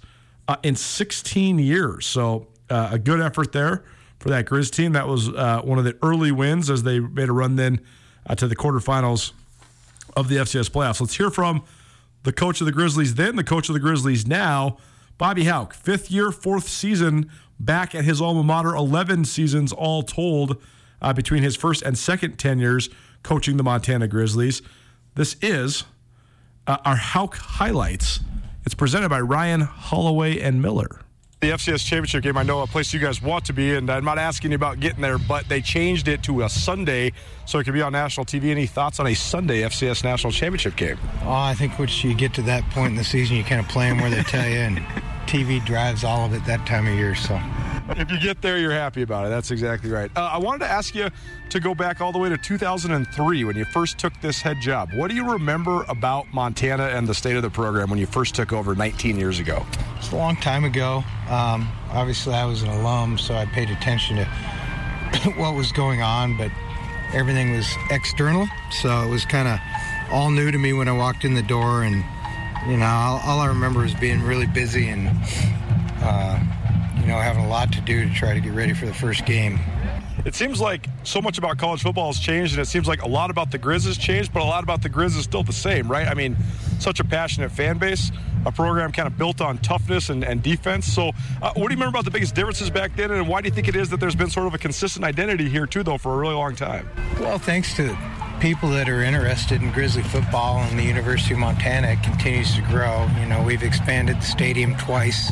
uh, 0.50 0.58
in 0.64 0.76
16 0.76 1.60
years. 1.60 2.06
So 2.06 2.48
uh, 2.70 2.90
a 2.92 3.00
good 3.00 3.22
effort 3.22 3.54
there 3.54 3.86
for 4.20 4.30
that 4.30 4.46
Grizz 4.46 4.70
team. 4.70 4.92
That 4.92 5.08
was 5.08 5.30
uh, 5.30 5.62
one 5.64 5.80
of 5.80 5.86
the 5.86 5.98
early 6.04 6.32
wins 6.32 6.70
as 6.70 6.84
they 6.84 7.00
made 7.00 7.30
a 7.30 7.34
run 7.34 7.56
then 7.56 7.80
uh, 8.28 8.36
to 8.36 8.48
the 8.48 8.58
quarterfinals 8.58 9.32
of 10.18 10.28
the 10.28 10.36
FCS 10.36 10.70
playoffs. 10.70 11.00
Let's 11.00 11.16
hear 11.16 11.30
from 11.30 11.64
the 12.24 12.34
coach 12.34 12.60
of 12.60 12.66
the 12.66 12.74
Grizzlies 12.74 13.16
then, 13.16 13.38
the 13.38 13.46
coach 13.46 13.70
of 13.70 13.74
the 13.74 13.80
Grizzlies 13.80 14.28
now, 14.28 14.78
Bobby 15.18 15.46
Hauck. 15.46 15.74
Fifth 15.74 16.12
year, 16.12 16.32
fourth 16.32 16.68
season 16.68 17.32
back 17.60 17.94
at 17.94 18.06
his 18.06 18.22
alma 18.22 18.44
mater, 18.44 18.76
11 18.76 19.26
seasons 19.26 19.72
all 19.72 20.04
told 20.04 20.62
uh, 21.02 21.14
between 21.14 21.44
his 21.44 21.56
first 21.56 21.82
and 21.82 21.98
second 21.98 22.38
tenures 22.38 22.90
coaching 23.24 23.58
the 23.58 23.64
Montana 23.64 24.08
Grizzlies. 24.08 24.62
This 25.16 25.36
is 25.42 25.84
uh, 26.68 26.78
our 26.86 26.96
Hauck 26.96 27.36
Highlights. 27.36 28.22
It's 28.66 28.76
presented 28.76 29.10
by 29.10 29.20
Ryan 29.20 29.62
Holloway 29.62 30.40
and 30.40 30.62
Miller 30.62 31.02
the 31.42 31.52
FCS 31.52 31.86
championship 31.86 32.22
game. 32.22 32.38
I 32.38 32.44
know 32.44 32.62
a 32.62 32.68
place 32.68 32.94
you 32.94 33.00
guys 33.00 33.22
want 33.22 33.46
to 33.46 33.54
be, 33.54 33.76
and 33.76 33.90
I'm 33.90 34.04
not 34.04 34.18
asking 34.18 34.52
you 34.52 34.56
about 34.56 34.82
getting 34.82 35.02
there, 35.02 35.18
but 35.18 35.48
they 35.48 35.62
changed 35.62 36.10
it 36.10 36.22
to 36.24 36.42
a 36.42 36.50
Sunday 36.50 37.14
so 37.46 37.60
it 37.60 37.64
could 37.64 37.74
be 37.74 37.82
on 37.82 37.94
national 37.94 38.26
TV. 38.26 38.50
Any 38.50 38.66
thoughts 38.66 39.00
on 39.00 39.08
a 39.08 39.14
Sunday 39.14 39.62
FCS 39.62 40.04
national 40.04 40.34
championship 40.34 40.76
game? 40.76 40.98
Oh, 41.24 41.32
I 41.32 41.54
think 41.54 41.80
once 41.80 42.04
you 42.04 42.14
get 42.14 42.34
to 42.34 42.42
that 42.44 42.70
point 42.72 42.90
in 42.90 42.96
the 42.96 43.06
season, 43.06 43.38
you 43.38 43.46
kind 43.46 43.62
of 43.62 43.70
play 43.70 43.88
them 43.88 44.00
where 44.00 44.10
they 44.10 44.22
tell 44.24 44.46
you, 44.46 44.58
and 44.58 44.86
TV 45.30 45.64
drives 45.64 46.04
all 46.04 46.26
of 46.26 46.34
it 46.34 46.44
that 46.46 46.66
time 46.66 46.88
of 46.88 46.94
year. 46.96 47.14
So 47.14 47.40
if 47.90 48.10
you 48.10 48.20
get 48.20 48.42
there, 48.42 48.58
you're 48.58 48.72
happy 48.72 49.04
about 49.04 49.28
it. 49.28 49.30
That's 49.30 49.52
exactly 49.52 49.92
right. 49.92 50.10
Uh, 50.16 50.22
I 50.34 50.40
wanted 50.40 50.66
to 50.66 50.72
ask 50.72 50.96
you 50.96 51.12
to 51.50 51.60
go 51.60 51.76
back 51.76 52.02
all 52.02 52.12
the 52.12 52.18
way 52.18 52.30
to 52.30 52.38
2003 52.38 53.44
when 53.44 53.56
you 53.56 53.64
first 53.66 54.00
took 54.00 54.12
this 54.22 54.42
head 54.42 54.60
job. 54.60 54.90
What 54.92 55.12
do 55.12 55.16
you 55.16 55.32
remember 55.32 55.86
about 55.88 56.26
Montana 56.34 56.86
and 56.86 57.08
the 57.08 57.14
state 57.14 57.36
of 57.36 57.44
the 57.44 57.50
program 57.52 57.92
when 57.92 58.00
you 58.00 58.08
first 58.08 58.34
took 58.34 58.52
over 58.52 58.74
19 58.74 59.20
years 59.20 59.38
ago? 59.38 59.64
It's 60.00 60.12
a 60.12 60.16
long 60.16 60.36
time 60.36 60.64
ago. 60.64 61.04
Um, 61.30 61.72
obviously, 61.92 62.34
I 62.34 62.46
was 62.46 62.64
an 62.64 62.70
alum, 62.70 63.20
so 63.20 63.36
I 63.36 63.46
paid 63.46 63.70
attention 63.70 64.18
to 64.18 64.26
what 65.38 65.54
was 65.54 65.72
going 65.72 66.02
on, 66.02 66.38
but 66.38 66.50
everything 67.14 67.56
was 67.56 67.72
external, 67.92 68.48
so 68.72 69.04
it 69.04 69.10
was 69.12 69.26
kind 69.26 69.48
of 69.48 69.60
all 70.12 70.32
new 70.32 70.50
to 70.50 70.58
me 70.58 70.74
when 70.74 70.88
I 70.88 70.94
walked 70.94 71.24
in 71.24 71.36
the 71.36 71.44
door 71.44 71.84
and 71.84 72.04
you 72.68 72.78
know, 72.78 72.86
all, 72.86 73.22
all, 73.26 73.40
I 73.40 73.48
remember 73.48 73.86
is 73.86 73.94
being 73.96 74.22
really 74.24 74.48
busy 74.48 74.90
and, 74.90 75.08
uh, 76.02 76.40
you 77.00 77.08
know, 77.08 77.18
having 77.18 77.46
a 77.46 77.48
lot 77.48 77.72
to 77.74 77.82
do 77.82 78.08
to 78.08 78.14
try 78.14 78.34
to 78.34 78.40
get 78.40 78.54
ready 78.54 78.74
for 78.74 78.86
the 78.86 78.94
first 78.94 79.26
game. 79.26 79.60
It 80.26 80.36
seems 80.36 80.60
like 80.60 80.88
so 81.04 81.22
much 81.22 81.38
about 81.38 81.58
college 81.58 81.82
football 81.82 82.08
has 82.08 82.20
changed, 82.20 82.54
and 82.54 82.62
it 82.62 82.66
seems 82.66 82.88
like 82.88 83.04
a 83.04 83.08
lot 83.08 83.30
about 83.30 83.52
the 83.52 83.60
Grizz 83.60 83.86
has 83.86 83.98
changed, 83.98 84.34
but 84.34 84.42
a 84.42 84.46
lot 84.46 84.64
about 84.64 84.82
the 84.82 84.90
Grizz 84.90 85.18
is 85.18 85.24
still 85.24 85.44
the 85.44 85.54
same, 85.54 85.90
right? 85.90 86.08
I 86.08 86.14
mean, 86.14 86.36
such 86.80 87.00
a 87.00 87.06
passionate 87.06 87.52
fan 87.52 87.78
base, 87.78 88.12
a 88.46 88.52
program 88.52 88.92
kind 88.92 89.08
of 89.08 89.18
built 89.18 89.40
on 89.40 89.60
toughness 89.60 90.10
and, 90.10 90.26
and 90.26 90.44
defense. 90.44 90.92
So, 90.92 91.12
uh, 91.42 91.54
what 91.54 91.56
do 91.56 91.62
you 91.62 91.70
remember 91.70 91.90
about 91.90 92.06
the 92.06 92.12
biggest 92.12 92.36
differences 92.36 92.70
back 92.70 92.96
then, 92.98 93.12
and 93.12 93.30
why 93.30 93.42
do 93.42 93.48
you 93.48 93.56
think 93.56 93.70
it 93.70 93.78
is 93.78 93.90
that 93.92 94.02
there's 94.02 94.16
been 94.16 94.30
sort 94.30 94.48
of 94.48 94.54
a 94.54 94.58
consistent 94.58 95.06
identity 95.06 95.48
here, 95.48 95.66
too, 95.66 95.84
though, 95.84 95.98
for 95.98 96.14
a 96.14 96.18
really 96.18 96.36
long 96.36 96.56
time? 96.56 96.90
Well, 97.18 97.40
thanks 97.40 97.74
to 97.78 97.98
people 98.40 98.70
that 98.70 98.88
are 98.88 99.04
interested 99.04 99.62
in 99.62 99.72
Grizzly 99.72 100.04
football 100.04 100.60
and 100.60 100.80
the 100.80 100.84
University 100.84 101.34
of 101.34 101.40
Montana 101.40 101.98
continues 101.98 102.56
to 102.56 102.62
grow. 102.62 103.08
You 103.20 103.26
know, 103.26 103.44
we've 103.44 103.64
expanded 103.64 104.18
the 104.18 104.26
stadium 104.26 104.76
twice 104.78 105.32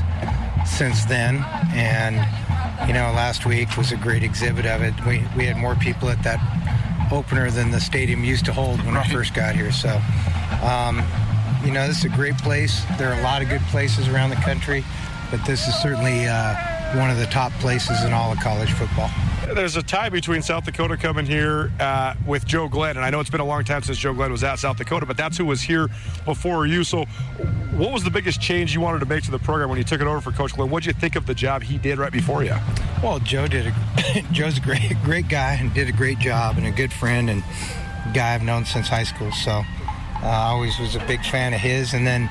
since 0.66 1.05
then, 1.05 1.43
and 1.74 2.16
you 2.88 2.93
know, 2.93 3.12
last 3.14 3.45
week 3.45 3.78
was 3.78 3.91
a 3.91 3.97
great 3.97 4.24
exhibit 4.24 4.66
of 4.66 4.82
it. 4.82 4.93
We 5.05 5.24
we 5.38 5.45
had 5.45 5.58
more 5.58 5.76
people 5.76 6.10
at 6.10 6.22
that 6.24 6.39
opener 7.12 7.49
than 7.49 7.72
the 7.72 7.80
stadium 7.80 8.24
used 8.24 8.45
to 8.45 8.53
hold 8.53 8.84
when 8.84 8.95
right. 8.95 9.08
I 9.08 9.14
first 9.14 9.34
got 9.34 9.55
here. 9.55 9.72
So, 9.72 10.01
um, 10.62 11.01
you 11.64 11.72
know, 11.72 11.88
this 11.88 11.99
is 11.99 12.05
a 12.05 12.10
great 12.10 12.38
place. 12.38 12.84
There 12.97 13.10
are 13.10 13.20
a 13.20 13.24
lot 13.24 13.41
of 13.41 13.47
good 13.47 13.62
places 13.72 14.10
around 14.10 14.32
the 14.32 14.36
country, 14.38 14.84
but 15.32 15.43
this 15.45 15.68
is 15.68 15.76
certainly 15.76 16.28
uh, 16.28 16.55
one 16.96 17.10
of 17.10 17.18
the 17.18 17.26
top 17.28 17.52
places 17.54 18.04
in 18.04 18.14
all 18.14 18.32
of 18.32 18.40
college 18.40 18.72
football 18.74 19.10
there's 19.54 19.78
a 19.78 19.84
tie 19.84 20.10
between 20.10 20.42
South 20.42 20.66
Dakota 20.66 20.98
coming 20.98 21.26
here 21.26 21.72
uh, 21.80 22.16
with 22.26 22.46
Joe 22.46 22.68
Glenn, 22.68 22.98
and 22.98 23.06
I 23.06 23.10
know 23.10 23.20
it's 23.20 23.30
been 23.30 23.42
a 23.42 23.46
long 23.46 23.64
time 23.64 23.82
since 23.82 23.98
Joe 23.98 24.14
Glenn 24.14 24.32
was 24.32 24.44
at 24.44 24.60
South 24.60 24.78
Dakota, 24.78 25.06
but 25.06 25.18
that's 25.18 25.38
who 25.38 25.46
was 25.46 25.62
here 25.62 25.90
before 26.26 26.66
you. 26.66 26.84
So, 26.84 27.06
what 27.76 27.92
was 27.92 28.04
the 28.04 28.12
biggest 28.12 28.42
change 28.42 28.74
you 28.74 28.82
wanted 28.82 29.00
to 29.00 29.06
make 29.06 29.24
to 29.24 29.32
the 29.32 29.40
program 29.40 29.70
when 29.70 29.78
you 29.78 29.84
took 29.84 30.02
it 30.02 30.08
over 30.08 30.22
for 30.22 30.32
Coach 30.32 30.54
Glenn? 30.54 30.70
What 30.70 30.84
did 30.84 30.96
you 30.96 31.00
think 31.00 31.16
of 31.16 31.26
the 31.26 31.34
job 31.34 31.64
he 31.64 31.78
did 31.78 31.98
right 31.98 32.12
before 32.12 32.44
you? 32.44 32.56
Well, 33.02 33.20
Joe 33.20 33.48
did. 33.48 33.68
A, 33.68 34.24
Joe's 34.32 34.58
a 34.58 34.62
great, 34.62 34.96
great 35.04 35.30
guy 35.30 35.54
and 35.54 35.74
did 35.74 35.88
a 35.88 35.94
great 35.94 36.20
job, 36.20 36.58
and 36.58 36.66
a 36.66 36.72
good 36.72 36.92
friend 36.92 37.30
and 37.30 37.44
guy 38.14 38.36
I've 38.36 38.44
known 38.44 38.66
since 38.66 38.88
high 38.88 39.04
school. 39.04 39.32
So, 39.32 39.52
uh, 39.52 39.64
I 40.24 40.50
always 40.50 40.78
was 40.80 40.96
a 40.96 41.06
big 41.06 41.24
fan 41.24 41.54
of 41.54 41.60
his, 41.60 41.94
and 41.94 42.06
then. 42.06 42.30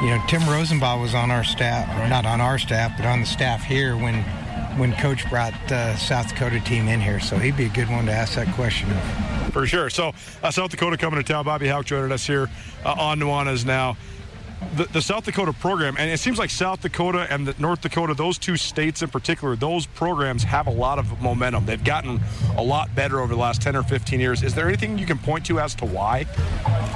You 0.00 0.08
know, 0.08 0.22
Tim 0.26 0.40
Rosenbach 0.42 1.00
was 1.00 1.14
on 1.14 1.30
our 1.30 1.44
staff, 1.44 1.86
not 2.08 2.26
on 2.26 2.40
our 2.40 2.58
staff, 2.58 2.92
but 2.96 3.06
on 3.06 3.20
the 3.20 3.26
staff 3.26 3.62
here 3.62 3.96
when 3.96 4.24
when 4.76 4.92
Coach 4.94 5.28
brought 5.28 5.52
the 5.68 5.94
South 5.96 6.28
Dakota 6.28 6.58
team 6.60 6.88
in 6.88 7.00
here. 7.00 7.20
So 7.20 7.36
he'd 7.36 7.56
be 7.56 7.66
a 7.66 7.68
good 7.68 7.90
one 7.90 8.06
to 8.06 8.12
ask 8.12 8.34
that 8.34 8.52
question 8.54 8.90
of. 8.90 9.52
For 9.52 9.66
sure. 9.66 9.90
So 9.90 10.12
uh, 10.42 10.50
South 10.50 10.70
Dakota 10.70 10.96
coming 10.96 11.22
to 11.22 11.32
town. 11.32 11.44
Bobby 11.44 11.68
Hauck 11.68 11.84
joining 11.84 12.10
us 12.10 12.26
here 12.26 12.48
uh, 12.84 12.94
on 12.98 13.20
Nuanez 13.20 13.66
now. 13.66 13.96
The, 14.76 14.84
the 14.84 15.02
South 15.02 15.24
Dakota 15.24 15.52
program, 15.52 15.96
and 15.98 16.10
it 16.10 16.18
seems 16.18 16.38
like 16.38 16.50
South 16.50 16.80
Dakota 16.80 17.26
and 17.30 17.46
the 17.46 17.54
North 17.58 17.80
Dakota, 17.80 18.14
those 18.14 18.38
two 18.38 18.56
states 18.56 19.02
in 19.02 19.08
particular, 19.08 19.56
those 19.56 19.86
programs 19.86 20.42
have 20.44 20.66
a 20.66 20.70
lot 20.70 20.98
of 20.98 21.20
momentum. 21.20 21.66
They've 21.66 21.82
gotten 21.82 22.20
a 22.56 22.62
lot 22.62 22.94
better 22.94 23.20
over 23.20 23.34
the 23.34 23.40
last 23.40 23.62
10 23.62 23.76
or 23.76 23.82
15 23.82 24.20
years. 24.20 24.42
Is 24.42 24.54
there 24.54 24.68
anything 24.68 24.98
you 24.98 25.06
can 25.06 25.18
point 25.18 25.46
to 25.46 25.60
as 25.60 25.74
to 25.76 25.84
why? 25.84 26.26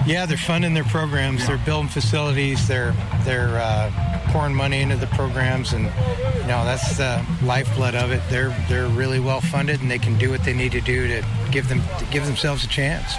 Yeah, 0.07 0.27
they're 0.27 0.37
funding 0.37 0.75
their 0.75 0.85
programs. 0.85 1.47
They're 1.47 1.59
building 1.59 1.89
facilities. 1.89 2.67
They're 2.69 2.95
they're 3.25 3.59
uh, 3.59 3.91
pouring 4.29 4.55
money 4.55 4.81
into 4.81 4.97
the 4.97 5.09
programs, 5.09 5.73
and 5.73 5.85
you 5.85 6.47
know 6.47 6.65
that's 6.65 6.97
the 6.97 7.25
lifeblood 7.43 7.95
of 7.95 8.13
it. 8.13 8.23
They're 8.31 8.57
they're 8.69 8.89
really 8.89 9.21
well 9.21 9.41
funded, 9.41 9.81
and 9.81 9.91
they 9.91 9.99
can 9.99 10.17
do 10.19 10.31
what 10.31 10.45
they 10.45 10.55
need 10.55 10.73
to 10.73 10.81
do 10.81 11.09
to 11.09 11.27
give 11.51 11.69
them 11.69 11.83
to 11.99 12.05
give 12.07 12.25
themselves 12.27 12.65
a 12.65 12.69
chance. 12.69 13.15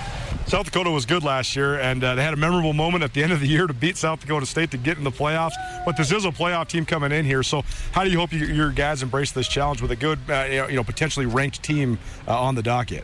South 0.48 0.64
Dakota 0.64 0.90
was 0.90 1.06
good 1.06 1.26
last 1.26 1.58
year, 1.58 1.78
and 1.78 2.02
uh, 2.02 2.16
they 2.16 2.24
had 2.24 2.34
a 2.34 2.38
memorable 2.38 2.72
moment 2.72 3.04
at 3.04 3.14
the 3.14 3.22
end 3.22 3.34
of 3.34 3.42
the 3.42 3.48
year 3.48 3.68
to 3.68 3.74
beat 3.74 3.98
South 3.98 4.22
Dakota 4.22 4.46
State 4.46 4.72
to 4.72 4.78
get 4.78 4.98
in 4.98 5.04
the 5.04 5.12
playoffs. 5.12 5.52
But 5.86 5.98
this 5.98 6.10
is 6.10 6.24
a 6.24 6.30
playoff 6.30 6.70
team 6.70 6.86
coming 6.86 7.12
in 7.12 7.26
here, 7.26 7.44
so 7.44 7.64
how 7.92 8.06
do 8.06 8.10
you 8.10 8.18
hope 8.18 8.32
you, 8.32 8.46
your 8.46 8.72
guys 8.72 9.04
embrace 9.04 9.34
this 9.34 9.50
challenge 9.50 9.82
with 9.82 9.92
a 9.92 9.98
good, 9.98 10.20
uh, 10.30 10.68
you 10.70 10.78
know, 10.78 10.86
potentially 10.86 11.26
ranked 11.26 11.62
team 11.64 12.00
uh, 12.30 12.40
on 12.40 12.56
the 12.56 12.64
docket? 12.64 13.04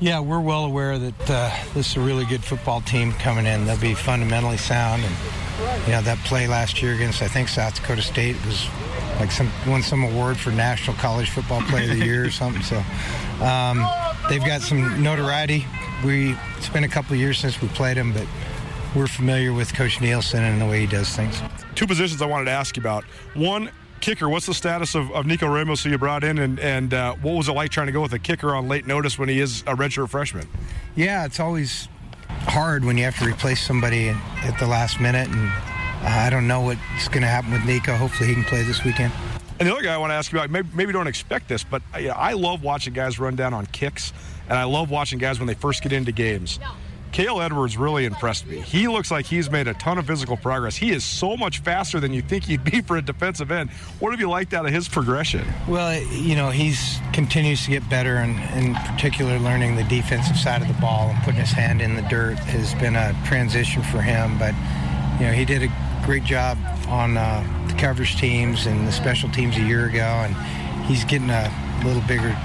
Yeah, 0.00 0.20
we're 0.20 0.40
well 0.40 0.64
aware 0.64 0.98
that 0.98 1.30
uh, 1.30 1.54
this 1.74 1.90
is 1.90 1.96
a 1.98 2.00
really 2.00 2.24
good 2.24 2.42
football 2.42 2.80
team 2.80 3.12
coming 3.12 3.44
in. 3.44 3.66
They'll 3.66 3.78
be 3.78 3.92
fundamentally 3.92 4.56
sound, 4.56 5.02
and 5.04 5.14
you 5.86 5.92
know 5.92 6.00
that 6.02 6.16
play 6.24 6.46
last 6.46 6.80
year 6.80 6.94
against 6.94 7.20
I 7.20 7.28
think 7.28 7.48
South 7.48 7.74
Dakota 7.74 8.02
State 8.02 8.36
was 8.46 8.66
like 9.20 9.30
some 9.30 9.50
won 9.66 9.82
some 9.82 10.04
award 10.04 10.38
for 10.38 10.52
National 10.52 10.96
College 10.96 11.28
Football 11.28 11.60
Player 11.62 11.92
of 11.92 11.98
the 11.98 12.04
Year 12.04 12.24
or 12.24 12.30
something. 12.30 12.62
So 12.62 12.82
um, 13.44 13.86
they've 14.30 14.44
got 14.44 14.62
some 14.62 15.02
notoriety 15.02 15.66
we 16.04 16.36
it's 16.56 16.68
been 16.68 16.84
a 16.84 16.88
couple 16.88 17.14
of 17.14 17.20
years 17.20 17.38
since 17.38 17.60
we 17.60 17.68
played 17.68 17.96
him, 17.96 18.12
but 18.12 18.26
we're 18.94 19.06
familiar 19.06 19.52
with 19.52 19.74
Coach 19.74 20.00
Nielsen 20.00 20.42
and 20.42 20.60
the 20.60 20.66
way 20.66 20.80
he 20.80 20.86
does 20.86 21.14
things. 21.14 21.40
Two 21.74 21.86
positions 21.86 22.22
I 22.22 22.26
wanted 22.26 22.46
to 22.46 22.52
ask 22.52 22.76
you 22.76 22.82
about. 22.82 23.04
One, 23.34 23.70
kicker. 24.00 24.28
What's 24.28 24.46
the 24.46 24.54
status 24.54 24.94
of, 24.94 25.10
of 25.12 25.26
Nico 25.26 25.46
Ramos 25.46 25.82
who 25.82 25.90
you 25.90 25.98
brought 25.98 26.24
in, 26.24 26.38
and, 26.38 26.58
and 26.60 26.94
uh, 26.94 27.14
what 27.14 27.32
was 27.32 27.48
it 27.48 27.52
like 27.52 27.70
trying 27.70 27.86
to 27.86 27.92
go 27.92 28.00
with 28.00 28.12
a 28.12 28.18
kicker 28.18 28.54
on 28.54 28.68
late 28.68 28.86
notice 28.86 29.18
when 29.18 29.28
he 29.28 29.40
is 29.40 29.62
a 29.62 29.74
redshirt 29.74 30.08
freshman? 30.08 30.48
Yeah, 30.94 31.24
it's 31.24 31.40
always 31.40 31.88
hard 32.28 32.84
when 32.84 32.96
you 32.96 33.04
have 33.04 33.18
to 33.18 33.24
replace 33.24 33.64
somebody 33.64 34.08
at 34.08 34.56
the 34.58 34.66
last 34.66 35.00
minute, 35.00 35.28
and 35.28 35.50
I 36.02 36.30
don't 36.30 36.46
know 36.46 36.60
what's 36.60 37.08
going 37.08 37.22
to 37.22 37.28
happen 37.28 37.52
with 37.52 37.64
Nico. 37.64 37.94
Hopefully, 37.96 38.28
he 38.28 38.34
can 38.34 38.44
play 38.44 38.62
this 38.62 38.84
weekend. 38.84 39.12
And 39.58 39.68
the 39.68 39.72
other 39.72 39.82
guy 39.82 39.94
I 39.94 39.96
want 39.96 40.10
to 40.10 40.14
ask 40.14 40.32
you 40.32 40.38
about, 40.38 40.50
maybe, 40.50 40.68
maybe 40.74 40.92
don't 40.92 41.06
expect 41.06 41.48
this, 41.48 41.64
but 41.64 41.82
you 41.98 42.08
know, 42.08 42.14
I 42.14 42.34
love 42.34 42.62
watching 42.62 42.92
guys 42.92 43.18
run 43.18 43.36
down 43.36 43.54
on 43.54 43.64
kicks 43.66 44.12
and 44.48 44.58
I 44.58 44.64
love 44.64 44.90
watching 44.90 45.18
guys 45.18 45.38
when 45.38 45.46
they 45.46 45.54
first 45.54 45.82
get 45.82 45.92
into 45.92 46.12
games. 46.12 46.58
Kale 47.12 47.40
Edwards 47.40 47.78
really 47.78 48.04
impressed 48.04 48.46
me. 48.46 48.60
He 48.60 48.88
looks 48.88 49.10
like 49.10 49.24
he's 49.24 49.50
made 49.50 49.68
a 49.68 49.74
ton 49.74 49.96
of 49.96 50.06
physical 50.06 50.36
progress. 50.36 50.76
He 50.76 50.90
is 50.90 51.02
so 51.02 51.34
much 51.34 51.60
faster 51.60 51.98
than 51.98 52.12
you 52.12 52.20
think 52.20 52.44
he'd 52.44 52.62
be 52.62 52.82
for 52.82 52.98
a 52.98 53.02
defensive 53.02 53.50
end. 53.50 53.70
What 54.00 54.10
have 54.10 54.20
you 54.20 54.28
liked 54.28 54.52
out 54.52 54.66
of 54.66 54.72
his 54.72 54.86
progression? 54.86 55.46
Well, 55.66 55.98
you 56.12 56.34
know, 56.34 56.50
he's 56.50 56.98
continues 57.14 57.64
to 57.64 57.70
get 57.70 57.88
better, 57.88 58.16
and 58.16 58.36
in 58.58 58.74
particular, 58.74 59.38
learning 59.38 59.76
the 59.76 59.84
defensive 59.84 60.36
side 60.36 60.60
of 60.60 60.68
the 60.68 60.74
ball 60.74 61.08
and 61.08 61.18
putting 61.22 61.40
his 61.40 61.52
hand 61.52 61.80
in 61.80 61.96
the 61.96 62.02
dirt 62.02 62.38
has 62.38 62.74
been 62.74 62.96
a 62.96 63.18
transition 63.24 63.82
for 63.82 64.02
him. 64.02 64.38
But 64.38 64.54
you 65.18 65.26
know, 65.26 65.32
he 65.32 65.46
did 65.46 65.62
a 65.62 66.02
great 66.04 66.24
job 66.24 66.58
on 66.88 67.16
uh, 67.16 67.42
the 67.68 67.74
coverage 67.74 68.16
teams 68.20 68.66
and 68.66 68.86
the 68.86 68.92
special 68.92 69.30
teams 69.30 69.56
a 69.56 69.62
year 69.62 69.86
ago, 69.86 70.04
and 70.04 70.36
he's 70.84 71.04
getting 71.04 71.30
a 71.30 71.50
little 71.82 72.02
bigger 72.02 72.36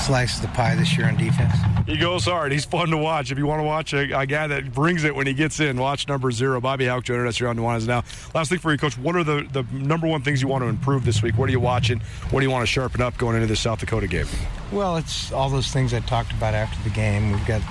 slice 0.00 0.36
of 0.36 0.42
the 0.42 0.48
pie 0.48 0.74
this 0.74 0.96
year 0.96 1.06
on 1.06 1.16
defense. 1.16 1.54
He 1.86 1.96
goes 1.96 2.24
hard. 2.24 2.52
He's 2.52 2.64
fun 2.64 2.88
to 2.88 2.96
watch. 2.96 3.30
If 3.30 3.38
you 3.38 3.46
want 3.46 3.60
to 3.60 3.64
watch 3.64 3.92
a, 3.92 4.18
a 4.18 4.26
guy 4.26 4.46
that 4.46 4.72
brings 4.72 5.04
it 5.04 5.14
when 5.14 5.26
he 5.26 5.34
gets 5.34 5.60
in, 5.60 5.76
watch 5.76 6.08
number 6.08 6.30
zero. 6.30 6.60
Bobby 6.60 6.86
Hauck 6.86 7.04
joining 7.04 7.26
us 7.26 7.38
here 7.38 7.48
on 7.48 7.56
Nuanez 7.56 7.86
Now. 7.86 8.04
Last 8.34 8.48
thing 8.48 8.58
for 8.58 8.72
you, 8.72 8.78
Coach. 8.78 8.96
What 8.96 9.16
are 9.16 9.24
the, 9.24 9.46
the 9.52 9.62
number 9.72 10.06
one 10.06 10.22
things 10.22 10.40
you 10.40 10.48
want 10.48 10.62
to 10.62 10.68
improve 10.68 11.04
this 11.04 11.22
week? 11.22 11.36
What 11.36 11.48
are 11.48 11.52
you 11.52 11.60
watching? 11.60 12.00
What 12.30 12.40
do 12.40 12.46
you 12.46 12.50
want 12.50 12.62
to 12.62 12.66
sharpen 12.66 13.00
up 13.00 13.16
going 13.18 13.36
into 13.36 13.46
the 13.46 13.56
South 13.56 13.80
Dakota 13.80 14.06
game? 14.06 14.26
Well, 14.72 14.96
it's 14.96 15.32
all 15.32 15.50
those 15.50 15.68
things 15.68 15.92
I 15.92 16.00
talked 16.00 16.32
about 16.32 16.54
after 16.54 16.82
the 16.88 16.94
game. 16.94 17.32
We've 17.32 17.46
got, 17.46 17.62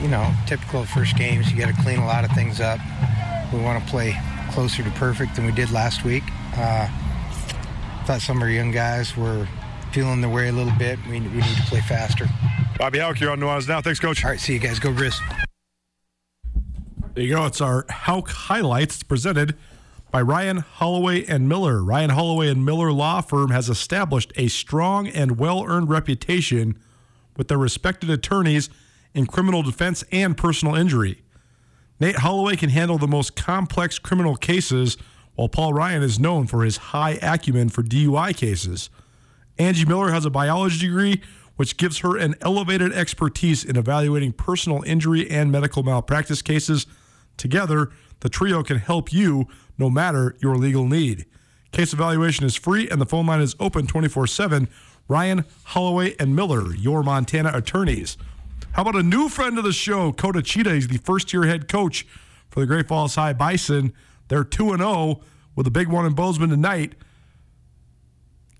you 0.00 0.08
know, 0.08 0.32
typical 0.46 0.84
first 0.84 1.16
games. 1.16 1.50
You 1.50 1.58
got 1.58 1.74
to 1.74 1.82
clean 1.82 1.98
a 1.98 2.06
lot 2.06 2.24
of 2.24 2.30
things 2.32 2.60
up. 2.60 2.80
We 3.52 3.60
want 3.60 3.82
to 3.84 3.90
play 3.90 4.16
closer 4.52 4.82
to 4.82 4.90
perfect 4.92 5.36
than 5.36 5.46
we 5.46 5.52
did 5.52 5.70
last 5.70 6.04
week. 6.04 6.24
Uh, 6.56 6.88
thought 8.04 8.20
some 8.20 8.38
of 8.38 8.42
our 8.42 8.50
young 8.50 8.70
guys 8.70 9.16
were 9.16 9.46
feeling 9.92 10.20
their 10.20 10.30
way 10.30 10.48
a 10.48 10.52
little 10.52 10.72
bit. 10.78 10.98
We, 11.08 11.20
we 11.20 11.36
need 11.36 11.56
to 11.56 11.62
play 11.66 11.80
faster. 11.80 12.26
Bobby 12.78 12.98
Hauck 12.98 13.16
here 13.16 13.30
on 13.30 13.38
Nuanez 13.38 13.68
Now. 13.68 13.80
Thanks, 13.80 14.00
Coach. 14.00 14.24
All 14.24 14.30
right, 14.30 14.40
see 14.40 14.54
you 14.54 14.58
guys. 14.58 14.78
Go 14.78 14.90
Grizz. 14.92 15.18
There 17.14 17.24
you 17.24 17.34
go. 17.34 17.44
It's 17.46 17.60
our 17.60 17.84
Hauck 17.90 18.30
highlights 18.30 19.02
presented 19.02 19.56
by 20.10 20.22
Ryan 20.22 20.58
Holloway 20.58 21.24
and 21.24 21.48
Miller. 21.48 21.82
Ryan 21.82 22.10
Holloway 22.10 22.48
and 22.48 22.64
Miller 22.64 22.92
Law 22.92 23.20
Firm 23.20 23.50
has 23.50 23.68
established 23.68 24.32
a 24.36 24.48
strong 24.48 25.08
and 25.08 25.38
well-earned 25.38 25.88
reputation 25.90 26.78
with 27.36 27.48
their 27.48 27.58
respected 27.58 28.10
attorneys 28.10 28.70
in 29.14 29.26
criminal 29.26 29.62
defense 29.62 30.04
and 30.10 30.36
personal 30.36 30.74
injury. 30.74 31.22
Nate 32.00 32.16
Holloway 32.16 32.56
can 32.56 32.70
handle 32.70 32.98
the 32.98 33.06
most 33.06 33.36
complex 33.36 33.98
criminal 33.98 34.36
cases, 34.36 34.96
while 35.34 35.48
Paul 35.48 35.72
Ryan 35.72 36.02
is 36.02 36.18
known 36.18 36.46
for 36.46 36.64
his 36.64 36.76
high 36.76 37.18
acumen 37.22 37.68
for 37.68 37.82
DUI 37.82 38.36
cases. 38.36 38.90
Angie 39.58 39.84
Miller 39.84 40.10
has 40.10 40.24
a 40.24 40.30
biology 40.30 40.78
degree, 40.86 41.22
which 41.56 41.76
gives 41.76 41.98
her 41.98 42.16
an 42.16 42.34
elevated 42.40 42.92
expertise 42.92 43.64
in 43.64 43.76
evaluating 43.76 44.32
personal 44.32 44.82
injury 44.84 45.30
and 45.30 45.52
medical 45.52 45.82
malpractice 45.82 46.42
cases. 46.42 46.86
Together, 47.36 47.90
the 48.20 48.28
trio 48.28 48.62
can 48.62 48.78
help 48.78 49.12
you 49.12 49.46
no 49.78 49.90
matter 49.90 50.36
your 50.40 50.56
legal 50.56 50.86
need. 50.86 51.26
Case 51.72 51.92
evaluation 51.92 52.44
is 52.44 52.54
free 52.54 52.88
and 52.88 53.00
the 53.00 53.06
phone 53.06 53.26
line 53.26 53.40
is 53.40 53.56
open 53.58 53.86
24 53.86 54.26
7. 54.26 54.68
Ryan, 55.08 55.44
Holloway, 55.64 56.14
and 56.18 56.36
Miller, 56.36 56.74
your 56.74 57.02
Montana 57.02 57.50
attorneys. 57.52 58.16
How 58.72 58.82
about 58.82 58.96
a 58.96 59.02
new 59.02 59.28
friend 59.28 59.58
of 59.58 59.64
the 59.64 59.72
show, 59.72 60.12
Kota 60.12 60.42
Cheetah? 60.42 60.72
He's 60.72 60.88
the 60.88 60.98
first 60.98 61.32
year 61.32 61.44
head 61.44 61.68
coach 61.68 62.06
for 62.48 62.60
the 62.60 62.66
Great 62.66 62.88
Falls 62.88 63.14
High 63.14 63.32
Bison. 63.32 63.92
They're 64.28 64.44
2 64.44 64.76
0 64.76 65.20
with 65.56 65.66
a 65.66 65.70
big 65.70 65.88
one 65.88 66.06
in 66.06 66.14
Bozeman 66.14 66.50
tonight. 66.50 66.94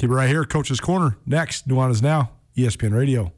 Keep 0.03 0.11
it 0.11 0.14
right 0.14 0.28
here, 0.28 0.44
Coach's 0.44 0.80
Corner. 0.80 1.16
Next, 1.24 1.68
Nuanez 1.68 2.03
Now, 2.03 2.32
ESPN 2.57 2.92
Radio. 2.92 3.32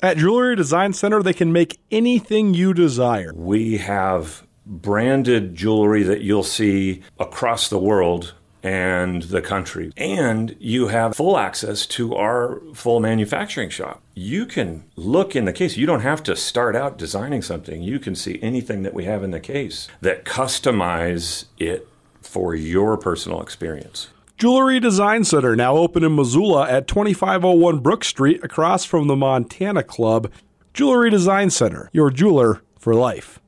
At 0.00 0.16
Jewelry 0.16 0.56
Design 0.56 0.94
Center, 0.94 1.22
they 1.22 1.34
can 1.34 1.52
make 1.52 1.78
anything 1.90 2.54
you 2.54 2.72
desire. 2.72 3.34
We 3.34 3.76
have 3.76 4.46
branded 4.64 5.54
jewelry 5.54 6.02
that 6.04 6.22
you'll 6.22 6.42
see 6.42 7.02
across 7.20 7.68
the 7.68 7.78
world 7.78 8.32
and 8.62 9.24
the 9.24 9.42
country. 9.42 9.92
And 9.98 10.56
you 10.58 10.88
have 10.88 11.14
full 11.14 11.36
access 11.36 11.84
to 11.88 12.14
our 12.14 12.62
full 12.72 13.00
manufacturing 13.00 13.68
shop. 13.68 14.00
You 14.14 14.46
can 14.46 14.84
look 14.96 15.36
in 15.36 15.44
the 15.44 15.52
case. 15.52 15.76
You 15.76 15.84
don't 15.84 16.00
have 16.00 16.22
to 16.22 16.36
start 16.36 16.74
out 16.74 16.96
designing 16.96 17.42
something. 17.42 17.82
You 17.82 17.98
can 17.98 18.14
see 18.14 18.38
anything 18.40 18.82
that 18.84 18.94
we 18.94 19.04
have 19.04 19.22
in 19.22 19.30
the 19.30 19.40
case 19.40 19.88
that 20.00 20.24
customize 20.24 21.44
it 21.58 21.86
for 22.26 22.54
your 22.54 22.96
personal 22.96 23.40
experience. 23.40 24.08
Jewelry 24.36 24.80
Design 24.80 25.24
Center 25.24 25.54
now 25.54 25.76
open 25.76 26.02
in 26.02 26.16
Missoula 26.16 26.68
at 26.68 26.88
2501 26.88 27.78
Brook 27.78 28.02
Street 28.02 28.42
across 28.42 28.84
from 28.84 29.06
the 29.06 29.14
Montana 29.14 29.82
Club. 29.82 30.32
Jewelry 30.74 31.10
Design 31.10 31.50
Center, 31.50 31.88
your 31.92 32.10
jeweler 32.10 32.62
for 32.78 32.94
life. 32.94 33.38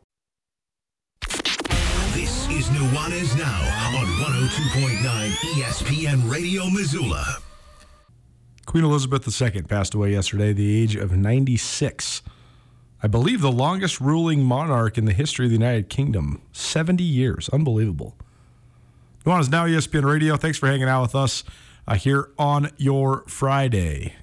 This 2.13 2.49
is 2.49 2.69
Nuanez 2.69 3.37
Now 3.37 3.99
on 3.99 4.07
102.9 4.07 5.31
ESPN 5.55 6.31
Radio 6.31 6.71
Missoula. 6.71 7.39
Queen 8.67 8.85
Elizabeth 8.85 9.43
II 9.43 9.63
passed 9.63 9.95
away 9.95 10.13
yesterday 10.13 10.51
at 10.51 10.57
the 10.57 10.83
age 10.83 10.97
of 10.97 11.17
96. 11.17 12.23
I 13.03 13.07
believe 13.07 13.41
the 13.41 13.53
longest 13.53 14.01
ruling 14.01 14.43
monarch 14.43 14.97
in 14.97 15.05
the 15.05 15.13
history 15.13 15.47
of 15.47 15.51
the 15.51 15.57
United 15.57 15.89
Kingdom. 15.89 16.41
70 16.53 17.03
years. 17.03 17.49
Unbelievable. 17.51 18.17
Nuanez 19.25 19.51
Now 19.51 19.67
ESPN 19.67 20.05
Radio. 20.05 20.37
Thanks 20.37 20.59
for 20.59 20.67
hanging 20.67 20.87
out 20.87 21.01
with 21.01 21.15
us 21.15 21.45
uh, 21.89 21.95
here 21.95 22.29
on 22.39 22.71
your 22.77 23.25
Friday. 23.27 24.17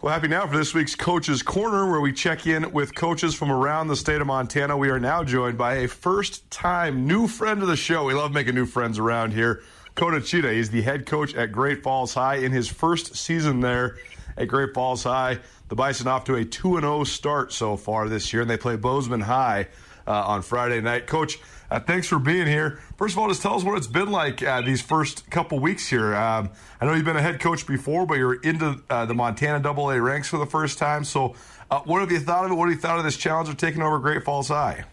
Well, 0.00 0.14
happy 0.14 0.28
now 0.28 0.46
for 0.46 0.56
this 0.56 0.72
week's 0.72 0.94
Coaches 0.94 1.42
Corner, 1.42 1.90
where 1.90 2.00
we 2.00 2.10
check 2.10 2.46
in 2.46 2.72
with 2.72 2.94
coaches 2.94 3.34
from 3.34 3.52
around 3.52 3.88
the 3.88 3.96
state 3.96 4.22
of 4.22 4.26
Montana. 4.26 4.78
We 4.78 4.88
are 4.88 4.98
now 4.98 5.24
joined 5.24 5.58
by 5.58 5.74
a 5.74 5.88
first 5.88 6.50
time 6.50 7.06
new 7.06 7.28
friend 7.28 7.60
of 7.60 7.68
the 7.68 7.76
show. 7.76 8.06
We 8.06 8.14
love 8.14 8.32
making 8.32 8.54
new 8.54 8.64
friends 8.64 8.98
around 8.98 9.34
here. 9.34 9.62
Kota 9.94 10.22
Cheetah. 10.22 10.54
He's 10.54 10.70
the 10.70 10.80
head 10.80 11.04
coach 11.04 11.34
at 11.34 11.52
Great 11.52 11.82
Falls 11.82 12.14
High 12.14 12.36
in 12.36 12.50
his 12.50 12.66
first 12.66 13.14
season 13.14 13.60
there 13.60 13.98
at 14.38 14.48
Great 14.48 14.72
Falls 14.72 15.04
High. 15.04 15.38
The 15.68 15.74
Bison 15.74 16.06
off 16.06 16.24
to 16.24 16.36
a 16.36 16.46
2 16.46 16.80
0 16.80 17.04
start 17.04 17.52
so 17.52 17.76
far 17.76 18.08
this 18.08 18.32
year, 18.32 18.40
and 18.40 18.50
they 18.50 18.56
play 18.56 18.76
Bozeman 18.76 19.20
High 19.20 19.68
uh, 20.06 20.12
on 20.12 20.40
Friday 20.40 20.80
night. 20.80 21.06
Coach, 21.06 21.38
uh, 21.70 21.80
thanks 21.80 22.06
for 22.06 22.18
being 22.18 22.46
here. 22.46 22.80
First 22.96 23.14
of 23.14 23.18
all, 23.18 23.28
just 23.28 23.42
tell 23.42 23.54
us 23.54 23.64
what 23.64 23.76
it's 23.76 23.86
been 23.86 24.10
like 24.10 24.42
uh, 24.42 24.60
these 24.60 24.82
first 24.82 25.28
couple 25.30 25.58
weeks 25.58 25.88
here. 25.88 26.14
Um, 26.14 26.50
I 26.80 26.86
know 26.86 26.94
you've 26.94 27.04
been 27.04 27.16
a 27.16 27.22
head 27.22 27.40
coach 27.40 27.66
before, 27.66 28.06
but 28.06 28.14
you're 28.14 28.40
into 28.40 28.82
uh, 28.90 29.06
the 29.06 29.14
Montana 29.14 29.60
Double 29.60 29.90
A 29.90 30.00
ranks 30.00 30.28
for 30.28 30.38
the 30.38 30.46
first 30.46 30.78
time. 30.78 31.04
So, 31.04 31.34
uh, 31.70 31.80
what 31.80 32.00
have 32.00 32.12
you 32.12 32.20
thought 32.20 32.44
of 32.44 32.52
it? 32.52 32.54
What 32.54 32.68
have 32.68 32.74
you 32.76 32.80
thought 32.80 32.98
of 32.98 33.04
this 33.04 33.16
challenge 33.16 33.48
of 33.48 33.56
taking 33.56 33.82
over 33.82 33.98
Great 33.98 34.22
Falls 34.24 34.48
High? 34.48 34.84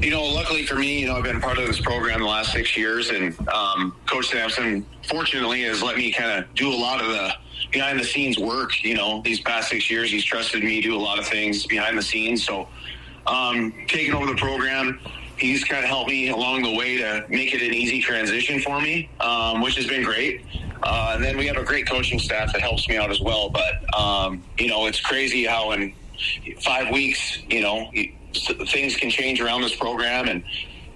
You 0.00 0.10
know, 0.10 0.24
luckily 0.24 0.64
for 0.64 0.76
me, 0.76 1.00
you 1.00 1.08
know, 1.08 1.16
I've 1.16 1.24
been 1.24 1.40
part 1.40 1.58
of 1.58 1.66
this 1.66 1.80
program 1.80 2.20
the 2.20 2.26
last 2.26 2.52
six 2.52 2.76
years, 2.76 3.10
and 3.10 3.36
um, 3.48 3.94
Coach 4.06 4.28
Sampson, 4.28 4.86
fortunately, 5.08 5.62
has 5.62 5.82
let 5.82 5.96
me 5.96 6.12
kind 6.12 6.30
of 6.42 6.54
do 6.54 6.72
a 6.72 6.76
lot 6.76 7.02
of 7.02 7.08
the 7.08 7.32
behind 7.72 7.98
the 7.98 8.04
scenes 8.04 8.38
work. 8.38 8.84
You 8.84 8.94
know, 8.94 9.20
these 9.22 9.40
past 9.40 9.70
six 9.70 9.90
years, 9.90 10.10
he's 10.10 10.24
trusted 10.24 10.62
me 10.62 10.80
to 10.80 10.88
do 10.88 10.96
a 10.96 10.98
lot 10.98 11.18
of 11.18 11.26
things 11.26 11.66
behind 11.66 11.98
the 11.98 12.02
scenes. 12.02 12.44
So, 12.44 12.68
um, 13.26 13.74
taking 13.88 14.14
over 14.14 14.26
the 14.26 14.36
program, 14.36 15.00
he's 15.38 15.64
kind 15.64 15.82
of 15.82 15.88
helped 15.88 16.10
me 16.10 16.28
along 16.30 16.62
the 16.62 16.74
way 16.74 16.96
to 16.98 17.24
make 17.28 17.54
it 17.54 17.62
an 17.62 17.72
easy 17.74 18.00
transition 18.00 18.60
for 18.60 18.80
me, 18.80 19.08
um, 19.20 19.60
which 19.60 19.76
has 19.76 19.86
been 19.86 20.02
great. 20.02 20.44
Uh, 20.82 21.12
and 21.14 21.24
then 21.24 21.36
we 21.36 21.46
have 21.46 21.56
a 21.56 21.64
great 21.64 21.88
coaching 21.88 22.18
staff 22.18 22.52
that 22.52 22.60
helps 22.60 22.88
me 22.88 22.96
out 22.96 23.10
as 23.10 23.20
well. 23.20 23.50
But 23.50 23.98
um, 23.98 24.42
you 24.58 24.68
know, 24.68 24.86
it's 24.86 25.00
crazy 25.00 25.44
how 25.44 25.72
in 25.72 25.94
five 26.60 26.92
weeks, 26.92 27.38
you 27.48 27.62
know, 27.62 27.90
things 28.68 28.96
can 28.96 29.10
change 29.10 29.40
around 29.40 29.62
this 29.62 29.74
program 29.76 30.28
and 30.28 30.42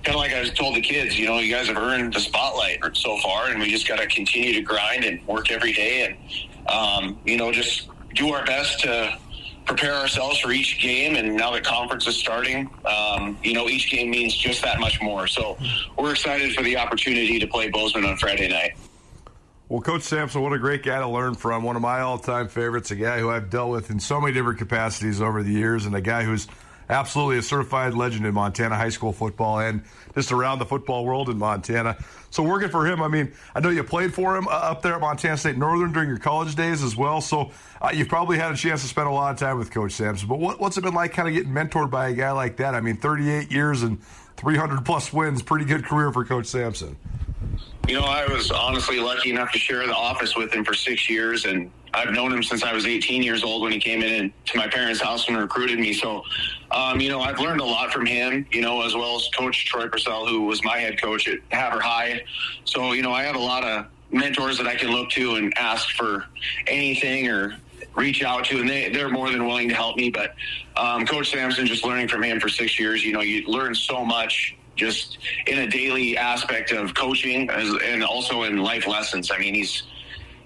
kind 0.05 0.16
of 0.16 0.20
like 0.20 0.32
I 0.32 0.45
told 0.49 0.74
the 0.74 0.80
kids, 0.80 1.18
you 1.18 1.26
know, 1.26 1.38
you 1.38 1.53
guys 1.53 1.68
have 1.68 1.76
earned 1.76 2.12
the 2.12 2.20
spotlight 2.20 2.80
so 2.95 3.16
far, 3.18 3.49
and 3.51 3.61
we 3.61 3.70
just 3.70 3.86
got 3.86 3.99
to 3.99 4.07
continue 4.09 4.53
to 4.55 4.61
grind 4.61 5.05
and 5.05 5.24
work 5.26 5.51
every 5.51 5.72
day, 5.72 6.07
and 6.07 6.68
um, 6.68 7.18
you 7.24 7.36
know, 7.36 7.53
just 7.53 7.88
do 8.14 8.32
our 8.32 8.45
best 8.45 8.80
to 8.80 9.16
prepare 9.64 9.94
ourselves 9.94 10.38
for 10.38 10.52
each 10.52 10.80
game. 10.80 11.16
And 11.16 11.36
now 11.36 11.50
that 11.52 11.64
conference 11.64 12.06
is 12.06 12.16
starting, 12.16 12.70
um, 12.84 13.38
you 13.42 13.54
know, 13.54 13.68
each 13.68 13.90
game 13.90 14.10
means 14.10 14.34
just 14.36 14.62
that 14.62 14.80
much 14.80 15.00
more. 15.00 15.26
So 15.26 15.58
we're 15.96 16.12
excited 16.12 16.54
for 16.54 16.62
the 16.62 16.76
opportunity 16.76 17.38
to 17.38 17.46
play 17.46 17.70
Bozeman 17.70 18.04
on 18.04 18.16
Friday 18.16 18.48
night. 18.48 18.72
Well, 19.68 19.80
Coach 19.80 20.02
Sampson, 20.02 20.42
what 20.42 20.52
a 20.52 20.58
great 20.58 20.82
guy 20.82 20.98
to 20.98 21.08
learn 21.08 21.34
from. 21.34 21.62
One 21.62 21.76
of 21.76 21.82
my 21.82 22.00
all-time 22.00 22.48
favorites, 22.48 22.90
a 22.90 22.96
guy 22.96 23.20
who 23.20 23.30
I've 23.30 23.48
dealt 23.48 23.70
with 23.70 23.90
in 23.90 24.00
so 24.00 24.20
many 24.20 24.34
different 24.34 24.58
capacities 24.58 25.22
over 25.22 25.42
the 25.42 25.52
years, 25.52 25.86
and 25.86 25.94
a 25.94 26.00
guy 26.02 26.24
who's 26.24 26.46
absolutely 26.93 27.38
a 27.38 27.43
certified 27.43 27.95
legend 27.95 28.26
in 28.26 28.34
Montana 28.34 28.76
high 28.76 28.90
school 28.90 29.12
football 29.12 29.59
and 29.59 29.82
just 30.14 30.30
around 30.30 30.59
the 30.59 30.66
football 30.66 31.05
world 31.05 31.28
in 31.28 31.38
Montana. 31.38 31.97
So 32.30 32.43
working 32.43 32.68
for 32.68 32.86
him, 32.86 33.03
I 33.03 33.09
mean, 33.09 33.32
I 33.55 33.61
know 33.61 33.70
you 33.70 33.82
played 33.82 34.14
for 34.14 34.36
him 34.36 34.47
uh, 34.47 34.51
up 34.51 34.82
there 34.82 34.95
at 34.95 35.01
Montana 35.01 35.36
State 35.36 35.57
Northern 35.57 35.93
during 35.93 36.09
your 36.09 36.18
college 36.18 36.55
days 36.55 36.82
as 36.82 36.97
well. 36.97 37.20
So 37.20 37.51
uh, 37.80 37.90
you've 37.93 38.09
probably 38.09 38.38
had 38.38 38.53
a 38.53 38.57
chance 38.57 38.82
to 38.82 38.88
spend 38.88 39.09
a 39.09 39.11
lot 39.11 39.32
of 39.32 39.38
time 39.38 39.59
with 39.59 39.70
Coach 39.70 39.93
Sampson. 39.93 40.28
But 40.28 40.38
what, 40.38 40.61
what's 40.61 40.76
it 40.76 40.82
been 40.82 40.95
like, 40.95 41.12
kind 41.12 41.28
of 41.28 41.34
getting 41.34 41.53
mentored 41.53 41.90
by 41.90 42.09
a 42.09 42.14
guy 42.14 42.30
like 42.32 42.57
that? 42.59 42.74
I 42.74 42.80
mean, 42.80 42.97
38 42.97 43.51
years 43.51 43.82
and 43.82 44.01
300 44.36 44.84
plus 44.84 45.12
wins, 45.12 45.43
pretty 45.43 45.64
good 45.64 45.84
career 45.84 46.12
for 46.12 46.24
Coach 46.24 46.47
Sampson. 46.47 46.97
You 47.88 48.00
know, 48.00 48.07
I 48.07 48.26
was 48.26 48.50
honestly 48.50 49.00
lucky 49.00 49.30
enough 49.30 49.50
to 49.53 49.59
share 49.59 49.86
the 49.86 49.94
office 49.94 50.36
with 50.36 50.53
him 50.53 50.64
for 50.64 50.72
six 50.72 51.11
years, 51.11 51.44
and 51.46 51.70
I've 51.94 52.12
known 52.12 52.32
him 52.32 52.42
since 52.42 52.62
I 52.62 52.72
was 52.72 52.86
18 52.86 53.22
years 53.22 53.42
old 53.42 53.62
when 53.62 53.72
he 53.72 53.78
came 53.78 54.03
in 54.03 54.32
to 54.46 54.57
my 54.57 54.68
parents' 54.68 55.00
house 55.00 55.28
and 55.28 55.36
recruited 55.36 55.78
me. 55.78 55.92
So, 55.92 56.22
um, 56.70 57.00
you 57.00 57.11
know, 57.11 57.20
I've 57.20 57.38
learned 57.38 57.61
a 57.61 57.64
lot 57.64 57.92
from 57.92 58.07
him, 58.07 58.46
you 58.50 58.62
know, 58.62 58.82
as 58.82 58.94
well 58.94 59.16
as 59.16 59.28
Coach 59.36 59.66
Troy 59.66 59.88
Purcell, 59.88 60.26
who 60.26 60.42
was 60.42 60.64
my 60.64 60.78
head 60.78 61.00
coach 61.00 61.28
at 61.28 61.40
Havre 61.50 61.80
High. 61.80 62.24
So, 62.64 62.92
you 62.92 63.03
know, 63.03 63.12
I 63.12 63.24
have 63.24 63.36
a 63.36 63.40
lot 63.40 63.64
of 63.64 63.86
mentors 64.11 64.59
that 64.59 64.66
I 64.66 64.76
can 64.76 64.90
look 64.90 65.11
to 65.11 65.34
and 65.34 65.53
ask 65.59 65.90
for 65.96 66.26
anything 66.68 67.28
or 67.28 67.57
reach 67.94 68.22
out 68.22 68.44
to, 68.46 68.61
and 68.61 68.68
they, 68.68 68.88
they're 68.90 69.11
more 69.11 69.30
than 69.30 69.44
willing 69.46 69.68
to 69.68 69.74
help 69.74 69.96
me. 69.96 70.09
But 70.09 70.34
um, 70.76 71.05
Coach 71.05 71.30
Sampson, 71.30 71.66
just 71.66 71.84
learning 71.84 72.09
from 72.09 72.22
him 72.22 72.40
for 72.40 72.48
six 72.48 72.78
years, 72.78 73.05
you 73.05 73.12
know, 73.12 73.20
you 73.20 73.46
learn 73.46 73.74
so 73.74 74.05
much 74.05 74.57
just 74.76 75.18
in 75.46 75.58
a 75.60 75.66
daily 75.66 76.16
aspect 76.16 76.72
of 76.72 76.94
coaching 76.94 77.50
as, 77.50 77.74
and 77.84 78.02
also 78.02 78.44
in 78.44 78.58
life 78.58 78.86
lessons. 78.86 79.30
I 79.30 79.38
mean, 79.38 79.54
he's 79.54 79.84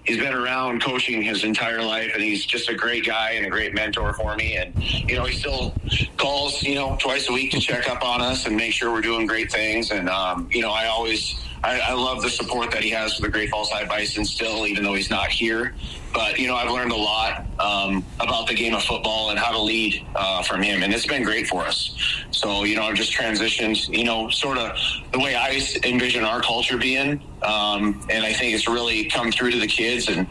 he's 0.07 0.17
been 0.17 0.33
around 0.33 0.81
coaching 0.81 1.21
his 1.21 1.43
entire 1.43 1.83
life 1.83 2.11
and 2.13 2.23
he's 2.23 2.45
just 2.45 2.69
a 2.69 2.73
great 2.73 3.05
guy 3.05 3.31
and 3.31 3.45
a 3.45 3.49
great 3.49 3.73
mentor 3.73 4.13
for 4.13 4.35
me. 4.35 4.55
And 4.55 4.73
you 5.09 5.15
know 5.15 5.25
he 5.25 5.37
still 5.37 5.75
calls 6.17 6.63
you 6.63 6.75
know 6.75 6.97
twice 6.99 7.29
a 7.29 7.33
week 7.33 7.51
to 7.51 7.59
check 7.59 7.89
up 7.89 8.03
on 8.03 8.21
us 8.21 8.45
and 8.45 8.55
make 8.55 8.73
sure 8.73 8.91
we're 8.91 9.01
doing 9.01 9.27
great 9.27 9.51
things. 9.51 9.91
And 9.91 10.09
um, 10.09 10.47
you 10.51 10.61
know 10.61 10.71
i 10.71 10.87
always 10.87 11.35
I, 11.63 11.79
I, 11.79 11.93
love 11.93 12.21
the 12.21 12.29
support 12.29 12.71
that 12.71 12.83
he 12.83 12.91
has 12.91 13.15
for 13.15 13.23
the 13.23 13.29
great 13.29 13.49
falls 13.49 13.69
high 13.71 13.85
bison 13.85 14.23
still 14.23 14.67
even 14.67 14.83
though 14.83 14.93
he's 14.93 15.09
not 15.09 15.29
here 15.29 15.73
but 16.17 16.39
you 16.39 16.47
know 16.47 16.55
i've 16.55 16.71
learned 16.71 16.91
a 16.91 16.95
lot 16.95 17.45
um, 17.59 18.03
about 18.19 18.47
the 18.47 18.53
game 18.53 18.73
of 18.73 18.81
football 18.81 19.29
and 19.29 19.37
how 19.37 19.51
to 19.51 19.61
lead 19.61 20.03
uh, 20.15 20.41
from 20.41 20.63
him 20.63 20.81
and 20.81 20.91
it's 20.91 21.05
been 21.05 21.21
great 21.21 21.45
for 21.45 21.61
us 21.61 21.95
so 22.31 22.63
you 22.63 22.75
know 22.75 22.81
i've 22.81 22.95
just 22.95 23.13
transitioned 23.13 23.87
you 23.95 24.03
know 24.03 24.27
sort 24.29 24.57
of 24.57 24.75
the 25.13 25.19
way 25.19 25.35
i 25.35 25.61
envision 25.83 26.23
our 26.23 26.41
culture 26.41 26.77
being 26.77 27.21
um, 27.43 28.03
and 28.09 28.25
i 28.25 28.33
think 28.33 28.55
it's 28.55 28.67
really 28.67 29.05
come 29.05 29.31
through 29.31 29.51
to 29.51 29.59
the 29.59 29.67
kids 29.67 30.09
and 30.09 30.27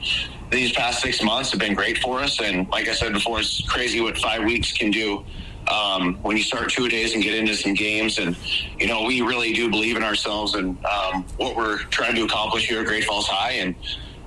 these 0.51 0.73
past 0.73 1.03
six 1.03 1.23
months 1.23 1.53
have 1.53 1.61
been 1.61 1.75
great 1.75 1.99
for 1.99 2.19
us 2.19 2.41
and 2.41 2.69
like 2.71 2.89
i 2.89 2.93
said 2.93 3.13
before 3.13 3.39
it's 3.39 3.65
crazy 3.69 4.01
what 4.01 4.19
five 4.19 4.43
weeks 4.45 4.73
can 4.73 4.91
do 4.91 5.25
um, 5.69 6.15
when 6.23 6.37
you 6.37 6.43
start 6.43 6.71
two 6.71 6.89
days 6.89 7.15
and 7.15 7.23
get 7.25 7.35
into 7.35 7.57
some 7.57 7.75
games. 7.75 8.19
And, 8.19 8.37
you 8.79 8.87
know, 8.87 9.03
we 9.03 9.21
really 9.21 9.53
do 9.53 9.69
believe 9.69 9.97
in 9.97 10.05
ourselves 10.05 10.55
and 10.55 10.79
um, 10.85 11.25
what 11.39 11.57
we're 11.57 11.79
trying 11.79 12.15
to 12.15 12.23
accomplish 12.23 12.69
here 12.69 12.83
at 12.83 12.87
Great 12.87 13.03
Falls 13.03 13.27
High. 13.27 13.55
And 13.55 13.75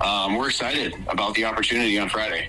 um, 0.00 0.36
we're 0.36 0.48
excited 0.48 0.94
about 1.08 1.34
the 1.34 1.44
opportunity 1.44 1.98
on 1.98 2.08
Friday. 2.08 2.48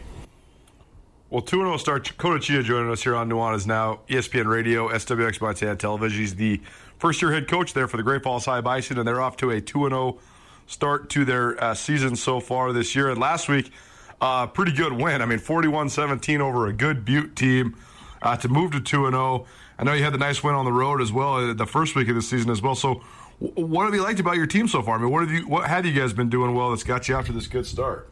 Well, 1.29 1.41
2 1.41 1.57
0 1.57 1.77
start. 1.77 2.03
Dakota 2.03 2.39
Chia 2.39 2.63
joining 2.63 2.91
us 2.91 3.03
here 3.03 3.15
on 3.15 3.29
Nuanez 3.29 3.65
Now, 3.65 4.01
ESPN 4.09 4.47
Radio, 4.47 4.89
SWX 4.89 5.39
Montana 5.39 5.75
Television. 5.77 6.19
He's 6.19 6.35
the 6.35 6.59
first 6.97 7.21
year 7.21 7.31
head 7.31 7.47
coach 7.47 7.73
there 7.73 7.87
for 7.87 7.97
the 7.97 8.03
Great 8.03 8.23
Falls 8.23 8.45
High 8.45 8.61
Bison, 8.61 8.97
and 8.97 9.07
they're 9.07 9.21
off 9.21 9.37
to 9.37 9.51
a 9.51 9.61
2 9.61 9.87
0 9.87 10.19
start 10.67 11.09
to 11.11 11.23
their 11.25 11.61
uh, 11.63 11.73
season 11.73 12.15
so 12.15 12.39
far 12.39 12.73
this 12.73 12.95
year. 12.95 13.09
And 13.09 13.19
last 13.19 13.47
week, 13.47 13.71
uh, 14.19 14.47
pretty 14.47 14.73
good 14.73 14.93
win. 14.93 15.21
I 15.21 15.25
mean, 15.25 15.39
41 15.39 15.89
17 15.89 16.41
over 16.41 16.67
a 16.67 16.73
good 16.73 17.05
Butte 17.05 17.35
team 17.35 17.77
uh, 18.21 18.35
to 18.37 18.47
move 18.47 18.71
to 18.71 18.81
2 18.81 19.09
0. 19.09 19.45
I 19.79 19.83
know 19.83 19.93
you 19.93 20.03
had 20.03 20.13
the 20.13 20.19
nice 20.19 20.43
win 20.43 20.53
on 20.53 20.65
the 20.65 20.71
road 20.73 21.01
as 21.01 21.11
well 21.11 21.35
uh, 21.35 21.53
the 21.53 21.65
first 21.65 21.95
week 21.95 22.07
of 22.09 22.15
the 22.15 22.21
season 22.21 22.51
as 22.51 22.61
well. 22.61 22.75
So, 22.75 23.03
what 23.41 23.85
have 23.85 23.95
you 23.95 24.03
liked 24.03 24.19
about 24.19 24.35
your 24.35 24.45
team 24.45 24.67
so 24.67 24.83
far? 24.83 24.97
I 24.97 25.01
mean, 25.01 25.09
what 25.09 25.21
have 25.21 25.31
you 25.31 25.47
what 25.47 25.67
have 25.67 25.85
you 25.85 25.99
guys 25.99 26.13
been 26.13 26.29
doing 26.29 26.53
well 26.53 26.69
that's 26.69 26.83
got 26.83 27.09
you 27.09 27.21
to 27.21 27.31
this 27.31 27.47
good 27.47 27.65
start? 27.65 28.07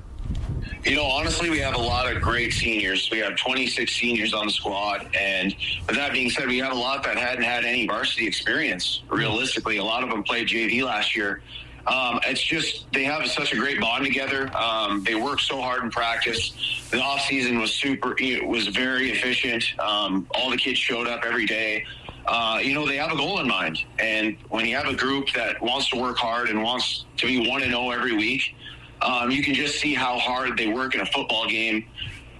You 0.83 0.95
know, 0.95 1.05
honestly, 1.05 1.49
we 1.49 1.59
have 1.59 1.75
a 1.75 1.81
lot 1.81 2.11
of 2.11 2.21
great 2.21 2.53
seniors. 2.53 3.09
We 3.11 3.19
have 3.19 3.35
26 3.35 3.91
seniors 3.91 4.33
on 4.33 4.45
the 4.47 4.51
squad. 4.51 5.09
And 5.15 5.55
with 5.87 5.95
that 5.97 6.13
being 6.13 6.29
said, 6.29 6.47
we 6.47 6.59
have 6.59 6.71
a 6.71 6.75
lot 6.75 7.03
that 7.03 7.17
hadn't 7.17 7.43
had 7.43 7.65
any 7.65 7.87
varsity 7.87 8.27
experience, 8.27 9.01
realistically. 9.09 9.77
A 9.77 9.83
lot 9.83 10.03
of 10.03 10.09
them 10.09 10.23
played 10.23 10.47
JV 10.47 10.83
last 10.83 11.15
year. 11.15 11.41
Um, 11.87 12.19
it's 12.27 12.41
just 12.41 12.91
they 12.91 13.03
have 13.05 13.25
such 13.27 13.53
a 13.53 13.55
great 13.55 13.79
bond 13.79 14.05
together. 14.05 14.55
Um, 14.55 15.03
they 15.03 15.15
work 15.15 15.39
so 15.39 15.59
hard 15.61 15.83
in 15.83 15.89
practice. 15.89 16.87
The 16.91 17.01
off 17.01 17.21
season 17.21 17.59
was 17.59 17.73
super. 17.73 18.15
It 18.19 18.45
was 18.45 18.67
very 18.67 19.11
efficient. 19.11 19.63
Um, 19.79 20.27
all 20.31 20.49
the 20.51 20.57
kids 20.57 20.77
showed 20.77 21.07
up 21.07 21.23
every 21.25 21.45
day. 21.45 21.85
Uh, 22.29 22.59
you 22.61 22.75
know 22.75 22.85
they 22.85 22.97
have 22.97 23.11
a 23.11 23.15
goal 23.15 23.39
in 23.39 23.47
mind, 23.47 23.79
and 23.97 24.37
when 24.49 24.63
you 24.63 24.75
have 24.75 24.85
a 24.85 24.93
group 24.93 25.31
that 25.33 25.59
wants 25.63 25.89
to 25.89 25.99
work 25.99 26.15
hard 26.15 26.47
and 26.49 26.61
wants 26.61 27.05
to 27.17 27.25
be 27.25 27.49
one 27.49 27.63
and 27.63 27.71
zero 27.71 27.85
oh 27.85 27.89
every 27.89 28.15
week, 28.15 28.55
um, 29.01 29.31
you 29.31 29.41
can 29.41 29.55
just 29.55 29.79
see 29.79 29.95
how 29.95 30.19
hard 30.19 30.55
they 30.55 30.67
work 30.67 30.93
in 30.93 31.01
a 31.01 31.05
football 31.07 31.47
game. 31.47 31.83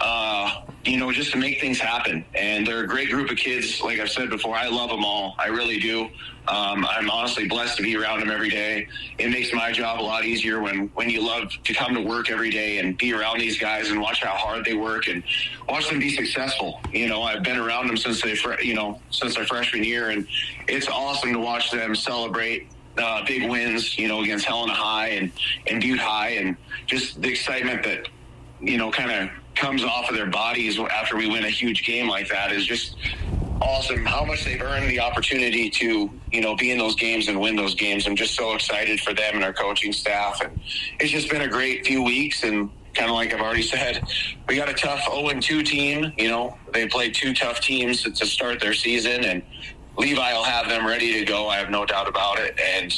Uh, 0.01 0.61
you 0.85 0.97
know, 0.97 1.11
just 1.11 1.31
to 1.31 1.37
make 1.37 1.59
things 1.59 1.79
happen. 1.79 2.23
And 2.33 2.65
they're 2.65 2.83
a 2.83 2.87
great 2.87 3.09
group 3.09 3.29
of 3.29 3.37
kids. 3.37 3.81
Like 3.81 3.99
I've 3.99 4.09
said 4.09 4.29
before, 4.29 4.55
I 4.55 4.67
love 4.67 4.89
them 4.89 5.03
all. 5.03 5.35
I 5.37 5.47
really 5.47 5.77
do. 5.77 6.09
Um, 6.47 6.85
I'm 6.85 7.09
honestly 7.11 7.47
blessed 7.47 7.77
to 7.77 7.83
be 7.83 7.95
around 7.95 8.21
them 8.21 8.31
every 8.31 8.49
day. 8.49 8.87
It 9.19 9.29
makes 9.29 9.53
my 9.53 9.71
job 9.71 9.99
a 9.99 10.01
lot 10.01 10.25
easier 10.25 10.61
when 10.61 10.87
when 10.95 11.09
you 11.09 11.21
love 11.21 11.51
to 11.63 11.73
come 11.73 11.93
to 11.93 12.01
work 12.01 12.31
every 12.31 12.49
day 12.49 12.79
and 12.79 12.97
be 12.97 13.13
around 13.13 13.39
these 13.39 13.59
guys 13.59 13.91
and 13.91 14.01
watch 14.01 14.23
how 14.23 14.35
hard 14.35 14.65
they 14.65 14.73
work 14.73 15.07
and 15.07 15.21
watch 15.67 15.89
them 15.89 15.99
be 15.99 16.09
successful. 16.09 16.81
You 16.91 17.07
know, 17.07 17.21
I've 17.21 17.43
been 17.43 17.57
around 17.57 17.87
them 17.87 17.97
since 17.97 18.21
they, 18.21 18.35
you 18.63 18.73
know, 18.73 18.99
since 19.11 19.35
their 19.35 19.45
freshman 19.45 19.83
year, 19.83 20.09
and 20.09 20.25
it's 20.67 20.87
awesome 20.87 21.33
to 21.33 21.39
watch 21.39 21.71
them 21.71 21.93
celebrate 21.93 22.67
uh, 22.97 23.23
big 23.25 23.49
wins, 23.49 23.97
you 23.97 24.07
know, 24.07 24.21
against 24.23 24.45
Helena 24.45 24.73
High 24.73 25.09
and, 25.09 25.31
and 25.67 25.81
Butte 25.81 25.99
High, 25.99 26.29
and 26.29 26.57
just 26.87 27.21
the 27.21 27.29
excitement 27.29 27.83
that, 27.83 28.07
you 28.59 28.77
know, 28.77 28.91
kind 28.91 29.11
of 29.11 29.29
comes 29.59 29.83
off 29.83 30.09
of 30.09 30.15
their 30.15 30.29
bodies 30.29 30.79
after 30.79 31.17
we 31.17 31.27
win 31.27 31.43
a 31.43 31.49
huge 31.49 31.83
game 31.85 32.07
like 32.07 32.29
that 32.29 32.51
is 32.51 32.65
just 32.65 32.95
awesome. 33.61 34.05
How 34.05 34.23
much 34.23 34.45
they've 34.45 34.61
earned 34.61 34.89
the 34.89 34.99
opportunity 34.99 35.69
to, 35.69 36.09
you 36.31 36.41
know, 36.41 36.55
be 36.55 36.71
in 36.71 36.77
those 36.77 36.95
games 36.95 37.27
and 37.27 37.39
win 37.39 37.55
those 37.55 37.75
games. 37.75 38.07
I'm 38.07 38.15
just 38.15 38.35
so 38.35 38.53
excited 38.53 39.01
for 39.01 39.13
them 39.13 39.35
and 39.35 39.43
our 39.43 39.53
coaching 39.53 39.91
staff. 39.91 40.41
And 40.41 40.59
it's 40.99 41.11
just 41.11 41.29
been 41.29 41.41
a 41.41 41.47
great 41.47 41.85
few 41.85 42.01
weeks. 42.01 42.43
And 42.43 42.69
kind 42.93 43.09
of 43.09 43.15
like 43.15 43.33
I've 43.33 43.41
already 43.41 43.61
said, 43.61 44.01
we 44.47 44.55
got 44.55 44.69
a 44.69 44.73
tough 44.73 45.03
0 45.03 45.39
2 45.39 45.63
team. 45.63 46.13
You 46.17 46.29
know, 46.29 46.57
they 46.73 46.87
played 46.87 47.13
two 47.13 47.33
tough 47.33 47.59
teams 47.59 48.03
to 48.03 48.25
start 48.25 48.59
their 48.59 48.73
season. 48.73 49.25
And 49.25 49.43
Levi 49.99 50.33
will 50.33 50.43
have 50.43 50.69
them 50.69 50.87
ready 50.87 51.19
to 51.19 51.25
go. 51.25 51.49
I 51.49 51.57
have 51.57 51.69
no 51.69 51.85
doubt 51.85 52.07
about 52.07 52.39
it. 52.39 52.57
And 52.57 52.93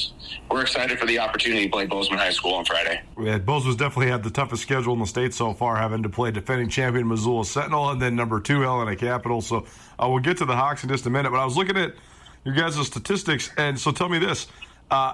we're 0.51 0.61
excited 0.61 0.99
for 0.99 1.07
the 1.07 1.17
opportunity 1.17 1.63
to 1.63 1.69
play 1.71 1.87
Bozeman 1.87 2.19
High 2.19 2.29
School 2.29 2.53
on 2.53 2.63
Friday. 2.63 3.01
Yeah, 3.19 3.39
Bozeman's 3.39 3.77
definitely 3.77 4.11
had 4.11 4.23
the 4.23 4.29
toughest 4.29 4.61
schedule 4.61 4.93
in 4.93 4.99
the 4.99 5.07
state 5.07 5.33
so 5.33 5.51
far, 5.53 5.77
having 5.77 6.03
to 6.03 6.09
play 6.09 6.29
defending 6.29 6.69
champion 6.69 7.07
Missoula 7.07 7.43
Sentinel 7.43 7.89
and 7.89 7.99
then 7.99 8.15
number 8.15 8.39
two 8.39 8.61
Helena 8.61 8.95
Capital. 8.95 9.41
So 9.41 9.65
uh, 9.97 10.07
we'll 10.09 10.19
get 10.19 10.37
to 10.37 10.45
the 10.45 10.55
Hawks 10.55 10.83
in 10.83 10.89
just 10.89 11.07
a 11.07 11.09
minute. 11.09 11.31
But 11.31 11.39
I 11.39 11.45
was 11.45 11.57
looking 11.57 11.75
at 11.75 11.95
your 12.43 12.53
guys' 12.53 12.85
statistics. 12.85 13.49
And 13.57 13.79
so 13.79 13.91
tell 13.91 14.07
me 14.07 14.19
this 14.19 14.45
uh, 14.91 15.13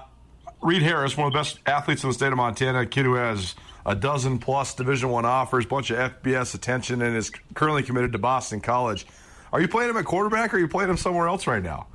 Reed 0.60 0.82
Harris, 0.82 1.16
one 1.16 1.28
of 1.28 1.32
the 1.32 1.38
best 1.38 1.58
athletes 1.64 2.02
in 2.02 2.10
the 2.10 2.14
state 2.14 2.32
of 2.32 2.36
Montana, 2.36 2.80
a 2.80 2.86
kid 2.86 3.06
who 3.06 3.14
has 3.14 3.54
a 3.86 3.94
dozen 3.94 4.38
plus 4.38 4.74
Division 4.74 5.08
One 5.08 5.24
offers, 5.24 5.64
bunch 5.64 5.90
of 5.90 5.96
FBS 5.96 6.54
attention, 6.54 7.00
and 7.00 7.16
is 7.16 7.30
currently 7.54 7.82
committed 7.82 8.12
to 8.12 8.18
Boston 8.18 8.60
College. 8.60 9.06
Are 9.52 9.60
you 9.60 9.68
playing 9.68 9.90
him 9.90 9.96
at 9.96 10.04
quarterback, 10.04 10.52
or 10.52 10.56
are 10.56 10.60
you 10.60 10.68
playing 10.68 10.90
him 10.90 10.96
somewhere 10.96 11.28
else 11.28 11.46
right 11.46 11.62
now? 11.62 11.86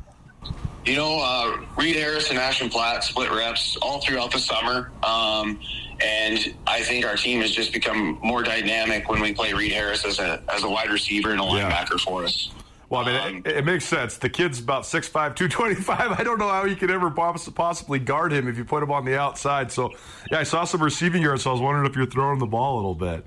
You 0.85 0.97
know, 0.97 1.19
uh, 1.21 1.61
Reed 1.77 1.95
Harris 1.95 2.29
and 2.29 2.37
Ashton 2.37 2.69
Platt 2.69 3.03
split 3.03 3.31
reps 3.31 3.77
all 3.81 4.01
throughout 4.01 4.31
the 4.31 4.39
summer. 4.39 4.91
Um, 5.01 5.59
and 6.01 6.53
I 6.67 6.81
think 6.81 7.05
our 7.05 7.15
team 7.15 7.39
has 7.41 7.51
just 7.51 7.71
become 7.71 8.19
more 8.21 8.43
dynamic 8.43 9.07
when 9.09 9.21
we 9.21 9.33
play 9.33 9.53
Reed 9.53 9.71
Harris 9.71 10.03
as 10.03 10.19
a, 10.19 10.43
as 10.53 10.63
a 10.63 10.69
wide 10.69 10.89
receiver 10.89 11.31
and 11.31 11.39
a 11.39 11.43
linebacker 11.43 11.99
for 11.99 12.25
us. 12.25 12.51
Well, 12.89 13.01
I 13.01 13.05
mean, 13.05 13.37
um, 13.37 13.41
it, 13.45 13.57
it, 13.57 13.65
makes 13.65 13.85
sense. 13.85 14.17
The 14.17 14.29
kid's 14.29 14.59
about 14.59 14.83
6'5", 14.83 15.35
225. 15.35 16.11
I 16.19 16.23
don't 16.23 16.37
know 16.37 16.49
how 16.49 16.65
you 16.65 16.75
could 16.75 16.91
ever 16.91 17.09
possibly 17.09 17.99
guard 17.99 18.33
him 18.33 18.47
if 18.47 18.57
you 18.57 18.65
put 18.65 18.83
him 18.83 18.91
on 18.91 19.05
the 19.05 19.17
outside. 19.17 19.71
So, 19.71 19.93
yeah, 20.31 20.39
I 20.39 20.43
saw 20.43 20.65
some 20.65 20.83
receiving 20.83 21.21
yards, 21.21 21.43
so 21.43 21.49
I 21.49 21.53
was 21.53 21.61
wondering 21.61 21.89
if 21.89 21.95
you're 21.95 22.05
throwing 22.05 22.39
the 22.39 22.45
ball 22.45 22.75
a 22.75 22.77
little 22.77 22.95
bit. 22.95 23.25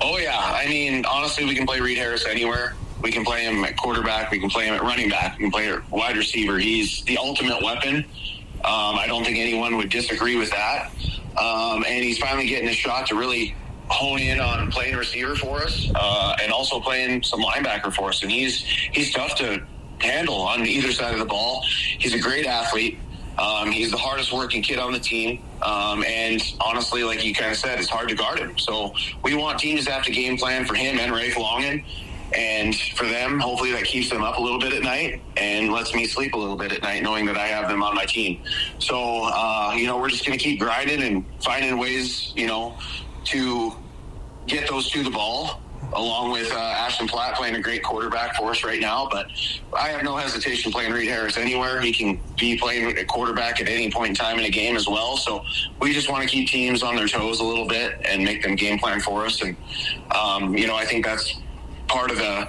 Oh, 0.00 0.18
yeah. 0.18 0.36
I 0.36 0.66
mean, 0.66 1.06
honestly, 1.06 1.44
we 1.44 1.54
can 1.54 1.66
play 1.66 1.80
Reed 1.80 1.96
Harris 1.96 2.26
anywhere. 2.26 2.74
We 3.06 3.12
can 3.12 3.24
play 3.24 3.44
him 3.44 3.62
at 3.62 3.76
quarterback. 3.76 4.32
We 4.32 4.40
can 4.40 4.50
play 4.50 4.66
him 4.66 4.74
at 4.74 4.82
running 4.82 5.08
back. 5.08 5.38
We 5.38 5.44
can 5.44 5.52
play 5.52 5.70
at 5.70 5.88
wide 5.92 6.16
receiver. 6.16 6.58
He's 6.58 7.04
the 7.04 7.16
ultimate 7.18 7.62
weapon. 7.62 7.98
Um, 8.64 8.98
I 8.98 9.04
don't 9.06 9.22
think 9.22 9.38
anyone 9.38 9.76
would 9.76 9.90
disagree 9.90 10.34
with 10.34 10.50
that. 10.50 10.90
Um, 11.38 11.84
and 11.86 12.02
he's 12.02 12.18
finally 12.18 12.48
getting 12.48 12.68
a 12.68 12.72
shot 12.72 13.06
to 13.06 13.14
really 13.14 13.54
hone 13.86 14.18
in 14.18 14.40
on 14.40 14.72
playing 14.72 14.96
receiver 14.96 15.36
for 15.36 15.58
us 15.58 15.88
uh, 15.94 16.34
and 16.42 16.50
also 16.50 16.80
playing 16.80 17.22
some 17.22 17.40
linebacker 17.40 17.94
for 17.94 18.08
us. 18.08 18.24
And 18.24 18.32
he's 18.32 18.58
he's 18.90 19.14
tough 19.14 19.36
to 19.36 19.64
handle 20.00 20.40
on 20.40 20.66
either 20.66 20.90
side 20.90 21.12
of 21.12 21.20
the 21.20 21.26
ball. 21.26 21.62
He's 22.00 22.12
a 22.12 22.18
great 22.18 22.44
athlete. 22.44 22.98
Um, 23.38 23.70
he's 23.70 23.92
the 23.92 23.98
hardest 23.98 24.32
working 24.32 24.62
kid 24.62 24.80
on 24.80 24.92
the 24.92 24.98
team. 24.98 25.42
Um, 25.62 26.02
and 26.04 26.42
honestly, 26.60 27.04
like 27.04 27.24
you 27.24 27.34
kind 27.34 27.52
of 27.52 27.56
said, 27.56 27.78
it's 27.78 27.88
hard 27.88 28.08
to 28.08 28.16
guard 28.16 28.40
him. 28.40 28.58
So 28.58 28.94
we 29.22 29.34
want 29.34 29.60
teams 29.60 29.84
to 29.84 29.92
have 29.92 30.02
to 30.04 30.10
game 30.10 30.36
plan 30.36 30.64
for 30.64 30.74
him 30.74 30.98
and 30.98 31.12
Rafe 31.12 31.36
Longen. 31.36 31.84
And 32.34 32.74
for 32.74 33.04
them, 33.06 33.38
hopefully 33.38 33.72
that 33.72 33.84
keeps 33.84 34.10
them 34.10 34.22
up 34.22 34.38
a 34.38 34.40
little 34.40 34.58
bit 34.58 34.72
at 34.72 34.82
night 34.82 35.22
and 35.36 35.72
lets 35.72 35.94
me 35.94 36.06
sleep 36.06 36.34
a 36.34 36.36
little 36.36 36.56
bit 36.56 36.72
at 36.72 36.82
night, 36.82 37.02
knowing 37.02 37.24
that 37.26 37.36
I 37.36 37.46
have 37.46 37.68
them 37.68 37.82
on 37.82 37.94
my 37.94 38.04
team. 38.04 38.42
So, 38.78 39.24
uh, 39.24 39.72
you 39.76 39.86
know, 39.86 39.98
we're 39.98 40.10
just 40.10 40.26
going 40.26 40.36
to 40.36 40.42
keep 40.42 40.58
grinding 40.58 41.02
and 41.02 41.24
finding 41.42 41.78
ways, 41.78 42.32
you 42.36 42.46
know, 42.46 42.76
to 43.26 43.72
get 44.46 44.68
those 44.68 44.90
to 44.90 45.02
the 45.02 45.10
ball 45.10 45.60
along 45.92 46.32
with 46.32 46.50
uh, 46.52 46.56
Ashton 46.56 47.06
Platt 47.06 47.36
playing 47.36 47.54
a 47.54 47.60
great 47.60 47.82
quarterback 47.82 48.36
for 48.36 48.50
us 48.50 48.64
right 48.64 48.80
now. 48.80 49.08
But 49.10 49.28
I 49.78 49.88
have 49.88 50.02
no 50.02 50.16
hesitation 50.16 50.72
playing 50.72 50.92
Reed 50.92 51.08
Harris 51.08 51.36
anywhere. 51.36 51.80
He 51.80 51.92
can 51.92 52.20
be 52.38 52.58
playing 52.58 52.98
a 52.98 53.04
quarterback 53.04 53.60
at 53.60 53.68
any 53.68 53.90
point 53.90 54.10
in 54.10 54.14
time 54.14 54.38
in 54.38 54.44
a 54.44 54.50
game 54.50 54.76
as 54.76 54.88
well. 54.88 55.16
So 55.16 55.44
we 55.80 55.92
just 55.92 56.10
want 56.10 56.22
to 56.22 56.28
keep 56.28 56.48
teams 56.48 56.82
on 56.82 56.96
their 56.96 57.08
toes 57.08 57.40
a 57.40 57.44
little 57.44 57.66
bit 57.66 58.00
and 58.04 58.24
make 58.24 58.42
them 58.42 58.56
game 58.56 58.78
plan 58.78 59.00
for 59.00 59.24
us. 59.24 59.40
And, 59.42 59.56
um, 60.14 60.56
you 60.56 60.66
know, 60.66 60.74
I 60.74 60.84
think 60.84 61.04
that's 61.04 61.36
part 61.88 62.10
of 62.10 62.18
the 62.18 62.48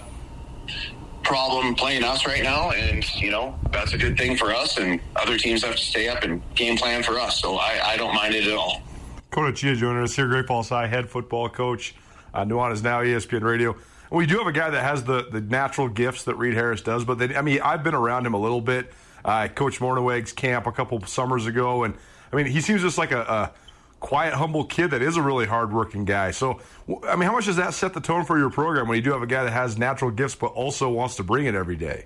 problem 1.23 1.75
playing 1.75 2.03
us 2.03 2.25
right 2.25 2.41
now. 2.41 2.71
And, 2.71 3.03
you 3.15 3.31
know, 3.31 3.59
that's 3.71 3.93
a 3.93 3.97
good 3.97 4.17
thing 4.17 4.37
for 4.37 4.53
us. 4.53 4.77
And 4.77 4.99
other 5.15 5.37
teams 5.37 5.63
have 5.63 5.75
to 5.75 5.81
stay 5.81 6.07
up 6.07 6.23
and 6.23 6.41
game 6.55 6.77
plan 6.77 7.03
for 7.03 7.19
us. 7.19 7.41
So 7.41 7.57
I, 7.57 7.79
I 7.83 7.97
don't 7.97 8.15
mind 8.15 8.33
it 8.33 8.47
at 8.47 8.53
all. 8.53 8.81
Coach 9.29 9.57
Chia 9.57 9.75
joining 9.75 10.03
us 10.03 10.15
here, 10.15 10.27
Great 10.27 10.47
Falls 10.47 10.69
High 10.69 10.87
head 10.87 11.09
football 11.09 11.49
coach. 11.49 11.95
Uh, 12.33 12.41
is 12.71 12.83
Now 12.83 13.01
ESPN 13.01 13.41
Radio. 13.41 13.73
And 13.73 14.17
we 14.17 14.25
do 14.25 14.37
have 14.37 14.47
a 14.47 14.51
guy 14.51 14.69
that 14.69 14.83
has 14.83 15.03
the, 15.03 15.27
the 15.29 15.41
natural 15.41 15.89
gifts 15.89 16.23
that 16.23 16.35
Reed 16.35 16.53
Harris 16.53 16.81
does. 16.81 17.03
But 17.03 17.17
they, 17.17 17.35
I 17.35 17.41
mean, 17.41 17.59
I've 17.61 17.83
been 17.83 17.95
around 17.95 18.25
him 18.25 18.33
a 18.33 18.39
little 18.39 18.61
bit. 18.61 18.93
Uh, 19.25 19.47
Coach 19.49 19.79
Mornhinweg's 19.79 20.31
camp 20.31 20.67
a 20.67 20.71
couple 20.71 21.03
summers 21.05 21.45
ago, 21.45 21.83
and 21.83 21.95
I 22.31 22.35
mean, 22.35 22.45
he 22.45 22.61
seems 22.61 22.81
just 22.81 22.97
like 22.97 23.11
a, 23.11 23.21
a 23.21 23.51
quiet, 23.99 24.33
humble 24.33 24.65
kid 24.65 24.91
that 24.91 25.01
is 25.01 25.17
a 25.17 25.21
really 25.21 25.45
hardworking 25.45 26.05
guy. 26.05 26.31
So, 26.31 26.59
I 27.07 27.15
mean, 27.15 27.27
how 27.27 27.33
much 27.33 27.45
does 27.45 27.55
that 27.55 27.73
set 27.73 27.93
the 27.93 28.01
tone 28.01 28.25
for 28.25 28.37
your 28.37 28.49
program 28.49 28.87
when 28.87 28.95
you 28.95 29.01
do 29.01 29.11
have 29.11 29.21
a 29.21 29.27
guy 29.27 29.43
that 29.43 29.53
has 29.53 29.77
natural 29.77 30.11
gifts 30.11 30.35
but 30.35 30.47
also 30.47 30.89
wants 30.89 31.15
to 31.15 31.23
bring 31.23 31.45
it 31.45 31.55
every 31.55 31.75
day? 31.75 32.05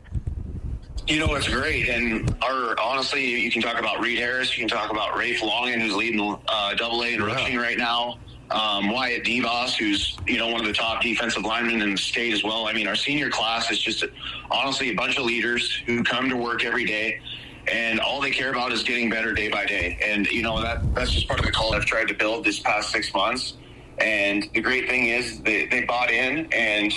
You 1.08 1.20
know, 1.20 1.34
it's 1.36 1.48
great. 1.48 1.90
And 1.90 2.34
our 2.44 2.80
honestly, 2.80 3.26
you 3.26 3.52
can 3.52 3.62
talk 3.62 3.80
about 3.80 4.00
Reed 4.00 4.20
Harris, 4.20 4.58
you 4.58 4.62
can 4.66 4.70
talk 4.70 4.92
about 4.92 5.18
Rafe 5.18 5.42
Longen, 5.42 5.82
who's 5.82 5.96
leading 5.96 6.38
uh, 6.48 6.74
Double 6.76 7.04
A 7.04 7.14
in 7.14 7.24
rushing 7.24 7.58
right 7.58 7.78
now. 7.78 8.20
Um, 8.52 8.92
Wyatt 8.92 9.24
Devos, 9.24 9.78
who's 9.78 10.18
you 10.28 10.38
know 10.38 10.48
one 10.48 10.60
of 10.60 10.68
the 10.68 10.74
top 10.74 11.02
defensive 11.02 11.44
linemen 11.44 11.82
in 11.82 11.92
the 11.92 11.98
state 11.98 12.34
as 12.34 12.44
well. 12.44 12.68
I 12.68 12.74
mean, 12.74 12.86
our 12.86 12.96
senior 12.96 13.30
class 13.30 13.72
is 13.72 13.82
just 13.82 14.04
honestly 14.52 14.90
a 14.90 14.94
bunch 14.94 15.18
of 15.18 15.24
leaders 15.24 15.82
who 15.86 16.04
come 16.04 16.30
to 16.30 16.36
work 16.36 16.66
every 16.66 16.86
day 16.86 17.22
and 17.68 18.00
all 18.00 18.22
they 18.22 18.32
care 18.32 18.52
about 18.52 18.72
is 18.72 18.84
getting 18.84 19.10
better 19.10 19.34
day 19.34 19.50
by 19.50 19.66
day. 19.66 19.98
And 20.04 20.28
you 20.28 20.42
know 20.42 20.62
that 20.62 20.94
that's 20.96 21.12
just 21.12 21.28
part 21.28 21.40
of 21.40 21.46
the 21.46 21.52
call 21.52 21.74
I've 21.74 21.86
tried 21.86 22.08
to 22.08 22.14
build 22.14 22.44
this 22.44 22.60
past 22.60 22.92
six 22.92 23.14
months. 23.14 23.56
And 24.00 24.50
the 24.54 24.62
great 24.62 24.90
thing 24.90 25.08
is 25.08 25.42
they, 25.42 25.68
they 25.68 25.84
bought 25.84 26.10
in 26.10 26.52
and 26.52 26.92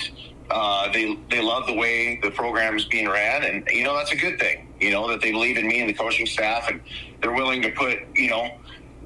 uh, 0.51 0.91
they 0.93 1.17
they 1.31 1.41
love 1.41 1.67
the 1.67 1.73
way 1.73 2.19
the 2.23 2.31
program 2.31 2.77
is 2.77 2.85
being 2.85 3.09
ran, 3.09 3.45
and 3.45 3.67
you 3.71 3.85
know 3.85 3.97
that's 3.97 4.12
a 4.12 4.17
good 4.17 4.39
thing. 4.39 4.69
You 4.81 4.91
know 4.91 5.09
that 5.09 5.21
they 5.21 5.33
believe 5.33 5.57
in 5.57 5.67
me 5.67 5.81
and 5.81 5.89
the 5.89 5.95
coaching 5.95 6.27
staff, 6.27 6.71
and 6.71 6.81
they're 7.23 7.33
willing 7.33 7.62
to 7.62 7.71
put 7.71 7.99
you 8.15 8.31
know 8.31 8.51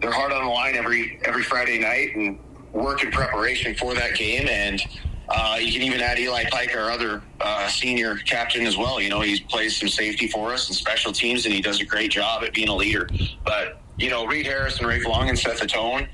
their 0.00 0.12
heart 0.12 0.32
on 0.32 0.44
the 0.44 0.50
line 0.50 0.74
every 0.74 1.20
every 1.24 1.42
Friday 1.42 1.78
night 1.78 2.14
and 2.16 2.38
work 2.72 3.02
in 3.02 3.10
preparation 3.10 3.74
for 3.74 3.94
that 3.94 4.14
game. 4.14 4.48
And 4.48 4.80
uh, 5.28 5.58
you 5.60 5.72
can 5.72 5.82
even 5.82 6.00
add 6.00 6.18
Eli 6.18 6.44
Pike, 6.50 6.74
our 6.74 6.90
other 6.90 7.22
uh, 7.40 7.68
senior 7.68 8.16
captain, 8.16 8.66
as 8.66 8.76
well. 8.76 9.00
You 9.00 9.10
know, 9.10 9.20
he 9.20 9.40
plays 9.40 9.76
some 9.76 9.88
safety 9.88 10.26
for 10.26 10.52
us 10.52 10.68
and 10.68 10.76
special 10.76 11.12
teams, 11.12 11.44
and 11.44 11.54
he 11.54 11.60
does 11.60 11.80
a 11.80 11.84
great 11.84 12.10
job 12.10 12.44
at 12.44 12.54
being 12.54 12.68
a 12.68 12.74
leader. 12.74 13.08
But 13.44 13.80
you 13.98 14.10
know, 14.10 14.26
Reed 14.26 14.46
Harris 14.46 14.78
and 14.78 14.86
Rafe 14.86 15.04
Longen 15.04 15.36
set 15.36 15.58
the 15.58 15.66
tone 15.66 16.08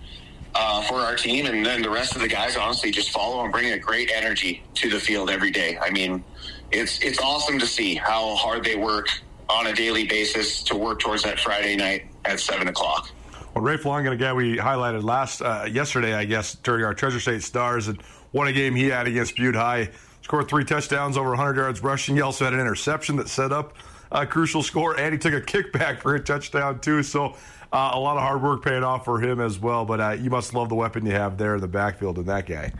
uh, 0.54 0.82
for 0.82 0.96
our 0.96 1.14
team, 1.14 1.46
and 1.46 1.64
then 1.64 1.82
the 1.82 1.90
rest 1.90 2.16
of 2.16 2.22
the 2.22 2.28
guys 2.28 2.56
honestly 2.56 2.90
just 2.90 3.10
follow 3.10 3.44
and 3.44 3.52
bring 3.52 3.72
a 3.72 3.78
great 3.78 4.10
energy 4.12 4.62
to 4.74 4.90
the 4.90 4.98
field 4.98 5.30
every 5.30 5.50
day. 5.50 5.78
I 5.80 5.90
mean, 5.90 6.24
it's 6.72 6.98
it's 7.00 7.20
awesome 7.20 7.58
to 7.60 7.66
see 7.66 7.94
how 7.94 8.34
hard 8.34 8.64
they 8.64 8.74
work 8.74 9.08
on 9.48 9.68
a 9.68 9.72
daily 9.72 10.06
basis 10.06 10.62
to 10.64 10.76
work 10.76 11.00
towards 11.00 11.22
that 11.22 11.38
Friday 11.38 11.76
night 11.76 12.06
at 12.24 12.40
seven 12.40 12.66
o'clock. 12.66 13.10
Well, 13.54 13.62
Rafe 13.62 13.84
Longen, 13.84 14.10
a 14.10 14.16
guy 14.16 14.32
we 14.32 14.56
highlighted 14.56 15.04
last 15.04 15.40
uh, 15.40 15.68
yesterday, 15.70 16.14
I 16.14 16.24
guess, 16.24 16.56
during 16.56 16.84
our 16.84 16.94
Treasure 16.94 17.20
State 17.20 17.42
Stars, 17.42 17.86
and 17.86 18.02
won 18.35 18.49
a 18.49 18.53
game 18.53 18.74
he 18.74 18.89
had 18.89 19.07
against 19.07 19.37
Butte 19.37 19.55
High. 19.55 19.89
Scored 20.20 20.49
three 20.49 20.64
touchdowns, 20.64 21.16
over 21.16 21.30
100 21.30 21.57
yards 21.57 21.82
rushing. 21.82 22.16
He 22.16 22.20
also 22.20 22.45
had 22.45 22.53
an 22.53 22.61
interception 22.61 23.16
that 23.16 23.28
set 23.28 23.53
up 23.53 23.74
a 24.12 24.26
crucial 24.26 24.62
score, 24.62 24.99
and 24.99 25.12
he 25.12 25.18
took 25.18 25.32
a 25.32 25.41
kickback 25.41 26.01
for 26.01 26.14
a 26.14 26.20
touchdown 26.20 26.80
too. 26.80 27.03
So 27.03 27.37
uh, 27.72 27.91
a 27.95 27.99
lot 27.99 28.16
of 28.16 28.22
hard 28.22 28.43
work 28.43 28.64
paying 28.64 28.85
off 28.85 29.05
for 29.05 29.20
him 29.20 29.41
as 29.41 29.59
well. 29.59 29.85
But 29.85 30.01
uh, 30.01 30.11
you 30.11 30.30
must 30.30 30.53
love 30.53 30.68
the 30.68 30.74
weapon 30.74 31.07
you 31.07 31.12
have 31.12 31.39
there 31.39 31.55
in 31.55 31.61
the 31.61 31.68
backfield 31.68 32.18
in 32.18 32.26
that 32.26 32.47
guy. 32.47 32.72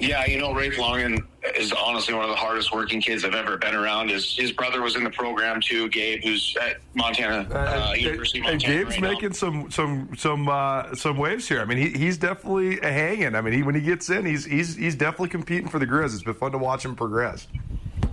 Yeah, 0.00 0.26
you 0.26 0.38
know, 0.38 0.52
Rafe 0.52 0.76
Longen 0.76 1.24
is 1.56 1.72
honestly 1.72 2.14
one 2.14 2.24
of 2.24 2.30
the 2.30 2.36
hardest 2.36 2.72
working 2.72 3.00
kids 3.00 3.24
I've 3.24 3.34
ever 3.34 3.56
been 3.56 3.74
around. 3.74 4.10
His 4.10 4.36
his 4.36 4.52
brother 4.52 4.80
was 4.80 4.96
in 4.96 5.04
the 5.04 5.10
program 5.10 5.60
too, 5.60 5.88
Gabe, 5.88 6.22
who's 6.22 6.56
at 6.60 6.78
Montana 6.94 7.46
uh, 7.50 7.90
uh 7.90 7.94
University. 7.94 8.40
Montana 8.40 8.52
and 8.52 8.62
Gabe's 8.62 9.00
right 9.00 9.12
making 9.12 9.30
now. 9.30 9.34
some 9.34 9.70
some 9.70 10.08
some 10.16 10.48
uh, 10.48 10.94
some 10.94 11.18
waves 11.18 11.46
here. 11.46 11.60
I 11.60 11.64
mean, 11.64 11.78
he, 11.78 11.90
he's 11.90 12.16
definitely 12.16 12.80
a 12.80 12.90
hanging. 12.90 13.34
I 13.34 13.40
mean, 13.40 13.54
he 13.54 13.62
when 13.62 13.74
he 13.74 13.80
gets 13.80 14.08
in, 14.10 14.24
he's 14.24 14.44
he's 14.44 14.76
he's 14.76 14.94
definitely 14.94 15.28
competing 15.28 15.68
for 15.68 15.78
the 15.78 15.86
Grizz. 15.86 16.14
It's 16.14 16.22
been 16.22 16.34
fun 16.34 16.52
to 16.52 16.58
watch 16.58 16.84
him 16.84 16.96
progress. 16.96 17.46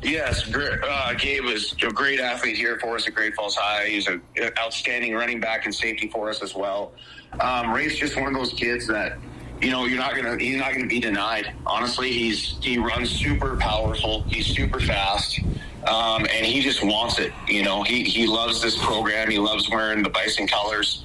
Yes, 0.03 0.51
uh, 0.53 1.13
Gabe 1.13 1.45
is 1.45 1.75
a 1.83 1.91
great 1.91 2.19
athlete 2.19 2.57
here 2.57 2.79
for 2.79 2.95
us 2.95 3.07
at 3.07 3.13
Great 3.13 3.35
Falls 3.35 3.55
High. 3.55 3.85
He's 3.87 4.07
an 4.07 4.21
outstanding 4.57 5.13
running 5.13 5.39
back 5.39 5.65
and 5.65 5.75
safety 5.75 6.07
for 6.07 6.29
us 6.29 6.41
as 6.41 6.55
well. 6.55 6.93
Um, 7.39 7.71
Ray's 7.71 7.97
just 7.99 8.15
one 8.15 8.27
of 8.27 8.33
those 8.33 8.51
kids 8.53 8.87
that 8.87 9.17
you 9.61 9.69
know, 9.69 9.85
you're 9.85 9.99
not 9.99 10.15
gonna 10.15 10.37
he's 10.37 10.57
not 10.57 10.73
gonna 10.73 10.87
be 10.87 10.99
denied. 10.99 11.53
Honestly, 11.65 12.11
he's 12.11 12.57
he 12.61 12.77
runs 12.77 13.11
super 13.11 13.55
powerful. 13.57 14.23
He's 14.23 14.47
super 14.47 14.79
fast. 14.79 15.39
Um, 15.87 16.27
and 16.31 16.45
he 16.45 16.61
just 16.61 16.83
wants 16.83 17.17
it. 17.17 17.33
You 17.47 17.63
know, 17.63 17.81
he, 17.81 18.03
he 18.03 18.27
loves 18.27 18.61
this 18.61 18.77
program. 18.83 19.31
He 19.31 19.39
loves 19.39 19.67
wearing 19.69 20.03
the 20.03 20.09
Bison 20.09 20.45
colors. 20.47 21.03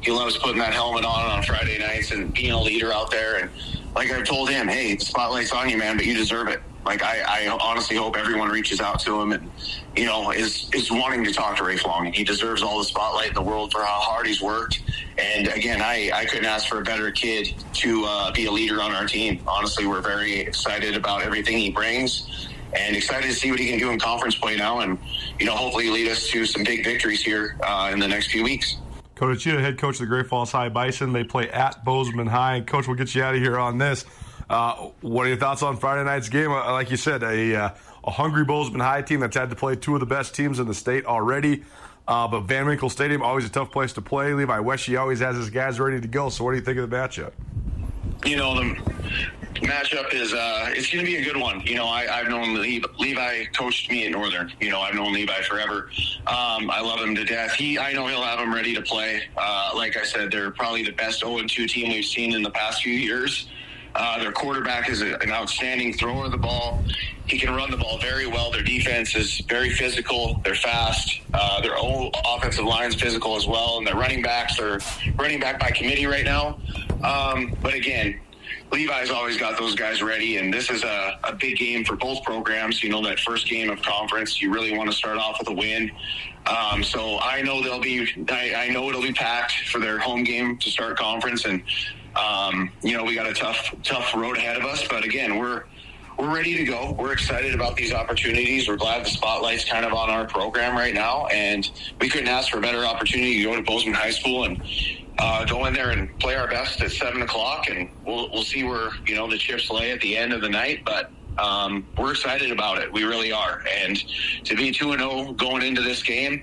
He 0.00 0.10
loves 0.10 0.36
putting 0.36 0.58
that 0.58 0.72
helmet 0.72 1.04
on 1.04 1.30
on 1.30 1.42
Friday 1.44 1.78
nights 1.78 2.10
and 2.10 2.32
being 2.32 2.50
a 2.52 2.60
leader 2.60 2.92
out 2.92 3.10
there. 3.10 3.36
And 3.36 3.50
like 3.94 4.10
I've 4.10 4.24
told 4.24 4.50
him, 4.50 4.68
hey, 4.68 4.96
spotlight's 4.98 5.52
on 5.52 5.68
you, 5.68 5.78
man, 5.78 5.96
but 5.96 6.06
you 6.06 6.14
deserve 6.14 6.48
it. 6.48 6.60
Like 6.84 7.02
I, 7.02 7.48
I 7.48 7.58
honestly 7.60 7.96
hope 7.96 8.16
everyone 8.16 8.48
reaches 8.48 8.80
out 8.80 9.00
to 9.00 9.20
him 9.20 9.32
and 9.32 9.50
you 9.96 10.04
know 10.04 10.30
is 10.30 10.70
is 10.72 10.88
wanting 10.88 11.24
to 11.24 11.32
talk 11.32 11.56
to 11.56 11.64
Rafe 11.64 11.84
Long. 11.84 12.12
He 12.12 12.22
deserves 12.22 12.62
all 12.62 12.78
the 12.78 12.84
spotlight 12.84 13.28
in 13.28 13.34
the 13.34 13.42
world 13.42 13.72
for 13.72 13.80
how 13.80 13.98
hard 13.98 14.26
he's 14.28 14.40
worked. 14.40 14.82
And 15.18 15.48
again, 15.48 15.82
I, 15.82 16.12
I 16.14 16.24
couldn't 16.26 16.44
ask 16.44 16.68
for 16.68 16.78
a 16.78 16.84
better 16.84 17.10
kid 17.10 17.54
to 17.74 18.04
uh, 18.04 18.32
be 18.32 18.46
a 18.46 18.52
leader 18.52 18.80
on 18.80 18.92
our 18.92 19.06
team. 19.06 19.42
Honestly, 19.48 19.86
we're 19.86 20.00
very 20.00 20.38
excited 20.38 20.94
about 20.94 21.22
everything 21.22 21.58
he 21.58 21.70
brings 21.70 22.48
and 22.74 22.94
excited 22.94 23.26
to 23.28 23.34
see 23.34 23.50
what 23.50 23.58
he 23.58 23.68
can 23.68 23.78
do 23.78 23.90
in 23.90 23.98
conference 23.98 24.36
play 24.36 24.56
now 24.56 24.80
and, 24.80 24.98
you 25.38 25.46
know, 25.46 25.54
hopefully 25.54 25.88
lead 25.88 26.08
us 26.08 26.28
to 26.28 26.44
some 26.44 26.62
big 26.62 26.84
victories 26.84 27.22
here 27.22 27.56
uh, 27.62 27.90
in 27.92 27.98
the 27.98 28.08
next 28.08 28.30
few 28.30 28.44
weeks. 28.44 28.76
Coach 29.16 29.40
Chia, 29.40 29.58
head 29.60 29.78
coach 29.78 29.94
of 29.94 30.00
the 30.00 30.06
Great 30.06 30.26
Falls 30.26 30.52
High 30.52 30.68
Bison. 30.68 31.12
They 31.12 31.24
play 31.24 31.50
at 31.50 31.84
Bozeman 31.84 32.26
High. 32.26 32.60
Coach, 32.60 32.86
we'll 32.86 32.96
get 32.96 33.14
you 33.14 33.22
out 33.22 33.34
of 33.34 33.40
here 33.40 33.58
on 33.58 33.78
this. 33.78 34.04
Uh, 34.48 34.90
what 35.00 35.24
are 35.26 35.30
your 35.30 35.38
thoughts 35.38 35.62
on 35.62 35.78
Friday 35.78 36.04
night's 36.04 36.28
game? 36.28 36.52
Uh, 36.52 36.70
like 36.72 36.90
you 36.90 36.98
said, 36.98 37.22
a 37.22 37.56
uh, 37.56 37.70
a 38.04 38.10
hungry 38.10 38.44
Bozeman 38.44 38.80
High 38.80 39.02
team 39.02 39.20
that's 39.20 39.36
had 39.36 39.50
to 39.50 39.56
play 39.56 39.74
two 39.74 39.94
of 39.94 40.00
the 40.00 40.06
best 40.06 40.34
teams 40.34 40.58
in 40.58 40.66
the 40.68 40.74
state 40.74 41.06
already. 41.06 41.64
Uh, 42.06 42.28
but 42.28 42.42
Van 42.42 42.66
Winkle 42.66 42.90
Stadium, 42.90 43.22
always 43.22 43.44
a 43.46 43.48
tough 43.48 43.72
place 43.72 43.94
to 43.94 44.02
play. 44.02 44.32
Levi 44.32 44.58
Wesche 44.58 45.00
always 45.00 45.18
has 45.20 45.34
his 45.34 45.50
guys 45.50 45.80
ready 45.80 46.00
to 46.00 46.06
go. 46.06 46.28
So, 46.28 46.44
what 46.44 46.52
do 46.52 46.58
you 46.58 46.62
think 46.62 46.78
of 46.78 46.88
the 46.88 46.96
matchup? 46.96 47.32
You 48.24 48.36
know, 48.36 48.54
the 48.54 48.76
matchup 49.62 50.12
is 50.12 50.32
uh, 50.32 50.66
it's 50.70 50.90
going 50.90 51.04
to 51.04 51.10
be 51.10 51.16
a 51.16 51.24
good 51.24 51.36
one. 51.36 51.60
You 51.60 51.76
know, 51.76 51.86
I, 51.86 52.04
have 52.04 52.28
known 52.28 52.54
Levi, 52.54 52.86
Levi 52.98 53.44
coached 53.46 53.90
me 53.90 54.06
at 54.06 54.12
Northern. 54.12 54.52
You 54.60 54.70
know, 54.70 54.80
I've 54.80 54.94
known 54.94 55.12
Levi 55.12 55.42
forever. 55.42 55.90
Um, 56.26 56.70
I 56.70 56.80
love 56.80 57.00
him 57.00 57.14
to 57.14 57.24
death. 57.24 57.52
He, 57.52 57.78
I 57.78 57.92
know 57.92 58.06
he'll 58.06 58.22
have 58.22 58.38
him 58.38 58.54
ready 58.54 58.74
to 58.74 58.82
play. 58.82 59.22
Uh, 59.36 59.72
like 59.74 59.96
I 59.96 60.04
said, 60.04 60.30
they're 60.30 60.50
probably 60.50 60.84
the 60.84 60.92
best 60.92 61.20
0 61.20 61.40
2 61.42 61.66
team 61.66 61.92
we've 61.92 62.04
seen 62.04 62.34
in 62.34 62.42
the 62.42 62.50
past 62.50 62.82
few 62.82 62.94
years. 62.94 63.48
Uh, 63.94 64.18
their 64.18 64.32
quarterback 64.32 64.90
is 64.90 65.00
a, 65.00 65.14
an 65.20 65.30
outstanding 65.30 65.92
thrower 65.94 66.26
of 66.26 66.30
the 66.30 66.36
ball. 66.36 66.84
He 67.26 67.38
can 67.38 67.54
run 67.54 67.70
the 67.70 67.78
ball 67.78 67.98
very 67.98 68.26
well. 68.26 68.52
Their 68.52 68.62
defense 68.62 69.16
is 69.16 69.40
very 69.48 69.70
physical. 69.70 70.40
They're 70.44 70.54
fast. 70.54 71.20
Uh, 71.32 71.62
their 71.62 71.78
own 71.78 72.10
offensive 72.26 72.66
line's 72.66 72.94
physical 72.94 73.36
as 73.36 73.46
well, 73.46 73.78
and 73.78 73.86
their 73.86 73.96
running 73.96 74.20
backs 74.22 74.60
are 74.60 74.80
running 75.16 75.40
back 75.40 75.58
by 75.58 75.70
committee 75.70 76.04
right 76.06 76.24
now. 76.24 76.58
Um, 77.02 77.56
but 77.62 77.72
again, 77.72 78.20
Levi's 78.72 79.10
always 79.10 79.36
got 79.36 79.58
those 79.58 79.74
guys 79.74 80.02
ready, 80.02 80.38
and 80.38 80.52
this 80.52 80.70
is 80.70 80.82
a, 80.82 81.18
a 81.24 81.34
big 81.34 81.56
game 81.56 81.84
for 81.84 81.96
both 81.96 82.22
programs. 82.24 82.82
You 82.82 82.90
know, 82.90 83.02
that 83.04 83.20
first 83.20 83.48
game 83.48 83.70
of 83.70 83.80
conference, 83.82 84.42
you 84.42 84.52
really 84.52 84.76
want 84.76 84.90
to 84.90 84.96
start 84.96 85.18
off 85.18 85.38
with 85.38 85.48
a 85.48 85.52
win. 85.52 85.90
Um, 86.46 86.82
so 86.82 87.18
I 87.20 87.42
know 87.42 87.62
they'll 87.62 87.80
be, 87.80 88.08
I, 88.28 88.66
I, 88.66 88.68
know 88.68 88.88
it'll 88.88 89.02
be 89.02 89.12
packed 89.12 89.68
for 89.68 89.80
their 89.80 89.98
home 89.98 90.24
game 90.24 90.58
to 90.58 90.70
start 90.70 90.96
conference, 90.96 91.44
and 91.44 91.62
um, 92.16 92.70
you 92.82 92.96
know 92.96 93.04
we 93.04 93.14
got 93.14 93.28
a 93.28 93.34
tough, 93.34 93.74
tough 93.82 94.14
road 94.14 94.36
ahead 94.36 94.56
of 94.56 94.64
us. 94.64 94.86
But 94.86 95.04
again, 95.04 95.38
we're 95.38 95.64
we're 96.18 96.34
ready 96.34 96.56
to 96.56 96.64
go. 96.64 96.92
We're 96.98 97.12
excited 97.12 97.54
about 97.54 97.76
these 97.76 97.92
opportunities. 97.92 98.68
We're 98.68 98.76
glad 98.76 99.04
the 99.04 99.10
spotlight's 99.10 99.64
kind 99.64 99.84
of 99.84 99.92
on 99.92 100.10
our 100.10 100.26
program 100.26 100.76
right 100.76 100.94
now, 100.94 101.26
and 101.26 101.70
we 102.00 102.08
couldn't 102.08 102.28
ask 102.28 102.50
for 102.50 102.58
a 102.58 102.62
better 102.62 102.84
opportunity 102.84 103.38
to 103.38 103.44
go 103.44 103.56
to 103.56 103.62
Bozeman 103.62 103.94
High 103.94 104.10
School 104.10 104.44
and 104.44 104.60
uh, 105.18 105.44
go 105.44 105.66
in 105.66 105.74
there 105.74 105.90
and 105.90 106.16
play 106.18 106.34
our 106.34 106.48
best 106.48 106.80
at 106.82 106.90
seven 106.90 107.22
o'clock, 107.22 107.68
and 107.68 107.88
we'll 108.04 108.30
we'll 108.30 108.42
see 108.42 108.64
where 108.64 108.90
you 109.06 109.14
know 109.14 109.28
the 109.28 109.38
chips 109.38 109.70
lay 109.70 109.92
at 109.92 110.00
the 110.00 110.16
end 110.16 110.32
of 110.32 110.40
the 110.40 110.48
night. 110.48 110.82
But 110.84 111.10
um, 111.38 111.86
we're 111.98 112.12
excited 112.12 112.50
about 112.50 112.78
it. 112.78 112.92
We 112.92 113.04
really 113.04 113.32
are. 113.32 113.62
And 113.82 113.96
to 114.44 114.56
be 114.56 114.70
two 114.72 114.92
and 114.92 115.00
zero 115.00 115.12
oh 115.12 115.32
going 115.32 115.62
into 115.62 115.82
this 115.82 116.02
game, 116.02 116.42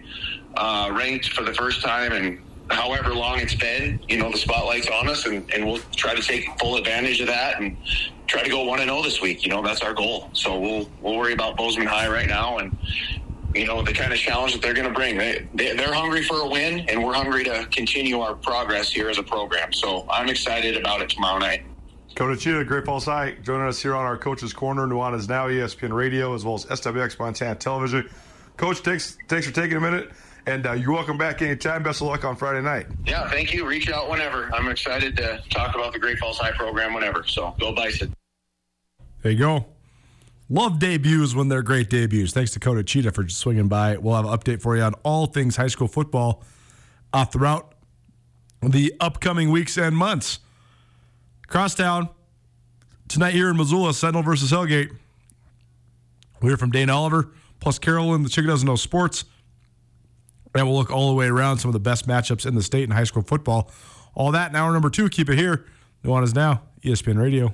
uh, 0.55 0.91
ranked 0.93 1.30
for 1.30 1.43
the 1.43 1.53
first 1.53 1.82
time 1.82 2.11
and 2.11 2.39
however 2.69 3.13
long 3.13 3.39
it's 3.39 3.55
been, 3.55 3.99
you 4.07 4.17
know, 4.17 4.32
the 4.32 4.38
spotlight's 4.38 4.88
on 4.88 5.09
us, 5.09 5.26
and, 5.26 5.51
and 5.53 5.65
we'll 5.65 5.82
try 5.95 6.15
to 6.15 6.21
take 6.21 6.47
full 6.59 6.78
advantage 6.78 7.19
of 7.21 7.28
that 7.28 7.59
and 7.61 7.78
try 8.28 8.41
to 8.41 8.49
go 8.49 8.63
one 8.63 8.80
and 8.80 8.89
zero 8.89 8.99
oh 8.99 9.03
this 9.03 9.21
week. 9.21 9.43
You 9.43 9.49
know, 9.49 9.61
that's 9.61 9.82
our 9.82 9.93
goal. 9.93 10.30
So 10.34 10.59
we'll 10.59 10.89
we'll 11.01 11.17
worry 11.17 11.34
about 11.34 11.57
Bozeman 11.57 11.88
High 11.88 12.07
right 12.07 12.28
now 12.28 12.57
and 12.57 12.76
you 13.56 13.66
know, 13.66 13.82
the 13.82 13.93
kind 13.93 14.12
of 14.12 14.20
challenge 14.20 14.54
that 14.54 14.62
they're 14.62 14.74
going 14.74 14.88
to 14.88 14.93
bring. 14.93 15.18
They, 15.18 15.47
they, 15.54 15.76
they're 15.76 15.93
hungry 15.93 16.24
for 16.24 16.41
a 16.41 16.47
win, 16.47 16.88
and 16.89 17.04
we're 17.04 17.14
hungry 17.14 17.43
to 17.45 17.68
continue 17.72 18.20
our 18.20 18.36
progress 18.36 18.91
here 18.91 19.10
as 19.10 19.18
a 19.18 19.24
program. 19.24 19.74
So 19.74 20.06
I'm 20.10 20.30
excited 20.30 20.78
about 20.78 21.01
it 21.01 21.10
tomorrow 21.10 21.39
night. 21.39 21.64
Coach 22.16 22.41
Cheetah, 22.41 22.66
Great 22.66 22.86
Falls 22.86 23.06
High, 23.06 23.32
joining 23.41 23.68
us 23.68 23.82
here 23.82 23.95
on 23.95 24.06
our 24.06 24.18
Coach's 24.18 24.54
Corner. 24.54 24.86
Nuanez 24.86 25.28
Now, 25.28 25.47
ESPN 25.47 25.93
Radio, 25.93 26.36
as 26.36 26.45
well 26.45 26.56
as 26.56 26.66
SWX 26.66 27.18
Montana 27.18 27.56
Television. 27.56 28.08
Coach, 28.56 28.80
thanks, 28.80 29.18
thanks 29.28 29.47
for 29.47 29.54
taking 29.54 29.78
a 29.78 29.82
minute, 29.82 30.12
and 30.45 30.68
uh, 30.68 30.74
you're 30.74 30.91
welcome 30.91 31.18
back 31.18 31.41
anytime. 31.41 31.82
Best 31.82 32.01
of 32.01 32.08
luck 32.08 32.24
on 32.24 32.36
Friday 32.36 32.62
night. 32.62 32.86
Yeah, 33.06 33.28
thank 33.32 33.51
you. 33.51 33.68
Reach 33.68 33.89
out 33.89 34.12
whenever. 34.12 34.54
I'm 34.54 34.68
excited 34.68 35.18
to 35.18 35.41
talk 35.49 35.74
about 35.74 35.91
the 35.91 35.99
Great 35.99 36.20
Falls 36.20 36.38
High 36.38 36.51
program 36.51 36.93
whenever. 36.93 37.24
So 37.26 37.56
go 37.60 37.74
Bison. 37.74 38.14
There 39.24 39.32
you 39.32 39.39
go. 39.39 39.66
Love 40.49 40.79
debuts 40.79 41.33
when 41.33 41.47
they're 41.47 41.61
great 41.61 41.89
debuts. 41.89 42.33
Thanks 42.33 42.51
to 42.51 42.59
Coda 42.59 42.83
Cheetah 42.83 43.11
for 43.11 43.27
swinging 43.29 43.67
by. 43.67 43.97
We'll 43.97 44.15
have 44.15 44.25
an 44.25 44.31
update 44.31 44.61
for 44.61 44.75
you 44.75 44.83
on 44.83 44.93
all 45.03 45.25
things 45.25 45.55
high 45.55 45.67
school 45.67 45.87
football 45.87 46.43
uh, 47.13 47.25
throughout 47.25 47.73
the 48.61 48.93
upcoming 48.99 49.51
weeks 49.51 49.77
and 49.77 49.95
months. 49.95 50.39
Crosstown 51.47 52.09
tonight 53.07 53.33
here 53.33 53.49
in 53.49 53.57
Missoula, 53.57 53.93
Sentinel 53.93 54.23
versus 54.23 54.51
Hellgate. 54.51 54.91
We 56.41 56.49
hear 56.49 56.57
from 56.57 56.71
Dane 56.71 56.89
Oliver, 56.89 57.31
plus 57.59 57.79
Carolyn, 57.79 58.23
the 58.23 58.29
chicken 58.29 58.49
doesn't 58.49 58.67
know 58.67 58.75
sports. 58.75 59.25
And 60.55 60.67
we'll 60.67 60.77
look 60.77 60.91
all 60.91 61.09
the 61.09 61.15
way 61.15 61.27
around 61.27 61.57
some 61.59 61.69
of 61.69 61.73
the 61.73 61.79
best 61.79 62.07
matchups 62.07 62.45
in 62.45 62.53
the 62.53 62.61
state 62.61 62.83
in 62.83 62.91
high 62.91 63.05
school 63.05 63.23
football. 63.23 63.71
All 64.13 64.31
that 64.31 64.51
in 64.51 64.55
hour 64.55 64.71
number 64.71 64.89
two. 64.89 65.09
Keep 65.09 65.29
it 65.29 65.37
here. 65.37 65.65
Nuanez 66.03 66.35
Now, 66.35 66.61
ESPN 66.83 67.17
Radio. 67.17 67.53